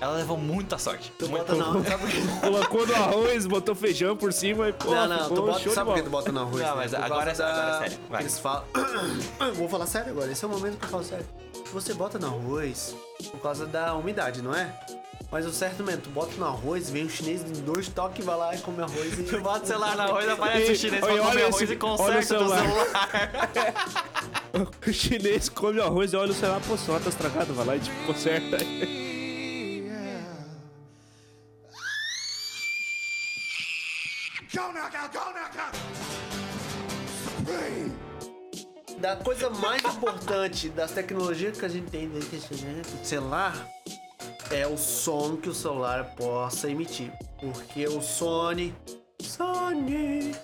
Ela 0.02 0.14
levou 0.18 0.38
muita 0.38 0.78
sorte. 0.78 1.12
Tu 1.18 1.28
Muito- 1.30 1.46
bota 1.56 1.84
sabe 1.90 2.02
por 2.02 2.10
quê? 2.12 2.22
Colocou 2.42 2.88
no 2.88 2.96
arroz, 2.96 3.46
botou 3.46 3.76
feijão 3.76 4.16
por 4.16 4.32
cima 4.34 4.70
e 4.70 4.74
pô, 4.74 4.92
Não, 4.92 5.08
não, 5.08 5.30
tu 5.30 5.42
bota, 5.44 5.70
sabe 5.72 5.90
por 5.90 5.96
que 5.98 6.04
tu 6.04 6.10
bota 6.10 6.32
no 6.32 6.42
arroz? 6.42 6.62
Não, 6.62 6.70
né? 6.70 6.76
mas 6.76 6.92
Por 6.92 7.04
agora 7.04 7.32
é- 7.32 7.34
agora 7.34 7.76
é 7.86 7.90
sério, 7.90 7.98
vai. 8.10 8.22
Eles 8.22 8.40
falam... 8.40 8.64
Vou 9.56 9.68
falar 9.70 9.86
sério 9.88 10.12
agora, 10.12 10.32
esse 10.32 10.44
é 10.44 10.48
o 10.48 10.52
momento 10.52 10.78
que 10.78 10.86
eu 10.86 10.90
falo 10.90 11.04
sério. 11.04 11.26
Você 11.74 11.94
bota 11.94 12.18
no 12.20 12.28
arroz 12.28 12.96
por 13.32 13.40
causa 13.42 13.66
da 13.66 13.94
umidade, 13.96 14.42
não 14.42 14.54
é? 14.56 14.74
Mas 15.30 15.46
o 15.46 15.52
certo 15.52 15.84
mesmo, 15.84 16.04
tu 16.04 16.10
bota 16.10 16.32
no 16.38 16.46
arroz, 16.46 16.90
vem 16.90 17.04
o 17.06 17.10
chinês 17.10 17.44
de 17.44 17.60
dois 17.62 17.90
toques, 17.90 18.24
vai 18.24 18.38
lá 18.38 18.56
e 18.56 18.60
come 18.60 18.82
arroz 18.82 19.20
e... 19.20 19.24
Tu 19.28 19.42
bota 19.42 19.64
o 19.66 19.68
celular 19.68 19.96
no 19.98 20.04
arroz, 20.04 20.30
aparece 20.30 20.72
o 20.72 20.76
chinês 20.76 21.04
pra 21.04 21.18
comer 21.18 21.44
arroz 21.44 21.62
esse- 21.62 21.74
e 21.74 21.76
conserta 21.76 22.20
o 22.20 22.24
celular. 22.24 22.62
celular. 22.62 23.08
O 24.88 24.92
chinês 24.94 25.50
come 25.50 25.80
o 25.80 25.84
arroz 25.84 26.14
e 26.14 26.16
olha 26.16 26.32
o 26.32 26.34
celular, 26.34 26.60
pô, 26.66 26.74
o 26.74 26.78
celular 26.78 27.04
tá 27.04 27.10
estragado, 27.10 27.54
vai 27.54 27.66
lá 27.66 27.76
e 27.76 27.80
tipo, 27.80 27.96
conserta. 28.08 28.58
Go 34.58 34.74
knockout, 34.74 35.14
go 35.14 35.20
knockout! 35.34 35.78
Supreme! 37.24 37.96
Da 39.00 39.16
coisa 39.16 39.52
mais 39.52 39.84
importante 39.84 40.70
das 40.70 40.90
tecnologias 40.90 41.60
que 41.60 41.66
a 41.66 41.70
gente 41.70 41.92
tem 41.92 42.10
dentro 42.10 42.28
desse 42.30 43.06
celular 43.08 43.54
é 44.50 44.66
o 44.66 44.76
som 44.76 45.38
que 45.38 45.48
o 45.48 45.54
celular 45.54 46.16
possa 46.16 46.72
emitir. 46.72 47.12
Porque 47.40 47.88
o 47.88 48.02
Sony. 48.02 48.74
Sony! 49.22 50.36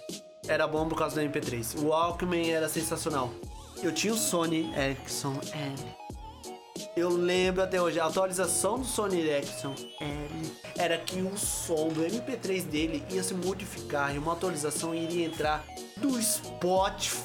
Era 0.48 0.68
bom 0.68 0.88
por 0.88 0.96
causa 0.96 1.20
do 1.20 1.28
MP3. 1.28 1.82
O 1.82 1.88
Walkman 1.88 2.52
era 2.52 2.70
sensacional. 2.70 3.34
Eu 3.82 3.92
tinha 3.92 4.14
o 4.14 4.18
Sony 4.18 4.72
Ericsson 4.78 5.42
L. 5.54 6.03
Eu 6.96 7.10
lembro 7.10 7.64
até 7.64 7.82
hoje, 7.82 8.00
a 8.00 8.06
atualização 8.06 8.78
do 8.78 8.86
Sony 8.86 9.22
Ericsson 9.22 9.74
L 10.00 10.52
era 10.78 10.96
que 10.96 11.22
o 11.22 11.36
som 11.36 11.88
do 11.88 12.02
MP3 12.02 12.64
dele 12.66 13.04
ia 13.10 13.24
se 13.24 13.34
modificar 13.34 14.14
e 14.14 14.20
uma 14.20 14.34
atualização 14.34 14.94
iria 14.94 15.26
entrar 15.26 15.66
do 15.98 16.22
Spotify. 16.22 17.18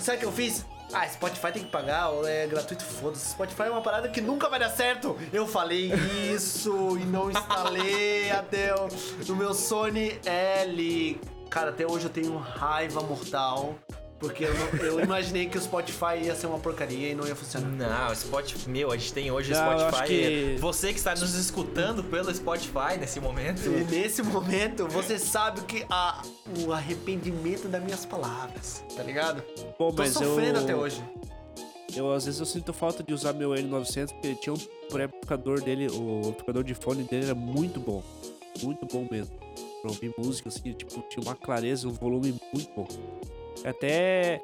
Sabe 0.00 0.18
o 0.18 0.20
que 0.20 0.26
eu 0.26 0.32
fiz? 0.32 0.64
Ah, 0.92 1.08
Spotify 1.08 1.50
tem 1.50 1.64
que 1.64 1.70
pagar, 1.70 2.08
é 2.26 2.46
gratuito, 2.46 2.84
foda-se. 2.84 3.30
Spotify 3.30 3.62
é 3.62 3.70
uma 3.70 3.82
parada 3.82 4.08
que 4.08 4.20
nunca 4.20 4.48
vai 4.48 4.60
dar 4.60 4.70
certo. 4.70 5.16
Eu 5.32 5.44
falei 5.44 5.92
isso 6.32 6.96
e 6.96 7.04
não 7.04 7.28
instalei 7.28 8.30
até 8.30 8.72
o, 8.72 8.86
no 9.26 9.34
meu 9.34 9.52
Sony 9.52 10.16
L. 10.24 11.20
Cara, 11.50 11.70
até 11.70 11.84
hoje 11.84 12.04
eu 12.04 12.10
tenho 12.10 12.36
raiva 12.38 13.00
mortal. 13.00 13.74
Porque 14.18 14.44
eu, 14.44 14.54
não- 14.54 14.68
eu 14.80 15.00
imaginei 15.00 15.46
que 15.46 15.58
o 15.58 15.60
Spotify 15.60 16.16
ia 16.24 16.34
ser 16.34 16.46
uma 16.46 16.58
porcaria 16.58 17.10
e 17.10 17.14
não 17.14 17.26
ia 17.26 17.36
funcionar. 17.36 17.68
Não, 17.68 18.12
o 18.12 18.16
Spotify. 18.16 18.68
Meu, 18.70 18.90
a 18.90 18.96
gente 18.96 19.12
tem 19.12 19.30
hoje 19.30 19.52
o 19.52 19.54
Não, 19.54 19.62
Spotify. 19.78 19.96
acho 19.96 20.06
que- 20.06 20.56
Você 20.58 20.92
que 20.92 20.98
está 20.98 21.10
nos 21.14 21.34
escutando 21.34 22.02
pelo 22.02 22.34
Spotify 22.34 22.96
nesse 22.98 23.20
momento. 23.20 23.60
E 23.66 23.84
nesse 23.84 24.22
momento, 24.22 24.88
você 24.88 25.18
sabe 25.18 25.60
que 25.62 25.84
a, 25.90 26.22
o 26.66 26.72
arrependimento 26.72 27.68
das 27.68 27.82
minhas 27.82 28.06
palavras, 28.06 28.82
tá 28.96 29.02
ligado? 29.02 29.42
Pô, 29.76 29.92
Tô 29.92 30.04
sofrendo 30.06 30.60
eu, 30.60 30.64
até 30.64 30.74
hoje. 30.74 31.02
eu 31.94 32.10
às 32.12 32.24
vezes 32.24 32.40
eu 32.40 32.46
sinto 32.46 32.72
falta 32.72 33.02
de 33.02 33.12
usar 33.12 33.34
meu 33.34 33.50
N900 33.50 34.12
porque 34.12 34.28
ele 34.28 34.36
tinha 34.36 34.54
um 34.54 34.58
pré-amplificador 34.90 35.60
dele, 35.60 35.88
o 35.90 36.20
amplificador 36.28 36.64
de 36.64 36.72
fone 36.74 37.02
dele 37.04 37.26
era 37.26 37.34
muito 37.34 37.78
bom, 37.78 38.02
muito 38.62 38.86
bom 38.86 39.06
mesmo. 39.10 39.36
Pra 39.82 39.90
ouvir 39.90 40.12
música 40.16 40.48
assim, 40.48 40.72
tipo, 40.72 41.02
tinha 41.10 41.22
uma 41.22 41.34
clareza, 41.34 41.86
um 41.86 41.92
volume 41.92 42.34
muito 42.52 42.70
bom. 42.74 42.88
Até 43.64 44.40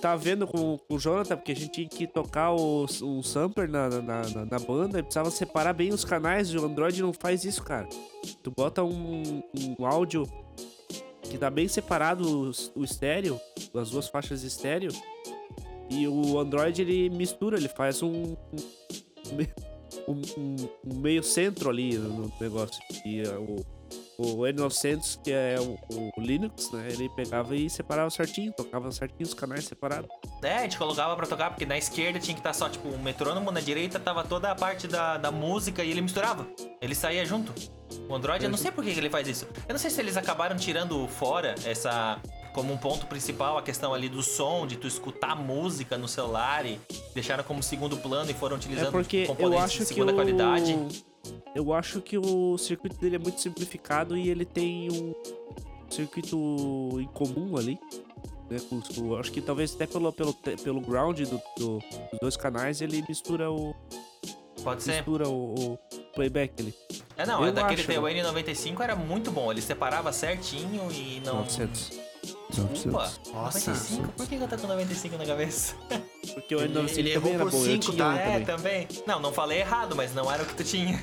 tava 0.00 0.16
vendo 0.16 0.46
com, 0.46 0.76
com 0.78 0.94
o 0.94 0.98
Jonathan, 0.98 1.36
porque 1.36 1.52
a 1.52 1.56
gente 1.56 1.70
tinha 1.70 1.88
que 1.88 2.06
tocar 2.06 2.52
o, 2.52 2.84
o 2.84 3.22
sampler 3.22 3.68
na, 3.68 3.88
na, 3.88 4.00
na, 4.02 4.44
na 4.44 4.58
banda, 4.58 4.98
e 4.98 5.02
precisava 5.02 5.30
separar 5.30 5.72
bem 5.72 5.90
os 5.92 6.04
canais, 6.04 6.48
e 6.48 6.58
o 6.58 6.64
Android 6.64 7.00
não 7.02 7.12
faz 7.12 7.44
isso, 7.44 7.62
cara. 7.62 7.88
Tu 8.42 8.50
bota 8.50 8.82
um, 8.82 9.42
um 9.78 9.86
áudio 9.86 10.26
que 11.22 11.38
tá 11.38 11.50
bem 11.50 11.68
separado 11.68 12.50
o, 12.50 12.80
o 12.80 12.84
estéreo, 12.84 13.40
as 13.74 13.90
duas 13.90 14.08
faixas 14.08 14.40
de 14.40 14.48
estéreo, 14.48 14.90
e 15.88 16.06
o 16.08 16.38
Android 16.38 16.82
ele 16.82 17.08
mistura, 17.10 17.56
ele 17.56 17.68
faz 17.68 18.02
um, 18.02 18.12
um, 18.12 18.36
um- 20.08 20.22
um- 20.36 20.56
um 20.84 20.98
meio 20.98 21.22
centro 21.22 21.70
ali 21.70 21.96
no 21.96 22.30
negócio. 22.40 22.80
E 23.04 23.22
uh, 23.22 23.40
o, 23.40 23.75
o 24.18 24.38
N900, 24.38 25.20
que 25.22 25.32
é 25.32 25.56
o, 25.60 25.76
o 25.90 26.20
Linux, 26.20 26.70
né? 26.72 26.88
Ele 26.90 27.08
pegava 27.10 27.54
e 27.54 27.68
separava 27.68 28.08
certinho, 28.10 28.52
tocava 28.52 28.90
certinho 28.90 29.26
os 29.26 29.34
canais 29.34 29.64
separados. 29.64 30.08
É, 30.42 30.58
a 30.58 30.62
gente 30.62 30.78
colocava 30.78 31.14
pra 31.16 31.26
tocar, 31.26 31.50
porque 31.50 31.66
na 31.66 31.76
esquerda 31.76 32.18
tinha 32.18 32.34
que 32.34 32.40
estar 32.40 32.52
só, 32.52 32.68
tipo, 32.68 32.88
o 32.88 32.98
metrônomo, 32.98 33.50
na 33.50 33.60
direita 33.60 33.98
tava 33.98 34.24
toda 34.24 34.50
a 34.50 34.54
parte 34.54 34.88
da, 34.88 35.16
da 35.18 35.30
música 35.30 35.84
e 35.84 35.90
ele 35.90 36.00
misturava. 36.00 36.46
Ele 36.80 36.94
saía 36.94 37.24
junto. 37.24 37.52
O 38.08 38.14
Android, 38.14 38.44
eu 38.44 38.50
não 38.50 38.58
sei 38.58 38.70
por 38.70 38.84
que 38.84 38.92
que 38.92 38.98
ele 38.98 39.10
faz 39.10 39.26
isso. 39.28 39.46
Eu 39.68 39.72
não 39.72 39.78
sei 39.78 39.90
se 39.90 40.00
eles 40.00 40.16
acabaram 40.16 40.56
tirando 40.56 41.06
fora 41.08 41.54
essa. 41.64 42.20
Como 42.52 42.72
um 42.72 42.78
ponto 42.78 43.06
principal, 43.06 43.58
a 43.58 43.62
questão 43.62 43.92
ali 43.92 44.08
do 44.08 44.22
som, 44.22 44.66
de 44.66 44.76
tu 44.76 44.86
escutar 44.86 45.36
música 45.36 45.98
no 45.98 46.08
celular 46.08 46.64
e 46.64 46.80
deixaram 47.14 47.44
como 47.44 47.62
segundo 47.62 47.98
plano 47.98 48.30
e 48.30 48.34
foram 48.34 48.56
utilizando 48.56 48.88
É 48.88 48.90
porque 48.90 49.16
eu 49.18 49.26
componentes 49.26 49.64
acho 49.64 49.72
de 49.74 49.78
que 49.80 49.84
segunda 49.84 50.12
o... 50.12 50.14
qualidade. 50.14 51.04
Eu 51.56 51.72
acho 51.72 52.00
que 52.02 52.18
o 52.18 52.58
circuito 52.58 52.96
dele 52.96 53.16
é 53.16 53.18
muito 53.18 53.40
simplificado 53.40 54.16
e 54.16 54.28
ele 54.28 54.44
tem 54.44 54.88
um 54.92 55.14
circuito 55.88 56.36
em 57.00 57.06
comum 57.06 57.56
ali. 57.56 57.78
Né, 58.50 58.58
com 58.68 58.80
com- 58.80 59.16
acho 59.16 59.32
que 59.32 59.40
talvez 59.40 59.74
até 59.74 59.86
pelo, 59.86 60.12
pelo, 60.12 60.32
pelo 60.34 60.80
ground 60.80 61.18
do- 61.22 61.42
do- 61.58 61.78
dos 61.78 62.20
dois 62.20 62.36
canais 62.36 62.80
ele 62.80 63.02
mistura 63.08 63.50
o, 63.50 63.74
Pode 64.62 64.84
ser. 64.84 64.96
mistura 64.96 65.28
o, 65.28 65.54
o 65.72 65.78
playback 66.14 66.52
ali. 66.60 66.74
É, 67.16 67.26
não, 67.26 67.44
é 67.44 67.48
Eu 67.48 67.52
daquele 67.52 67.80
acho, 67.80 67.90
teu 67.90 68.02
né? 68.02 68.22
N95 68.22 68.80
era 68.80 68.94
muito 68.94 69.32
bom. 69.32 69.50
Ele 69.50 69.60
separava 69.62 70.12
certinho 70.12 70.88
e 70.92 71.20
não. 71.24 71.36
900. 71.38 71.90
Desculpa. 72.72 73.10
Nossa. 73.32 73.70
95? 73.70 74.12
Por 74.12 74.26
que 74.28 74.34
eu 74.36 74.46
tô 74.48 74.56
com 74.58 74.66
95 74.68 75.16
na 75.16 75.26
cabeça? 75.26 75.74
Porque 76.34 76.54
o 76.54 76.60
Ele- 76.62 76.72
N95 76.72 76.98
ele 76.98 77.10
errou 77.10 77.22
também 77.22 77.34
era 77.34 77.44
por 77.44 77.50
bom. 77.50 77.58
Eu 77.58 77.64
cinco, 77.64 77.92
tinha 77.92 78.04
tá? 78.04 78.16
é, 78.16 78.40
também. 78.40 78.88
Não, 79.06 79.18
não 79.18 79.32
falei 79.32 79.58
errado, 79.60 79.96
mas 79.96 80.14
não 80.14 80.30
era 80.30 80.42
o 80.42 80.46
que 80.46 80.54
tu 80.54 80.62
tinha. 80.62 81.02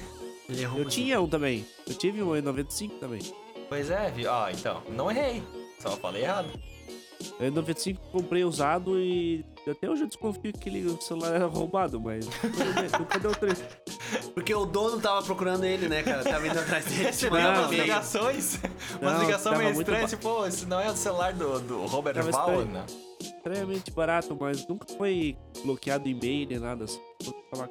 Ele 0.49 0.62
errou 0.63 0.79
Eu 0.79 0.88
tinha 0.89 1.21
um 1.21 1.27
também. 1.27 1.65
Eu 1.88 1.93
tive 1.95 2.21
um 2.21 2.32
N95 2.32 2.99
também. 2.99 3.21
Pois 3.69 3.89
é, 3.89 4.12
vi. 4.12 4.27
Ó, 4.27 4.49
então, 4.49 4.82
não 4.89 5.10
errei. 5.10 5.41
Só 5.79 5.91
falei 5.97 6.23
errado. 6.23 6.47
O 7.39 7.43
N95 7.43 7.97
comprei 8.12 8.43
usado 8.43 8.99
e 8.99 9.45
até 9.65 9.89
hoje 9.89 10.03
eu 10.03 10.08
desconfio 10.08 10.51
que 10.51 10.60
aquele 10.60 11.01
celular 11.01 11.34
era 11.36 11.45
roubado, 11.45 11.99
mas 11.99 12.25
nunca 12.99 13.17
deu 13.17 13.32
treta. 13.32 13.65
Porque 14.36 14.53
o 14.53 14.65
dono 14.65 14.99
tava 14.99 15.23
procurando 15.25 15.63
ele, 15.63 15.88
né, 15.88 16.03
cara? 16.03 16.21
Tava 16.23 16.45
indo 16.45 16.60
atrás 16.60 16.84
dele. 16.86 17.03
Recebeu 17.03 17.39
umas 17.39 17.62
não. 17.62 17.71
ligações. 17.71 18.60
umas 19.01 19.13
Não, 19.13 19.19
ligações 19.21 19.43
tava 19.43 19.58
meio 19.58 19.71
estranhas, 19.71 20.12
ba- 20.12 20.17
tipo, 20.17 20.21
pô, 20.23 20.45
esse 20.45 20.65
não 20.65 20.79
é 20.82 20.91
o 20.91 20.95
celular 20.97 21.34
do, 21.34 21.60
do 21.62 21.86
Robert 21.86 22.13
Tava 22.13 22.29
estranho. 22.29 22.65
né? 22.65 22.86
Extremamente 23.21 23.89
barato, 23.91 24.38
mas 24.39 24.67
nunca 24.67 24.86
foi 24.97 25.38
bloqueado 25.63 26.08
e-mail 26.10 26.47
nem 26.49 26.60
nada 26.60 26.84
assim. 26.84 26.99
Falar. 27.49 27.69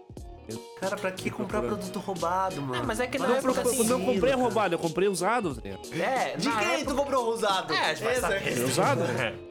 Cara, 0.81 0.97
pra 0.97 1.13
que 1.13 1.31
comprar 1.31 1.61
procurando. 1.61 1.79
produto 1.89 1.99
roubado, 2.05 2.61
mano? 2.61 2.83
Ah, 2.83 2.85
mas 2.85 2.99
é 3.01 3.07
que 3.07 3.19
na 3.19 3.27
Vai 3.27 3.39
época, 3.39 3.61
assim, 3.63 3.79
Eu 3.79 3.85
não 3.85 4.01
comprei 4.05 4.33
roubado, 4.35 4.75
eu 4.75 4.79
comprei 4.79 5.09
usado. 5.09 5.55
tá 5.55 5.61
ligado? 5.63 5.89
É, 5.95 6.37
De 6.37 6.49
na 6.49 6.59
quem 6.59 6.69
época- 6.75 6.91
tu 6.91 6.97
comprou 6.97 7.33
usado? 7.33 7.73
É, 7.73 7.79
a 7.79 7.95
gente 7.95 8.03
vai 8.05 8.13
Essa- 8.15 8.21
saber. 8.23 8.43
É 8.59 8.65
usado? 8.65 9.01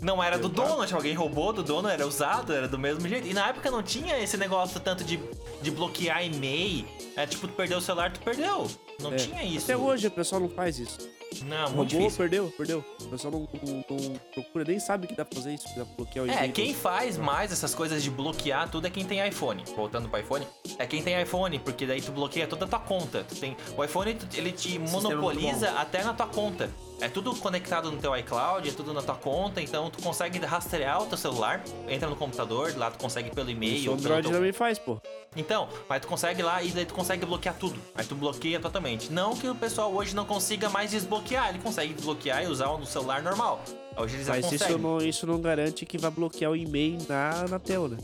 Não 0.02 0.22
era 0.24 0.38
do 0.38 0.50
dono, 0.50 0.84
tipo, 0.86 0.98
alguém 0.98 1.14
roubou 1.16 1.54
do 1.54 1.64
dono, 1.64 1.88
era 1.88 2.06
usado, 2.06 2.54
era 2.54 2.68
do 2.68 2.78
mesmo 2.78 3.08
jeito. 3.08 3.28
E 3.28 3.34
na 3.34 3.48
época 3.50 3.72
não 3.72 3.82
tinha 3.82 4.20
esse 4.22 4.36
negócio 4.38 4.80
tanto 4.80 5.04
de, 5.04 5.20
de 5.62 5.72
bloquear 5.72 6.24
e-mail. 6.26 6.86
É 7.16 7.26
tipo, 7.26 7.48
tu 7.48 7.54
perdeu 7.54 7.78
o 7.78 7.82
celular, 7.82 8.12
tu 8.12 8.20
perdeu. 8.20 8.68
Não 9.00 9.14
É. 9.14 9.16
tinha 9.16 9.44
isso. 9.44 9.66
Até 9.66 9.78
hoje 9.78 10.08
o 10.08 10.12
pessoal 10.12 10.42
não 10.42 10.50
faz 10.50 10.78
isso. 10.78 10.98
Não, 11.46 11.72
muito 11.72 11.90
difícil. 11.90 12.18
perdeu, 12.18 12.54
perdeu. 12.58 12.86
O 13.02 13.06
pessoal 13.08 13.32
não, 13.32 13.48
não- 13.64 13.84
não 13.98 14.16
procura, 14.34 14.66
nem 14.66 14.80
sabe 14.80 15.08
que 15.08 15.16
dá 15.16 15.24
pra 15.26 15.36
fazer 15.38 15.54
isso, 15.54 15.64
que 15.68 15.80
dá 15.80 15.86
pra 15.86 15.96
bloquear 15.96 16.26
o. 16.26 16.30
É, 16.30 16.48
quem 16.50 16.74
faz 16.74 17.18
mais 17.18 17.52
essas 17.52 17.74
coisas 17.74 18.04
de 18.04 18.10
bloquear 18.12 18.70
tudo 18.70 18.86
é 18.88 18.90
quem 18.90 19.06
tem 19.06 19.26
iPhone. 19.28 19.64
Voltando 19.76 20.10
pro 20.10 20.20
iPhone, 20.20 20.46
é 20.78 20.86
quem 20.86 21.02
tem 21.02 21.20
iPhone, 21.22 21.58
porque 21.60 21.86
daí 21.86 22.02
tu 22.02 22.12
bloqueia 22.12 22.48
toda 22.48 22.66
a 22.66 22.68
tua 22.68 22.80
conta. 22.80 23.24
Tu 23.28 23.36
tem, 23.36 23.56
o 23.78 23.84
iPhone, 23.84 24.18
ele 24.36 24.52
te 24.52 24.78
monopoliza 24.78 25.72
até 25.72 26.04
na 26.04 26.14
tua 26.14 26.28
conta. 26.28 26.70
É 27.02 27.10
tudo 27.10 27.36
conectado 27.36 27.92
no 27.92 27.98
teu 27.98 28.16
iCloud, 28.16 28.70
é 28.70 28.72
tudo 28.72 28.94
na 28.94 29.02
tua 29.02 29.16
conta, 29.16 29.60
então 29.60 29.90
tu 29.90 30.02
consegue 30.04 30.38
rastrear 30.40 31.02
o 31.02 31.08
teu 31.08 31.18
celular, 31.18 31.64
entra 31.90 32.08
no 32.08 32.16
computador, 32.16 32.74
lá 32.78 32.92
tu 32.92 33.00
consegue 33.00 33.32
pelo 33.32 33.50
e-mail, 33.50 33.76
Isso 33.76 33.90
o 33.90 33.94
Android 33.96 34.22
teu 34.28 34.38
também 34.38 34.54
faz, 34.54 34.78
pô. 34.78 35.02
Então, 35.36 35.68
mas 35.90 36.02
tu 36.02 36.08
consegue 36.08 36.44
lá 36.44 36.62
e 36.62 36.70
daí 36.70 36.86
tu 36.86 36.94
consegue 36.94 37.26
bloquear 37.26 37.56
tudo. 37.56 37.80
Aí 37.96 38.06
tu 38.06 38.14
bloqueia 38.14 38.60
totalmente. 38.60 39.12
Não 39.12 39.36
que 39.36 39.48
o 39.48 39.56
pessoal 39.56 39.92
hoje 39.92 40.16
não 40.16 40.26
consiga 40.26 40.70
mais 40.70 40.92
desbloquear, 40.92 41.50
ele 41.50 41.60
consegue 41.60 41.94
desbloquear 41.94 42.44
e 42.44 42.48
usar 42.48 42.68
no 42.78 42.86
celular 42.86 43.24
normal. 43.24 43.64
Hoje 43.98 44.16
eles 44.18 44.28
já 44.28 44.34
Mas 44.34 44.46
isso 44.46 44.60
conseguem. 44.60 44.78
não, 44.78 44.98
isso 45.00 45.26
não 45.26 45.42
garante 45.42 45.86
que 45.86 45.98
vai 45.98 46.12
bloquear 46.12 46.52
o 46.52 46.56
e-mail 46.56 47.00
na, 47.10 47.48
na 47.50 47.60
tela, 47.60 47.90
né? 47.90 47.98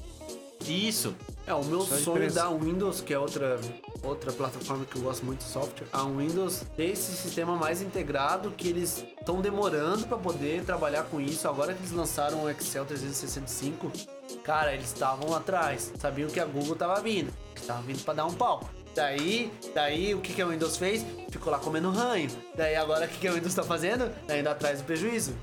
Isso. 0.66 1.16
É, 1.46 1.54
o 1.54 1.64
meu 1.64 1.82
Só 1.82 1.96
sonho 1.96 2.32
da 2.32 2.50
Windows, 2.50 3.00
que 3.00 3.14
é 3.14 3.20
outra, 3.20 3.58
outra 4.04 4.34
plataforma 4.34 4.84
que 4.86 4.98
eu 4.98 5.02
gosto 5.02 5.26
muito 5.26 5.40
de 5.40 5.50
software, 5.50 5.88
a 5.94 6.04
Windows 6.04 6.64
ter 6.76 6.92
esse 6.92 7.16
sistema 7.16 7.56
mais 7.56 7.82
integrado 7.82 8.52
que 8.52 8.68
eles 8.68 9.06
estão 9.18 9.40
demorando 9.40 10.06
para 10.08 10.18
poder 10.18 10.66
trabalhar 10.66 11.04
com 11.04 11.22
isso. 11.22 11.48
Agora 11.48 11.74
que 11.74 11.80
eles 11.80 11.94
lançaram 11.94 12.44
o 12.44 12.50
Excel 12.50 12.86
365, 12.86 13.90
cara, 14.44 14.74
eles 14.74 14.88
estavam 14.92 15.34
atrás, 15.34 15.94
sabiam 15.98 16.30
que 16.30 16.40
a 16.40 16.46
Google 16.46 16.76
tava 16.76 17.00
vindo, 17.02 17.32
tava 17.66 17.82
vindo 17.82 18.04
para 18.04 18.16
dar 18.16 18.26
um 18.26 18.34
pau. 18.34 18.70
Daí, 18.94 19.54
daí 19.76 20.16
o 20.16 20.20
que, 20.20 20.34
que 20.34 20.42
a 20.42 20.48
Windows 20.48 20.76
fez? 20.76 21.06
Ficou 21.30 21.52
lá 21.52 21.60
comendo 21.60 21.92
ranho. 21.92 22.32
Daí 22.56 22.76
agora 22.76 23.06
o 23.06 23.08
que, 23.08 23.20
que 23.20 23.28
a 23.28 23.32
Windows 23.32 23.54
tá 23.54 23.64
fazendo? 23.64 24.12
Tá 24.26 24.38
indo 24.38 24.50
atrás 24.50 24.80
do 24.80 24.86
prejuízo. 24.86 25.36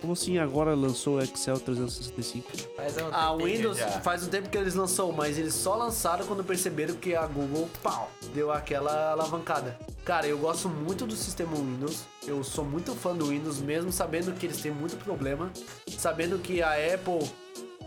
Como 0.00 0.14
assim 0.14 0.38
agora 0.38 0.74
lançou 0.74 1.16
o 1.16 1.22
Excel 1.22 1.58
365? 1.60 2.50
Faz 2.74 2.96
um 2.96 3.06
A 3.08 3.30
tempinho 3.30 3.44
Windows 3.44 3.78
já. 3.78 3.88
faz 4.00 4.22
um 4.26 4.28
tempo 4.28 4.48
que 4.48 4.56
eles 4.56 4.74
lançou, 4.74 5.12
mas 5.12 5.38
eles 5.38 5.52
só 5.54 5.74
lançaram 5.74 6.24
quando 6.26 6.42
perceberam 6.42 6.94
que 6.94 7.14
a 7.14 7.26
Google, 7.26 7.68
pau, 7.82 8.10
deu 8.34 8.50
aquela 8.50 9.12
alavancada. 9.12 9.78
Cara, 10.04 10.26
eu 10.26 10.38
gosto 10.38 10.68
muito 10.68 11.06
do 11.06 11.14
sistema 11.14 11.54
Windows. 11.54 12.04
Eu 12.26 12.42
sou 12.42 12.64
muito 12.64 12.94
fã 12.94 13.14
do 13.14 13.26
Windows, 13.26 13.60
mesmo 13.60 13.92
sabendo 13.92 14.32
que 14.32 14.46
eles 14.46 14.60
têm 14.60 14.72
muito 14.72 14.96
problema. 14.96 15.50
Sabendo 15.98 16.38
que 16.38 16.62
a 16.62 16.72
Apple, 16.94 17.28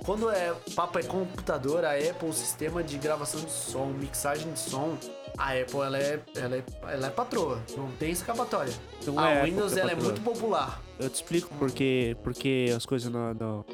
quando 0.05 0.29
é 0.29 0.53
papo 0.75 0.99
é 0.99 1.03
computador, 1.03 1.85
a 1.85 1.91
Apple, 1.95 2.29
o 2.29 2.33
sistema 2.33 2.83
de 2.83 2.97
gravação 2.97 3.39
de 3.41 3.51
som, 3.51 3.85
mixagem 3.87 4.51
de 4.51 4.59
som, 4.59 4.97
a 5.37 5.53
Apple 5.53 5.79
ela 5.79 5.97
é, 5.97 6.19
ela 6.35 6.55
é, 6.57 6.63
ela 6.91 7.07
é 7.07 7.09
patroa, 7.09 7.61
não 7.77 7.89
tem 7.93 8.11
escapatória. 8.11 8.73
Não 9.05 9.17
a 9.19 9.29
é 9.31 9.41
a 9.41 9.45
Windows 9.45 9.75
é 9.77 9.81
ela 9.81 9.91
é 9.91 9.95
muito 9.95 10.21
popular. 10.21 10.81
Eu 10.99 11.09
te 11.09 11.15
explico 11.15 11.49
porque, 11.57 12.15
porque 12.23 12.71
as 12.75 12.85
coisas 12.85 13.11
no, 13.11 13.33
no, 13.33 13.65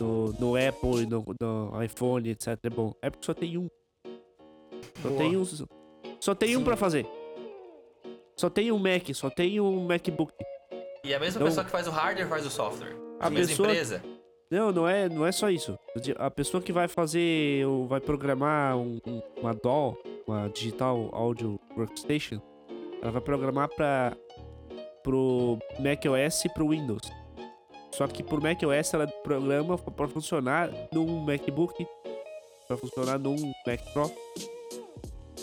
no, 0.00 0.32
no 0.32 0.56
Apple 0.56 1.02
e 1.02 1.06
no, 1.06 1.24
no 1.40 1.82
iPhone, 1.82 2.28
etc. 2.28 2.58
é 2.62 2.70
bom. 2.70 2.92
É 3.00 3.08
porque 3.10 3.24
só 3.24 3.34
tem 3.34 3.56
um. 3.56 3.68
Só 5.02 5.08
Boa. 5.08 5.18
tem 5.20 5.36
um. 5.36 5.44
Só 6.20 6.34
tem 6.34 6.56
um 6.56 6.58
Sim. 6.60 6.64
pra 6.64 6.76
fazer. 6.76 7.06
Só 8.36 8.50
tem 8.50 8.72
um 8.72 8.78
Mac, 8.78 9.08
só 9.14 9.30
tem 9.30 9.60
um 9.60 9.84
MacBook. 9.86 10.32
E 11.04 11.14
a 11.14 11.18
mesma 11.18 11.38
Então- 11.38 11.48
pessoa 11.48 11.64
que 11.64 11.70
faz 11.70 11.86
o 11.86 11.90
hardware 11.90 12.28
faz 12.28 12.46
o 12.46 12.50
software. 12.50 12.96
A 13.20 13.26
A 13.26 13.30
mesma 13.30 13.48
pessoa- 13.48 13.68
empresa. 13.68 14.02
Não, 14.52 14.70
não 14.70 14.86
é, 14.86 15.08
não 15.08 15.24
é 15.24 15.32
só 15.32 15.48
isso. 15.48 15.78
A 16.18 16.30
pessoa 16.30 16.62
que 16.62 16.74
vai 16.74 16.86
fazer, 16.86 17.66
ou 17.66 17.86
vai 17.86 18.00
programar 18.02 18.76
um- 18.76 19.00
um- 19.06 19.22
uma 19.40 19.54
DAW, 19.54 19.96
uma 20.26 20.46
Digital 20.50 21.08
Audio 21.10 21.58
Workstation, 21.74 22.38
ela 23.00 23.10
vai 23.12 23.22
programar 23.22 23.70
para 23.74 24.14
pro 25.02 25.58
macOS 25.80 26.44
e 26.44 26.50
pro 26.50 26.68
Windows. 26.68 27.00
Só 27.92 28.06
que 28.06 28.22
pro 28.22 28.42
macOS 28.42 28.92
ela 28.92 29.06
programa 29.06 29.78
para 29.78 30.06
funcionar 30.08 30.70
num 30.92 31.20
MacBook, 31.24 31.86
para 32.68 32.76
funcionar 32.76 33.18
num 33.18 33.54
Mac 33.66 33.80
Pro. 33.94 34.12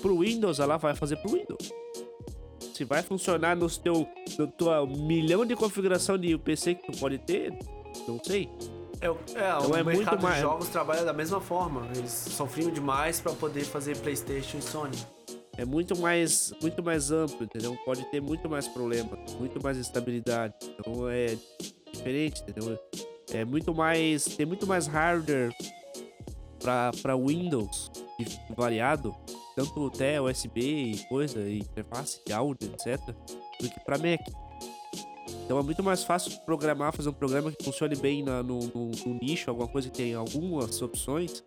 Pro 0.03 0.19
Windows 0.19 0.59
ela 0.59 0.77
vai 0.77 0.93
fazer 0.95 1.15
pro 1.15 1.31
Windows. 1.31 1.73
Se 2.75 2.85
vai 2.85 3.01
funcionar 3.01 3.55
no 3.55 3.67
teu, 3.71 4.07
no 4.37 4.45
tua 4.45 4.85
milhão 4.85 5.43
de 5.47 5.55
configuração 5.55 6.15
de 6.15 6.37
PC 6.37 6.75
que 6.75 6.91
tu 6.91 6.99
pode 6.99 7.17
ter, 7.17 7.51
não 8.07 8.23
sei. 8.23 8.47
É, 9.01 9.09
o- 9.09 9.17
é, 9.35 9.55
o 9.55 9.59
Então 9.65 9.77
é 9.77 9.83
muito 9.83 9.97
mercado 9.99 10.17
de 10.17 10.23
mais- 10.23 10.41
jogos 10.41 10.67
trabalha 10.69 11.03
da 11.05 11.13
mesma 11.13 11.39
forma. 11.39 11.87
Eles 11.95 12.11
sofriam 12.11 12.69
demais 12.71 13.19
pra 13.19 13.31
poder 13.33 13.63
fazer 13.63 13.97
PlayStation 13.97 14.57
e 14.57 14.61
Sony. 14.61 14.97
é 15.57 15.65
muito 15.65 15.97
mais 15.97 16.53
muito 16.61 16.81
mais 16.81 17.11
amplo, 17.11 17.43
entendeu? 17.43 17.77
Pode 17.85 18.03
ter 18.11 18.21
muito 18.21 18.49
mais 18.49 18.65
problema, 18.67 19.17
muito 19.39 19.61
mais 19.61 19.77
instabilidade. 19.77 20.53
Então 20.79 21.09
é 21.09 21.37
diferente, 21.91 22.41
entendeu? 22.47 22.77
É 23.33 23.43
muito 23.45 23.73
mais 23.73 24.23
tem 24.25 24.45
muito 24.45 24.65
mais 24.65 24.87
hardware 24.87 25.53
para 26.61 26.91
para 27.01 27.15
Windows 27.17 27.91
variado, 28.55 29.13
tanto 29.55 29.87
até 29.87 30.19
USB 30.21 30.61
e 30.61 30.97
coisa, 31.09 31.39
e 31.41 31.59
interface 31.59 32.19
de 32.25 32.31
áudio, 32.33 32.71
etc, 32.73 32.99
do 33.61 33.69
que 33.69 33.79
para 33.81 33.97
Mac. 33.97 34.19
Então 35.49 35.57
é 35.57 35.63
muito 35.63 35.81
mais 35.81 36.03
fácil 36.03 36.31
programar, 36.45 36.93
fazer 36.95 37.09
um 37.09 37.13
programa 37.13 37.51
que 37.51 37.63
funcione 37.65 37.95
bem 37.95 38.21
na- 38.21 38.43
no, 38.43 38.59
no- 38.59 38.91
no 39.03 39.19
nicho, 39.19 39.49
alguma 39.49 39.67
coisa 39.67 39.89
que 39.89 39.97
tem 39.97 40.13
algumas 40.13 40.79
opções, 40.79 41.43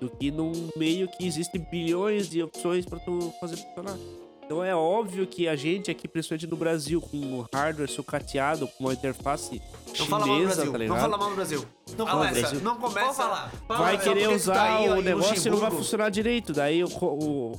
do 0.00 0.08
que 0.08 0.30
num 0.30 0.52
meio 0.76 1.08
que 1.08 1.26
existem 1.26 1.60
bilhões 1.68 2.30
de 2.30 2.40
opções 2.40 2.86
para 2.86 3.00
tu 3.00 3.34
fazer 3.40 3.56
funcionar. 3.56 3.96
Então 4.44 4.62
é 4.62 4.76
óbvio 4.76 5.26
que 5.26 5.48
a 5.48 5.56
gente 5.56 5.90
aqui, 5.90 6.06
principalmente 6.06 6.46
no 6.46 6.56
Brasil, 6.56 7.00
com 7.00 7.16
o 7.16 7.48
hardware 7.52 7.90
sucateado, 7.90 8.68
com 8.68 8.84
uma 8.84 8.92
interface 8.92 9.60
Não 9.98 10.06
fala 10.06 10.24
mal 10.26 10.38
do 10.38 10.44
Brasil. 10.44 10.72
tá 10.72 10.78
não 10.78 10.96
fala 10.96 11.18
mal 11.18 11.28
do 11.30 11.34
Brasil. 11.34 11.64
Não 11.98 12.06
Fala 12.06 12.18
começa. 12.28 12.40
Brasil. 12.40 12.60
Não 12.60 12.76
começa. 12.76 13.12
Falar. 13.14 13.52
Fala, 13.66 13.80
vai 13.80 13.98
querer 13.98 14.28
usar 14.28 14.62
aí, 14.78 14.88
ó, 14.88 14.94
o 14.98 15.02
negócio 15.02 15.48
e 15.48 15.50
não 15.50 15.58
vai 15.58 15.70
funcionar 15.72 16.10
direito. 16.10 16.52
Daí 16.52 16.84
o, 16.84 16.88
o, 16.88 17.52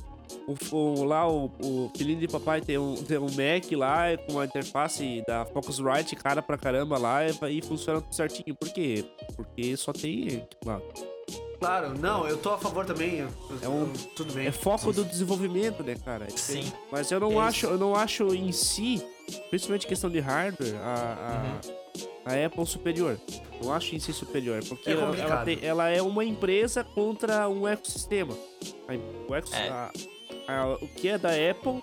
o, 0.46 0.76
o- 0.76 1.04
lá 1.04 1.28
o, 1.28 1.50
o 1.62 1.90
filhinho 1.96 2.20
de 2.20 2.28
papai 2.28 2.60
tem 2.60 2.78
um, 2.78 2.94
tem 2.96 3.18
um 3.18 3.26
Mac 3.26 3.70
lá 3.72 4.08
é 4.08 4.16
com 4.16 4.38
a 4.40 4.44
interface 4.44 5.22
da 5.26 5.44
Focusrite 5.46 6.16
cara 6.16 6.42
pra 6.42 6.56
caramba 6.58 6.98
lá 6.98 7.20
e, 7.26 7.32
e 7.58 7.62
funciona 7.62 8.00
tudo 8.00 8.14
certinho. 8.14 8.54
Por 8.54 8.68
quê? 8.70 9.04
Porque 9.36 9.76
só 9.76 9.92
tem. 9.92 10.46
Lá, 10.64 10.80
Claro, 11.60 11.98
não, 11.98 12.28
eu 12.28 12.36
tô 12.36 12.50
a 12.50 12.58
favor 12.58 12.84
também. 12.84 13.20
eu- 13.20 13.28
É 13.62 13.68
um- 13.68 13.82
eu- 13.82 13.92
tudo 14.14 14.34
bem. 14.34 14.46
é 14.46 14.52
foco 14.52 14.92
do 14.92 15.02
desenvolvimento, 15.04 15.82
né, 15.82 15.94
cara? 16.04 16.26
É 16.26 16.30
Sim. 16.36 16.70
Mas 16.92 17.10
eu 17.10 17.18
não 17.18 17.40
É 17.40 17.46
acho, 17.46 17.66
eu 17.66 17.78
não 17.78 17.94
acho 17.94 18.34
em 18.34 18.52
si, 18.52 19.02
principalmente 19.48 19.86
questão 19.86 20.10
de 20.10 20.20
hardware, 20.20 20.74
a, 20.82 21.56
a, 22.26 22.32
a 22.34 22.46
Apple 22.46 22.66
superior. 22.66 23.18
Não 23.62 23.72
acho 23.72 23.94
em 23.94 23.98
si 23.98 24.12
superior, 24.12 24.62
porque 24.68 24.90
É 24.90 24.92
ela, 24.92 25.16
ela, 25.16 25.44
tem- 25.44 25.58
ela 25.62 25.88
é 25.88 26.02
uma 26.02 26.22
empresa 26.24 26.84
contra 26.84 27.48
um 27.48 27.66
ecossistema. 27.66 28.36
A- 28.86 29.30
o, 29.30 29.34
eco- 29.34 29.54
É. 29.54 29.90
a- 30.48 30.78
o 30.80 30.88
que 30.88 31.08
é 31.08 31.18
da 31.18 31.30
Apple 31.30 31.82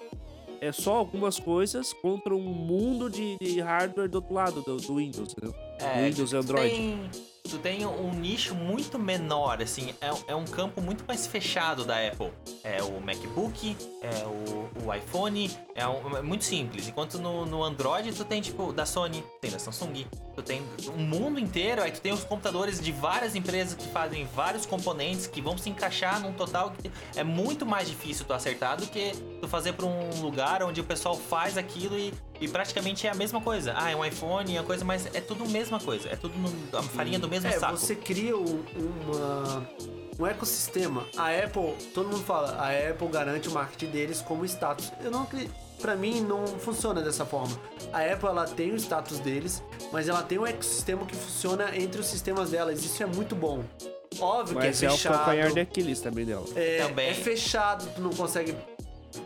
é 0.60 0.72
só 0.72 0.96
algumas 0.98 1.40
coisas 1.40 1.92
contra 1.94 2.36
um 2.36 2.42
mundo 2.42 3.10
de, 3.10 3.38
de 3.42 3.60
hardware 3.60 4.08
do 4.10 4.16
outro 4.16 4.34
lado 4.34 4.62
do, 4.62 4.78
do 4.78 4.96
Windows, 4.96 5.32
entendeu? 5.34 5.56
É, 5.80 6.04
Windows 6.10 6.30
e 6.32 6.36
tu 6.36 6.38
Android. 6.38 6.70
Tem, 6.76 7.10
tu 7.44 7.58
tem 7.58 7.86
um 7.86 8.14
nicho 8.14 8.54
muito 8.56 8.98
menor, 8.98 9.62
assim, 9.62 9.94
é, 10.00 10.10
é 10.32 10.36
um 10.36 10.46
campo 10.46 10.82
muito 10.82 11.04
mais 11.08 11.26
fechado 11.28 11.84
da 11.84 11.96
Apple. 12.08 12.32
É 12.64 12.82
o 12.82 13.02
MacBook, 13.02 13.76
é 14.02 14.26
o, 14.26 14.70
o 14.86 14.94
iPhone, 14.94 15.50
é, 15.76 15.88
um- 15.88 16.18
é 16.18 16.22
muito 16.22 16.44
simples. 16.44 16.88
Enquanto 16.88 17.20
no, 17.20 17.46
no 17.46 17.64
Android 17.64 18.12
tu 18.14 18.24
tem, 18.24 18.42
tipo, 18.42 18.72
da 18.72 18.86
Sony, 18.86 19.24
tem 19.42 19.52
da 19.52 19.60
Samsung, 19.60 20.06
tu 20.36 20.42
tem 20.42 20.62
um 20.96 21.02
mundo 21.04 21.40
inteiro, 21.40 21.82
aí 21.82 21.92
tu 21.92 22.00
tem 22.02 22.14
os 22.14 22.24
computadores 22.24 22.80
de 22.80 22.92
várias 22.92 23.36
empresas 23.36 23.74
que 23.76 23.88
fazem 23.90 24.26
vários 24.36 24.66
componentes 24.66 25.28
que 25.28 25.42
vão 25.42 25.58
se 25.58 25.70
encaixar 25.70 26.20
num 26.22 26.34
total 26.34 26.72
que 26.72 26.92
é 27.16 27.24
muito 27.24 27.66
mais 27.66 27.88
difícil 27.90 28.26
tu 28.26 28.34
acertar 28.34 28.78
do 28.78 28.88
que 28.88 29.12
fazer 29.48 29.74
pra 29.74 29.86
um 29.86 30.22
lugar 30.22 30.64
onde 30.64 30.80
o 30.82 30.84
pessoal 30.84 31.16
faz 31.16 31.58
aquilo 31.58 31.98
e, 31.98 32.14
e 32.40 32.48
praticamente 32.48 33.08
é 33.08 33.10
a 33.10 33.16
mesma 33.16 33.42
coisa. 33.42 33.74
Ah, 33.76 33.92
é 33.92 33.96
um 33.96 34.04
iPhone, 34.06 34.56
é 34.56 34.60
uma 34.60 34.66
coisa, 34.66 34.84
mas 34.86 35.06
é 35.14 35.22
tudo 35.22 35.44
a 35.44 35.48
mesma 35.48 35.80
coisa. 35.80 36.10
É 36.10 36.16
tudo 36.16 36.34
no- 36.38 36.78
a 36.78 36.84
farinha 36.84 37.20
do 37.20 37.28
mesmo 37.28 37.48
É, 37.50 37.60
saco. 37.60 37.78
você 37.78 37.96
cria 37.96 38.36
um, 38.38 38.64
uma, 38.78 39.68
um 40.20 40.28
ecossistema. 40.28 41.06
A 41.18 41.30
Apple, 41.30 41.74
todo 41.94 42.08
mundo 42.10 42.24
fala, 42.24 42.52
a 42.60 42.90
Apple 42.92 43.08
garante 43.08 43.48
o 43.48 43.52
marketing 43.52 43.88
deles 43.92 44.22
como 44.22 44.46
status. 44.46 44.92
Eu 45.04 45.12
não 45.12 45.24
acredito. 45.24 45.54
Pra 45.82 45.96
mim, 45.96 46.22
não 46.22 46.46
funciona 46.46 47.02
dessa 47.02 47.26
forma. 47.26 47.58
A 47.92 48.02
Apple, 48.02 48.28
ela 48.30 48.46
tem 48.46 48.72
o 48.72 48.76
status 48.76 49.18
deles, 49.18 49.64
mas 49.92 50.08
ela 50.08 50.22
tem 50.22 50.38
um 50.38 50.46
ecossistema 50.46 51.08
que 51.08 51.16
funciona 51.16 51.76
entre 51.76 52.00
os 52.00 52.06
sistemas 52.06 52.52
delas. 52.52 52.84
Isso 52.86 53.02
é 53.02 53.06
muito 53.08 53.36
bom. 53.36 53.64
Óbvio 54.20 54.56
Mas 54.58 54.78
que 54.78 54.86
é, 54.86 54.90
é 54.90 54.92
o 54.92 54.96
fechado. 54.96 55.16
calcanhar 55.18 55.52
de 55.52 55.60
Aquiles 55.62 56.00
também 56.02 56.24
dela. 56.26 56.46
É, 56.56 56.86
Também. 56.86 57.10
é 57.10 57.14
fechado, 57.16 57.90
tu 57.96 58.02
não 58.02 58.12
consegue. 58.12 58.56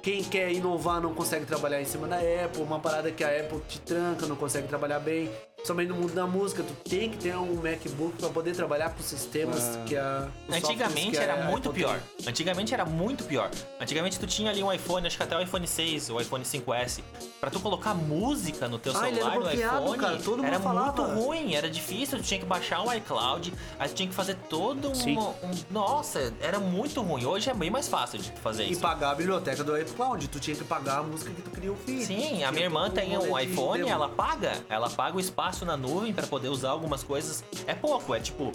Quem 0.02 0.24
quer 0.24 0.52
inovar 0.52 1.02
não 1.02 1.14
consegue 1.14 1.46
trabalhar 1.46 1.82
em 1.82 1.86
cima 1.86 2.08
da 2.08 2.18
Apple. 2.18 2.64
Uma 2.64 2.80
parada 2.80 3.12
que 3.12 3.24
a 3.24 3.30
Apple 3.30 3.62
te 3.68 3.80
tranca, 3.82 4.26
não 4.26 4.36
consegue 4.36 4.68
trabalhar 4.68 5.00
bem. 5.00 5.30
Somente 5.66 5.90
no 5.90 5.96
mundo 5.96 6.14
da 6.14 6.28
música, 6.28 6.62
tu 6.62 6.74
tem 6.88 7.10
que 7.10 7.18
ter 7.18 7.36
um 7.36 7.56
MacBook 7.56 8.16
pra 8.20 8.30
poder 8.30 8.56
trabalhar 8.56 8.92
com 8.92 9.02
sistemas 9.02 9.64
Ah. 9.76 9.84
que 9.88 9.98
a. 9.98 10.28
Antigamente 10.48 11.12
que 11.12 11.18
a 11.18 11.24
era 11.24 11.46
muito 11.50 11.70
Apple 11.70 11.82
pior. 11.84 12.00
tem. 12.20 12.30
Antigamente 12.30 12.72
era 12.74 12.86
muito 12.86 13.24
pior. 13.24 13.50
Antigamente 13.82 14.20
tu 14.20 14.28
tinha 14.28 14.52
ali 14.52 14.62
um 14.62 14.72
iPhone, 14.72 15.08
acho 15.08 15.18
que 15.18 15.24
até 15.24 15.36
o 15.36 15.42
iPhone 15.42 15.68
6 15.68 16.12
ou 16.12 16.22
iPhone 16.22 16.46
5S. 16.46 17.02
Pra 17.42 17.50
tu 17.50 17.60
colocar 17.60 17.96
música 17.96 18.68
no 18.68 18.78
teu 18.78 18.96
Ah, 18.96 19.08
ele 19.10 19.20
era 19.20 19.32
celular, 19.32 19.54
no 19.54 19.60
iPhone, 19.86 19.98
cara, 19.98 20.18
todo 20.18 20.38
mundo 20.38 20.46
era 20.48 20.60
falava. 20.60 21.04
muito 21.08 21.20
ruim, 21.26 21.56
era 21.56 21.70
difícil, 21.70 22.20
tu 22.20 22.24
tinha 22.24 22.40
que 22.40 22.46
baixar 22.46 22.82
um 22.84 22.94
iCloud, 22.94 23.52
aí 23.80 23.90
tu 23.90 23.96
tinha 23.96 24.08
que 24.10 24.16
fazer 24.16 24.36
todo 24.48 24.90
um, 24.90 25.20
um- 25.20 25.52
Nossa, 25.72 26.32
era 26.42 26.60
muito 26.60 27.02
ruim. 27.02 27.26
Hoje 27.26 27.50
é 27.50 27.54
bem 27.56 27.72
mais 27.72 27.88
fácil 27.88 28.20
de 28.20 28.32
tu 28.32 28.40
fazer 28.40 28.66
E 28.66 28.72
isso. 28.74 28.82
pagar 28.82 29.12
a 29.12 29.16
biblioteca 29.16 29.64
do 29.64 29.76
iCloud. 29.80 30.28
Tu 30.28 30.40
tinha 30.40 30.56
que 30.56 30.64
pagar 30.64 31.00
a 31.00 31.04
música 31.04 31.32
que 31.32 31.42
tu 31.42 31.50
queria 31.50 31.72
ouvir. 31.72 32.06
Sim, 32.06 32.44
a 32.44 32.52
minha 32.52 32.66
irmã 32.66 32.88
tem 32.92 33.18
um 33.18 33.38
iPhone, 33.40 33.88
ela 33.90 34.08
paga. 34.10 34.54
Ela 34.70 34.90
paga 34.90 35.18
o 35.18 35.20
espaço 35.20 35.55
na 35.64 35.78
nuvem 35.78 36.12
pra 36.12 36.26
poder 36.28 36.50
usar 36.50 36.70
algumas 36.72 37.04
coisas. 37.04 37.44
É 37.68 37.74
pouco, 37.76 38.14
é 38.16 38.20
tipo 38.20 38.52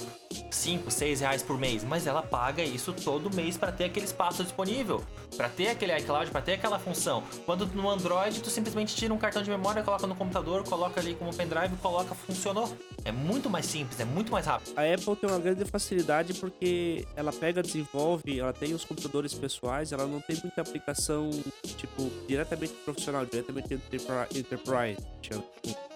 5, 0.50 0.90
6 0.90 1.20
reais 1.20 1.42
por 1.42 1.56
mês. 1.58 1.84
Mas 1.84 2.06
ela 2.06 2.22
paga 2.22 2.62
isso 2.62 2.92
todo 2.92 3.34
mês 3.34 3.56
pra 3.56 3.70
ter 3.72 3.84
aquele 3.84 4.04
espaço 4.06 4.42
disponível. 4.42 5.02
Pra 5.36 5.48
ter 5.48 5.68
aquele 5.68 5.96
iCloud, 5.98 6.30
pra 6.30 6.42
ter 6.42 6.54
aquela 6.54 6.78
função. 6.78 7.22
Quando 7.46 7.64
no 7.66 7.88
Android, 7.88 8.40
tu 8.42 8.50
simplesmente 8.50 8.94
tira 8.94 9.14
um 9.14 9.18
cartão 9.18 9.42
de 9.42 9.48
memória, 9.48 9.82
coloca 9.82 10.06
no 10.06 10.14
computador, 10.14 10.64
coloca 10.64 11.00
ali 11.00 11.14
como 11.14 11.32
pendrive, 11.34 11.76
coloca, 11.76 12.14
funcionou. 12.14 12.76
É 13.04 13.12
muito 13.12 13.48
mais 13.48 13.64
simples, 13.64 13.98
é 14.00 14.04
muito 14.04 14.30
mais 14.32 14.44
rápido. 14.44 14.72
A 14.76 14.82
Apple 14.82 15.16
tem 15.16 15.30
uma 15.30 15.38
grande 15.38 15.64
facilidade 15.64 16.34
porque 16.34 17.06
ela 17.14 17.32
pega, 17.32 17.62
desenvolve, 17.62 18.40
ela 18.40 18.52
tem 18.52 18.74
os 18.74 18.84
computadores 18.84 19.32
pessoais, 19.32 19.92
ela 19.92 20.06
não 20.06 20.20
tem 20.20 20.36
muita 20.42 20.60
aplicação, 20.62 21.30
tipo, 21.76 22.10
diretamente 22.26 22.72
profissional, 22.84 23.24
diretamente 23.24 23.74
enterpri- 23.74 24.38
enterprise. 24.38 25.89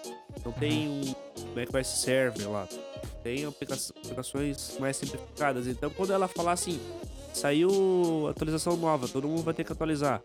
Não 0.45 0.51
tem 0.51 0.87
um 0.87 1.01
macOS 1.55 1.87
Server 1.87 2.49
lá. 2.49 2.67
Tem 3.23 3.45
aplica- 3.45 3.73
aplicações 4.03 4.77
mais 4.79 4.95
simplificadas. 4.97 5.65
Então, 5.67 5.89
quando 5.89 6.13
ela 6.13 6.27
falar 6.27 6.51
assim, 6.51 6.79
saiu 7.33 8.27
atualização 8.29 8.77
nova, 8.77 9.07
todo 9.07 9.27
mundo 9.27 9.41
vai 9.43 9.53
ter 9.53 9.63
que 9.63 9.71
atualizar. 9.71 10.21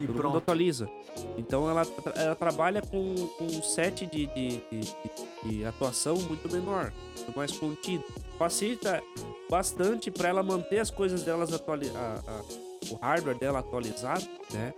E 0.00 0.06
todo 0.06 0.08
mundo 0.08 0.16
pronto. 0.16 0.36
atualiza. 0.38 0.88
Então 1.36 1.68
ela, 1.68 1.82
ela 2.14 2.34
trabalha 2.36 2.80
com, 2.82 3.14
com 3.36 3.44
um 3.44 3.62
set 3.62 4.06
de, 4.06 4.26
de, 4.26 4.48
de- 4.70 5.48
de- 5.50 5.64
atuação 5.64 6.16
muito 6.16 6.48
menor, 6.52 6.92
muito 7.16 7.36
mais 7.36 7.50
contido. 7.52 8.04
Facilita 8.38 9.02
bastante 9.50 10.10
para 10.10 10.28
ela 10.28 10.42
manter 10.42 10.78
as 10.78 10.90
coisas 10.90 11.22
delas 11.24 11.52
atuali 11.52 11.90
a- 11.96 12.20
a- 12.24 12.42
o 12.90 12.96
hardware 12.96 13.38
dela 13.38 13.58
atualizado, 13.60 14.26
né? 14.52 14.72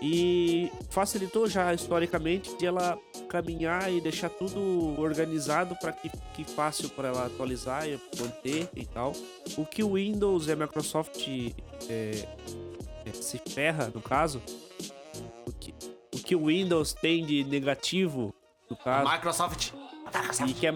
E 0.00 0.70
facilitou 0.90 1.48
já 1.48 1.72
historicamente 1.72 2.56
de 2.56 2.66
ela 2.66 2.98
caminhar 3.28 3.92
e 3.92 4.00
deixar 4.00 4.28
tudo 4.30 5.00
organizado 5.00 5.76
para 5.76 5.92
que 5.92 6.08
fique 6.08 6.44
fácil 6.52 6.88
para 6.90 7.08
ela 7.08 7.26
atualizar 7.26 7.86
e 7.88 8.00
manter 8.20 8.68
e 8.74 8.84
tal. 8.84 9.12
O 9.56 9.64
que 9.64 9.82
o 9.82 9.94
Windows 9.94 10.46
e 10.48 10.52
a 10.52 10.56
Microsoft 10.56 11.16
é, 11.88 12.28
é, 13.06 13.12
se 13.12 13.38
ferra, 13.38 13.90
no 13.94 14.00
caso, 14.02 14.42
o 15.46 15.52
que, 15.52 15.74
o 16.14 16.16
que 16.18 16.34
o 16.36 16.46
Windows 16.46 16.92
tem 16.94 17.24
de 17.24 17.44
negativo, 17.44 18.34
no 18.68 18.76
caso, 18.76 19.08
A 19.08 19.12
Microsoft. 19.14 19.72
e 20.46 20.52
que 20.52 20.66
a, 20.66 20.72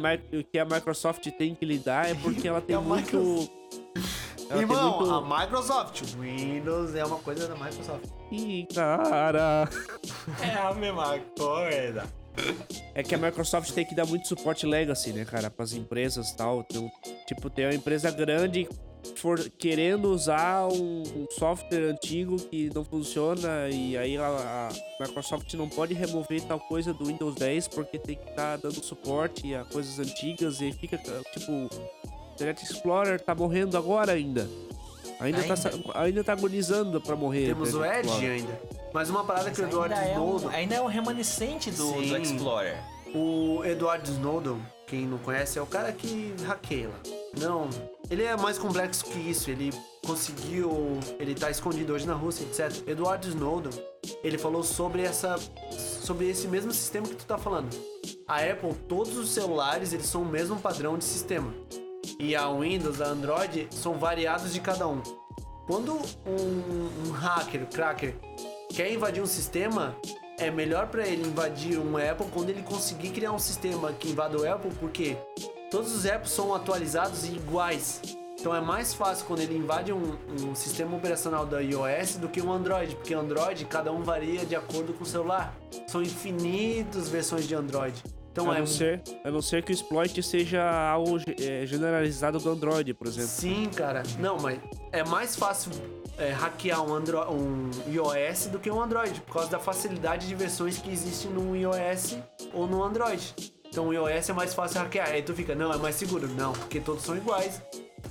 que 0.52 0.58
a 0.58 0.64
Microsoft 0.64 1.26
tem 1.32 1.54
que 1.54 1.64
lidar 1.64 2.08
é 2.08 2.14
porque 2.14 2.46
ela 2.46 2.60
tem 2.62 2.76
É 2.76 2.78
muito. 2.78 3.50
Ela 4.48 4.60
Irmão, 4.60 4.98
muito. 4.98 5.12
a 5.12 5.40
Microsoft. 5.40 6.02
Windows 6.16 6.94
é 6.94 7.04
uma 7.04 7.18
coisa 7.18 7.48
da 7.48 7.54
Microsoft. 7.54 8.04
Ih, 8.30 8.66
cara. 8.74 9.68
É 10.40 10.54
a 10.58 10.72
mesma 10.74 11.18
coisa. 11.38 12.04
É 12.94 13.02
que 13.02 13.14
a 13.14 13.18
Microsoft 13.18 13.72
tem 13.72 13.84
que 13.84 13.94
dar 13.94 14.06
muito 14.06 14.28
suporte 14.28 14.66
legacy, 14.66 15.12
né, 15.12 15.24
cara, 15.24 15.50
pras 15.50 15.72
empresas 15.72 16.30
e 16.30 16.36
tal. 16.36 16.64
Então, 16.68 16.90
tipo, 17.26 17.48
tem 17.48 17.66
uma 17.66 17.74
empresa 17.74 18.10
grande 18.10 18.68
for 19.14 19.38
querendo 19.50 20.10
usar 20.10 20.66
um, 20.66 21.02
um 21.02 21.26
software 21.30 21.90
antigo 21.90 22.36
que 22.36 22.70
não 22.74 22.84
funciona 22.84 23.68
e 23.68 23.96
aí 23.96 24.16
a, 24.16 24.26
a 24.26 25.04
Microsoft 25.04 25.52
não 25.54 25.68
pode 25.68 25.94
remover 25.94 26.42
tal 26.42 26.58
coisa 26.58 26.92
do 26.92 27.04
Windows 27.04 27.34
10 27.36 27.68
porque 27.68 27.98
tem 27.98 28.16
que 28.16 28.30
estar 28.30 28.56
dando 28.56 28.82
suporte 28.82 29.54
a 29.54 29.64
coisas 29.64 29.98
antigas 29.98 30.60
e 30.60 30.72
fica, 30.72 30.98
tipo, 30.98 31.70
Internet 32.36 32.62
Explorer 32.64 33.18
tá 33.20 33.34
morrendo 33.34 33.76
agora 33.76 34.12
ainda. 34.12 34.48
Ainda, 35.18 35.38
Tá, 35.38 35.42
Ainda? 35.44 35.56
sa- 35.56 35.70
ainda 35.94 36.22
tá 36.24 36.32
agonizando 36.34 37.00
pra 37.00 37.16
morrer. 37.16 37.46
Temos 37.46 37.72
o 37.72 37.82
Edge 37.84 38.00
Explorer. 38.08 38.30
ainda. 38.32 38.60
Mas 38.92 39.08
uma 39.10 39.24
parada 39.24 39.50
que 39.50 39.60
o 39.60 39.64
Mas 39.64 39.72
Edward 39.72 39.94
ainda, 39.94 40.10
é 40.10 40.18
um, 40.20 40.36
Snowden. 40.36 40.58
ainda 40.58 40.74
é 40.74 40.80
um 40.82 40.86
remanescente 40.86 41.70
do, 41.70 41.92
do. 41.92 42.16
Explorer. 42.18 42.76
O 43.14 43.64
Edward 43.64 44.10
Snowden, 44.10 44.60
quem 44.86 45.06
não 45.06 45.16
conhece, 45.18 45.58
é 45.58 45.62
o 45.62 45.66
cara 45.66 45.90
que 45.92 46.34
hackeia 46.44 46.88
lá. 46.88 47.00
Não, 47.40 47.68
ele 48.10 48.24
é 48.24 48.36
mais 48.36 48.58
complexo 48.58 49.04
que 49.06 49.18
isso. 49.18 49.50
Ele 49.50 49.72
conseguiu. 50.04 50.98
Ele 51.18 51.34
tá 51.34 51.50
escondido 51.50 51.94
hoje 51.94 52.06
na 52.06 52.14
Rússia, 52.14 52.44
etc. 52.44 52.86
Edward 52.86 53.26
Snowden, 53.26 53.72
ele 54.22 54.36
falou 54.36 54.62
sobre 54.62 55.02
essa. 55.02 55.36
sobre 55.70 56.28
esse 56.28 56.46
mesmo 56.46 56.72
sistema 56.72 57.06
que 57.08 57.14
tu 57.14 57.24
tá 57.24 57.38
falando. 57.38 57.68
A 58.28 58.40
Apple, 58.42 58.74
todos 58.88 59.16
os 59.16 59.30
celulares, 59.30 59.92
eles 59.94 60.06
são 60.06 60.22
o 60.22 60.26
mesmo 60.26 60.56
padrão 60.60 60.98
de 60.98 61.04
sistema. 61.04 61.52
E 62.18 62.34
a 62.34 62.48
Windows, 62.50 63.00
a 63.00 63.06
Android, 63.06 63.68
são 63.70 63.94
variados 63.98 64.52
de 64.52 64.60
cada 64.60 64.88
um. 64.88 65.02
Quando 65.66 65.94
um, 65.94 67.08
um 67.08 67.10
hacker, 67.10 67.66
cracker, 67.66 68.14
quer 68.70 68.92
invadir 68.92 69.22
um 69.22 69.26
sistema, 69.26 69.96
é 70.38 70.50
melhor 70.50 70.86
pra 70.86 71.06
ele 71.06 71.26
invadir 71.26 71.78
um 71.78 71.96
Apple 71.96 72.26
quando 72.32 72.50
ele 72.50 72.62
conseguir 72.62 73.10
criar 73.10 73.32
um 73.32 73.38
sistema 73.38 73.92
que 73.92 74.08
invada 74.08 74.38
o 74.38 74.50
Apple, 74.50 74.70
porque 74.78 75.16
todos 75.70 75.94
os 75.94 76.06
apples 76.06 76.30
são 76.30 76.54
atualizados 76.54 77.24
e 77.24 77.32
iguais. 77.32 78.00
Então 78.38 78.54
é 78.54 78.60
mais 78.60 78.94
fácil 78.94 79.26
quando 79.26 79.40
ele 79.40 79.56
invade 79.56 79.92
um, 79.92 80.16
um 80.40 80.54
sistema 80.54 80.96
operacional 80.96 81.44
da 81.44 81.60
iOS 81.60 82.16
do 82.16 82.28
que 82.28 82.40
um 82.40 82.52
Android, 82.52 82.94
porque 82.94 83.12
Android 83.12 83.64
cada 83.64 83.90
um 83.92 84.02
varia 84.02 84.46
de 84.46 84.54
acordo 84.54 84.92
com 84.92 85.02
o 85.02 85.06
celular. 85.06 85.56
São 85.88 86.00
infinitas 86.00 87.08
versões 87.08 87.48
de 87.48 87.54
Android. 87.54 88.02
Então 88.36 88.50
A 88.50 88.56
é 88.56 88.58
não, 88.58 88.66
ser, 88.66 89.02
a 89.24 89.30
não 89.30 89.40
ser 89.40 89.62
que 89.62 89.72
o 89.72 89.74
exploit 89.74 90.22
seja 90.22 90.62
algo 90.62 91.18
é, 91.40 91.64
generalizado 91.64 92.38
do 92.38 92.50
Android, 92.50 92.92
por 92.92 93.06
exemplo. 93.06 93.30
Sim, 93.30 93.70
cara. 93.74 94.02
Não, 94.18 94.36
mas 94.36 94.60
é 94.92 95.02
mais 95.02 95.34
fácil 95.34 95.72
é, 96.18 96.32
hackear 96.32 96.82
um, 96.86 96.92
Andro 96.92 97.18
um 97.32 97.70
iOS 97.90 98.48
do 98.48 98.58
que 98.58 98.70
um 98.70 98.78
Android, 98.78 99.22
por 99.22 99.32
causa 99.32 99.48
da 99.48 99.58
facilidade 99.58 100.28
de 100.28 100.34
versões 100.34 100.76
que 100.76 100.90
existem 100.90 101.30
no 101.30 101.56
iOS 101.56 102.18
ou 102.52 102.66
no 102.66 102.84
Android. 102.84 103.34
Então 103.70 103.88
o 103.88 103.94
iOS 103.94 104.28
é 104.28 104.32
mais 104.34 104.52
fácil 104.52 104.82
hackear. 104.82 105.08
Aí 105.12 105.22
tu 105.22 105.32
fica, 105.32 105.54
não, 105.54 105.72
é 105.72 105.78
mais 105.78 105.94
seguro. 105.94 106.28
Não, 106.28 106.52
porque 106.52 106.78
todos 106.78 107.04
são 107.04 107.16
iguais. 107.16 107.62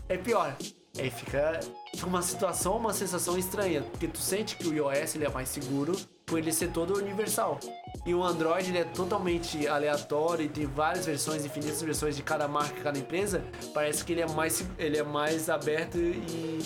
É 0.09 0.17
pior. 0.17 0.55
Aí 0.97 1.11
fica, 1.11 1.59
fica 1.91 2.07
uma 2.07 2.23
situação, 2.23 2.77
uma 2.77 2.93
sensação 2.93 3.37
estranha, 3.37 3.83
porque 3.83 4.07
tu 4.07 4.17
sente 4.17 4.55
que 4.55 4.67
o 4.67 4.73
iOS 4.73 5.13
ele 5.13 5.25
é 5.25 5.29
mais 5.29 5.49
seguro 5.49 5.95
por 6.25 6.39
ele 6.39 6.51
ser 6.51 6.71
todo 6.71 6.97
universal. 6.97 7.59
E 8.05 8.13
o 8.13 8.23
Android 8.23 8.69
ele 8.69 8.77
é 8.77 8.83
totalmente 8.83 9.67
aleatório 9.67 10.45
e 10.45 10.49
tem 10.49 10.65
várias 10.65 11.05
versões, 11.05 11.43
infinitas 11.43 11.81
versões 11.81 12.15
de 12.15 12.21
cada 12.21 12.47
marca, 12.47 12.79
cada 12.81 12.99
empresa. 12.99 13.43
Parece 13.73 14.05
que 14.05 14.11
ele 14.13 14.21
é 14.21 14.27
mais, 14.27 14.63
ele 14.77 14.97
é 14.97 15.03
mais 15.03 15.49
aberto 15.49 15.97
e 15.97 16.59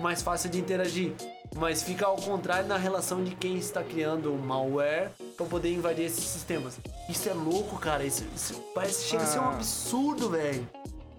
mais 0.00 0.22
fácil 0.22 0.48
de 0.48 0.58
interagir. 0.58 1.12
Mas 1.54 1.82
fica 1.82 2.06
ao 2.06 2.16
contrário 2.16 2.66
na 2.68 2.76
relação 2.76 3.22
de 3.22 3.34
quem 3.34 3.56
está 3.56 3.82
criando 3.82 4.32
malware 4.32 5.10
para 5.36 5.46
poder 5.46 5.72
invadir 5.72 6.06
esses 6.06 6.24
sistemas. 6.24 6.78
Isso 7.08 7.28
é 7.28 7.32
louco, 7.34 7.78
cara. 7.78 8.02
Isso, 8.04 8.24
isso 8.34 8.54
parece 8.74 9.04
chega 9.04 9.22
a 9.22 9.26
ser 9.26 9.38
um 9.38 9.44
Ah. 9.44 9.54
absurdo, 9.54 10.30
velho. 10.30 10.66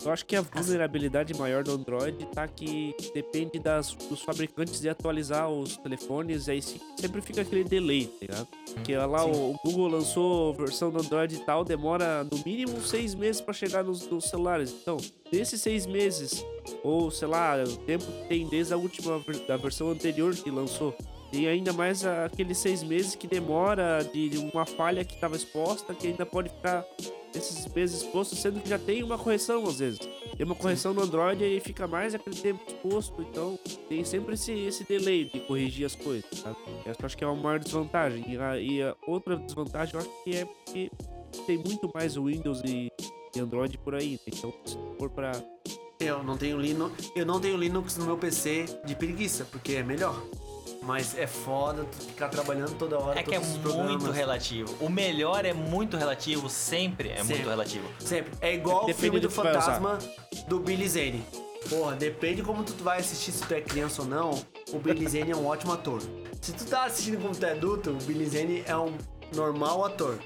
Eu 0.08 0.14
acho 0.14 0.26
que 0.26 0.38
a 0.38 0.42
vulnerabilidade 0.42 1.34
maior 1.34 1.66
do 1.66 1.72
Android 1.74 2.26
tá 2.28 2.48
que 2.48 2.96
depende 3.14 3.60
das, 3.60 3.94
dos 3.94 4.22
fabricantes 4.22 4.80
de 4.80 4.88
atualizar 4.88 5.50
os 5.50 5.76
telefones, 5.76 6.48
aí 6.48 6.62
se- 6.62 6.80
sempre 6.98 7.20
fica 7.22 7.42
aquele 7.42 7.66
delay, 7.66 8.06
tá 8.08 8.18
ligado? 8.22 8.48
Porque 8.74 8.96
lá 8.96 9.26
o, 9.26 9.52
o 9.52 9.60
Google 9.66 9.90
lançou 9.90 10.54
versão 10.54 10.90
do 10.90 11.00
Android 11.02 11.36
e 11.36 11.40
tal, 11.40 11.66
demora 11.66 12.24
no 12.24 12.42
mínimo 12.46 12.80
seis 12.82 13.14
meses 13.14 13.42
pra 13.42 13.54
chegar 13.54 13.84
nos, 13.84 14.08
nos 14.10 14.24
celulares. 14.30 14.74
Então, 14.82 14.96
nesses 15.30 15.60
seis 15.62 15.86
meses, 15.86 16.42
ou 16.84 17.12
sei 17.12 17.28
lá, 17.28 17.62
o 17.62 17.76
tempo 17.80 18.06
que 18.06 18.28
tem 18.30 18.48
desde 18.48 18.74
a 18.74 18.78
última 18.78 19.22
da 19.46 19.58
versão 19.58 19.90
anterior 19.90 20.34
que 20.34 20.50
lançou. 20.50 20.96
E 21.32 21.48
ainda 21.48 21.74
mais 21.74 22.06
aqueles 22.06 22.58
seis 22.58 22.84
meses 22.84 23.16
que 23.16 23.28
demora 23.28 24.04
de 24.14 24.38
uma 24.38 24.66
falha 24.66 25.04
que 25.04 25.14
estava 25.16 25.36
exposta, 25.36 25.94
que 25.94 26.08
ainda 26.08 26.26
pode 26.26 26.50
ficar 26.50 26.86
esses 27.36 27.68
meses 27.74 28.02
expostos, 28.02 28.40
sendo 28.40 28.60
que 28.60 28.70
já 28.70 28.80
tem 28.80 29.04
uma 29.04 29.18
correção 29.18 29.66
às 29.66 29.80
vezes. 29.80 30.00
Tem 30.00 30.46
uma 30.46 30.56
correção 30.56 30.94
no 30.94 31.02
Android 31.02 31.44
e 31.44 31.60
fica 31.60 31.88
mais 31.88 32.16
aquele 32.16 32.36
tempo 32.36 32.62
exposto, 32.68 33.22
então 33.22 33.60
tem 33.90 34.04
sempre 34.04 34.34
esse, 34.36 34.52
esse 34.52 34.84
delay 34.84 35.26
de 35.26 35.40
corrigir 35.42 35.86
as 35.86 35.96
coisas, 35.96 36.30
sabe? 36.40 36.56
Essa 36.86 37.02
eu 37.02 37.06
acho 37.06 37.18
que 37.18 37.24
é 37.24 37.28
uma 37.28 37.42
maior 37.42 37.60
desvantagem. 37.60 38.24
E 38.28 38.38
a, 38.38 38.58
e 38.58 38.82
a 38.82 38.96
outra 39.06 39.36
desvantagem 39.36 39.96
eu 39.96 40.00
acho 40.00 40.24
que 40.24 40.36
é 40.36 40.46
porque 40.46 40.92
tem 41.46 41.58
muito 41.58 41.92
mais 41.94 42.16
Windows 42.16 42.62
e, 42.66 42.92
e 43.36 43.40
Android 43.40 43.78
por 43.78 43.96
aí. 43.96 44.14
né? 44.14 44.20
Então, 44.28 44.54
se 44.66 44.78
for 44.98 45.10
pra. 45.10 45.32
Eu 46.00 46.24
não 46.24 46.38
tenho 46.38 46.60
Linux, 46.60 47.12
eu 47.16 47.26
não 47.26 47.40
tenho 47.40 47.58
Linux 47.58 47.98
no 47.98 48.06
meu 48.06 48.18
PC 48.18 48.66
de 48.86 48.96
preguiça, 48.96 49.46
porque 49.46 49.74
é 49.74 49.84
melhor. 49.84 50.24
Mas 50.88 51.18
é 51.18 51.28
foda 51.28 51.84
tu 51.84 51.98
ficar 52.06 52.30
trabalhando 52.30 52.74
toda 52.78 52.98
hora 52.98 53.20
É 53.20 53.22
que 53.24 53.36
é 53.36 53.40
muito 53.40 54.10
relativo. 54.10 54.74
O 54.80 54.90
melhor 54.90 55.44
é 55.44 55.52
muito 55.54 55.98
relativo, 55.98 56.50
sempre 56.50 57.10
é 57.10 57.18
Sempre. 57.18 57.36
muito 57.36 57.50
relativo. 57.50 57.88
Sempre. 58.00 58.32
É 58.40 58.54
igual 58.56 58.78
o 58.84 58.86
Depende 58.86 59.02
filme 59.02 59.20
do 59.20 59.28
do 59.28 59.30
que 59.30 59.36
vai 59.42 59.52
usar. 59.52 59.62
fantasma 59.82 60.00
do 60.48 60.60
Billy 60.62 60.88
Zane. 60.88 61.24
Porra, 61.70 61.94
depende 61.98 62.42
como 62.42 62.64
tu 62.64 62.82
vai 62.82 63.00
assistir, 63.00 63.34
se 63.34 63.44
tu 63.46 63.54
é 63.54 63.60
criança 63.60 64.02
ou 64.02 64.08
não, 64.08 64.42
o 64.72 64.80
Billy 64.80 65.06
Zane 65.10 65.32
é 65.32 65.36
um 65.36 65.46
ótimo 65.46 65.74
ator. 65.74 66.02
Se 66.42 66.54
tu 66.54 66.64
tá 66.66 66.86
assistindo 66.86 67.22
como 67.22 67.36
tu 67.36 67.46
é 67.46 67.52
adulto, 67.52 67.90
o 67.90 67.96
Billy 68.04 68.26
Zane 68.26 68.64
é 68.66 68.78
um 68.78 68.94
normal 69.36 69.86
ator. 69.86 70.18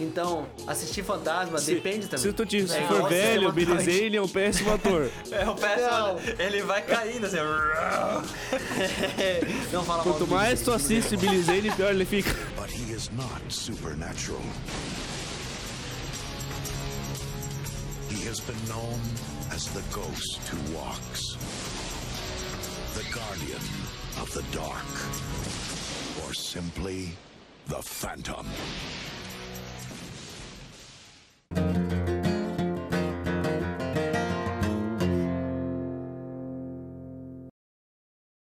Então, 0.00 0.46
assistir 0.66 1.02
fantasma 1.04 1.58
Se- 1.58 1.74
depende 1.74 2.06
também. 2.06 2.24
Se 2.24 2.32
tu 2.32 2.46
te, 2.46 2.66
se 2.66 2.74
É 2.76 2.86
for 2.86 3.08
velho, 3.10 3.50
o 3.50 3.52
Billy. 3.52 3.76
Zane 3.84 4.16
é 4.16 4.22
um 4.22 4.28
péssimo 4.28 4.72
ator. 4.72 5.10
É, 5.30 5.46
o 5.48 5.54
péssimo, 5.54 5.90
Não. 5.90 6.18
ele 6.38 6.62
vai 6.62 6.80
caindo 6.82 7.26
assim. 7.26 7.36
não 9.72 9.84
fala 9.84 10.02
mal 10.04 10.14
Quanto 10.14 10.26
mais 10.26 10.62
tu 10.62 10.72
assiste 10.72 11.14
Billy 11.16 11.42
Zane, 11.42 11.70
pior 11.72 11.90
ele 11.92 12.04
fica. 12.06 12.30
But 12.56 12.70
he 12.70 12.90
is 12.92 13.10
not 13.10 13.42
supernatural. 13.50 14.40
He 18.10 18.24
has 18.28 18.40
been 18.40 18.56
known 18.68 19.00
as 19.54 19.66
the 19.68 19.82
ghost 19.92 20.40
who 20.48 20.58
walks, 20.76 21.36
the 22.94 23.04
guardian 23.12 23.60
of 24.20 24.30
the 24.32 24.42
dark, 24.56 24.86
or 26.24 26.34
simply 26.34 27.12
the 27.72 27.80
Phantom. 27.80 28.46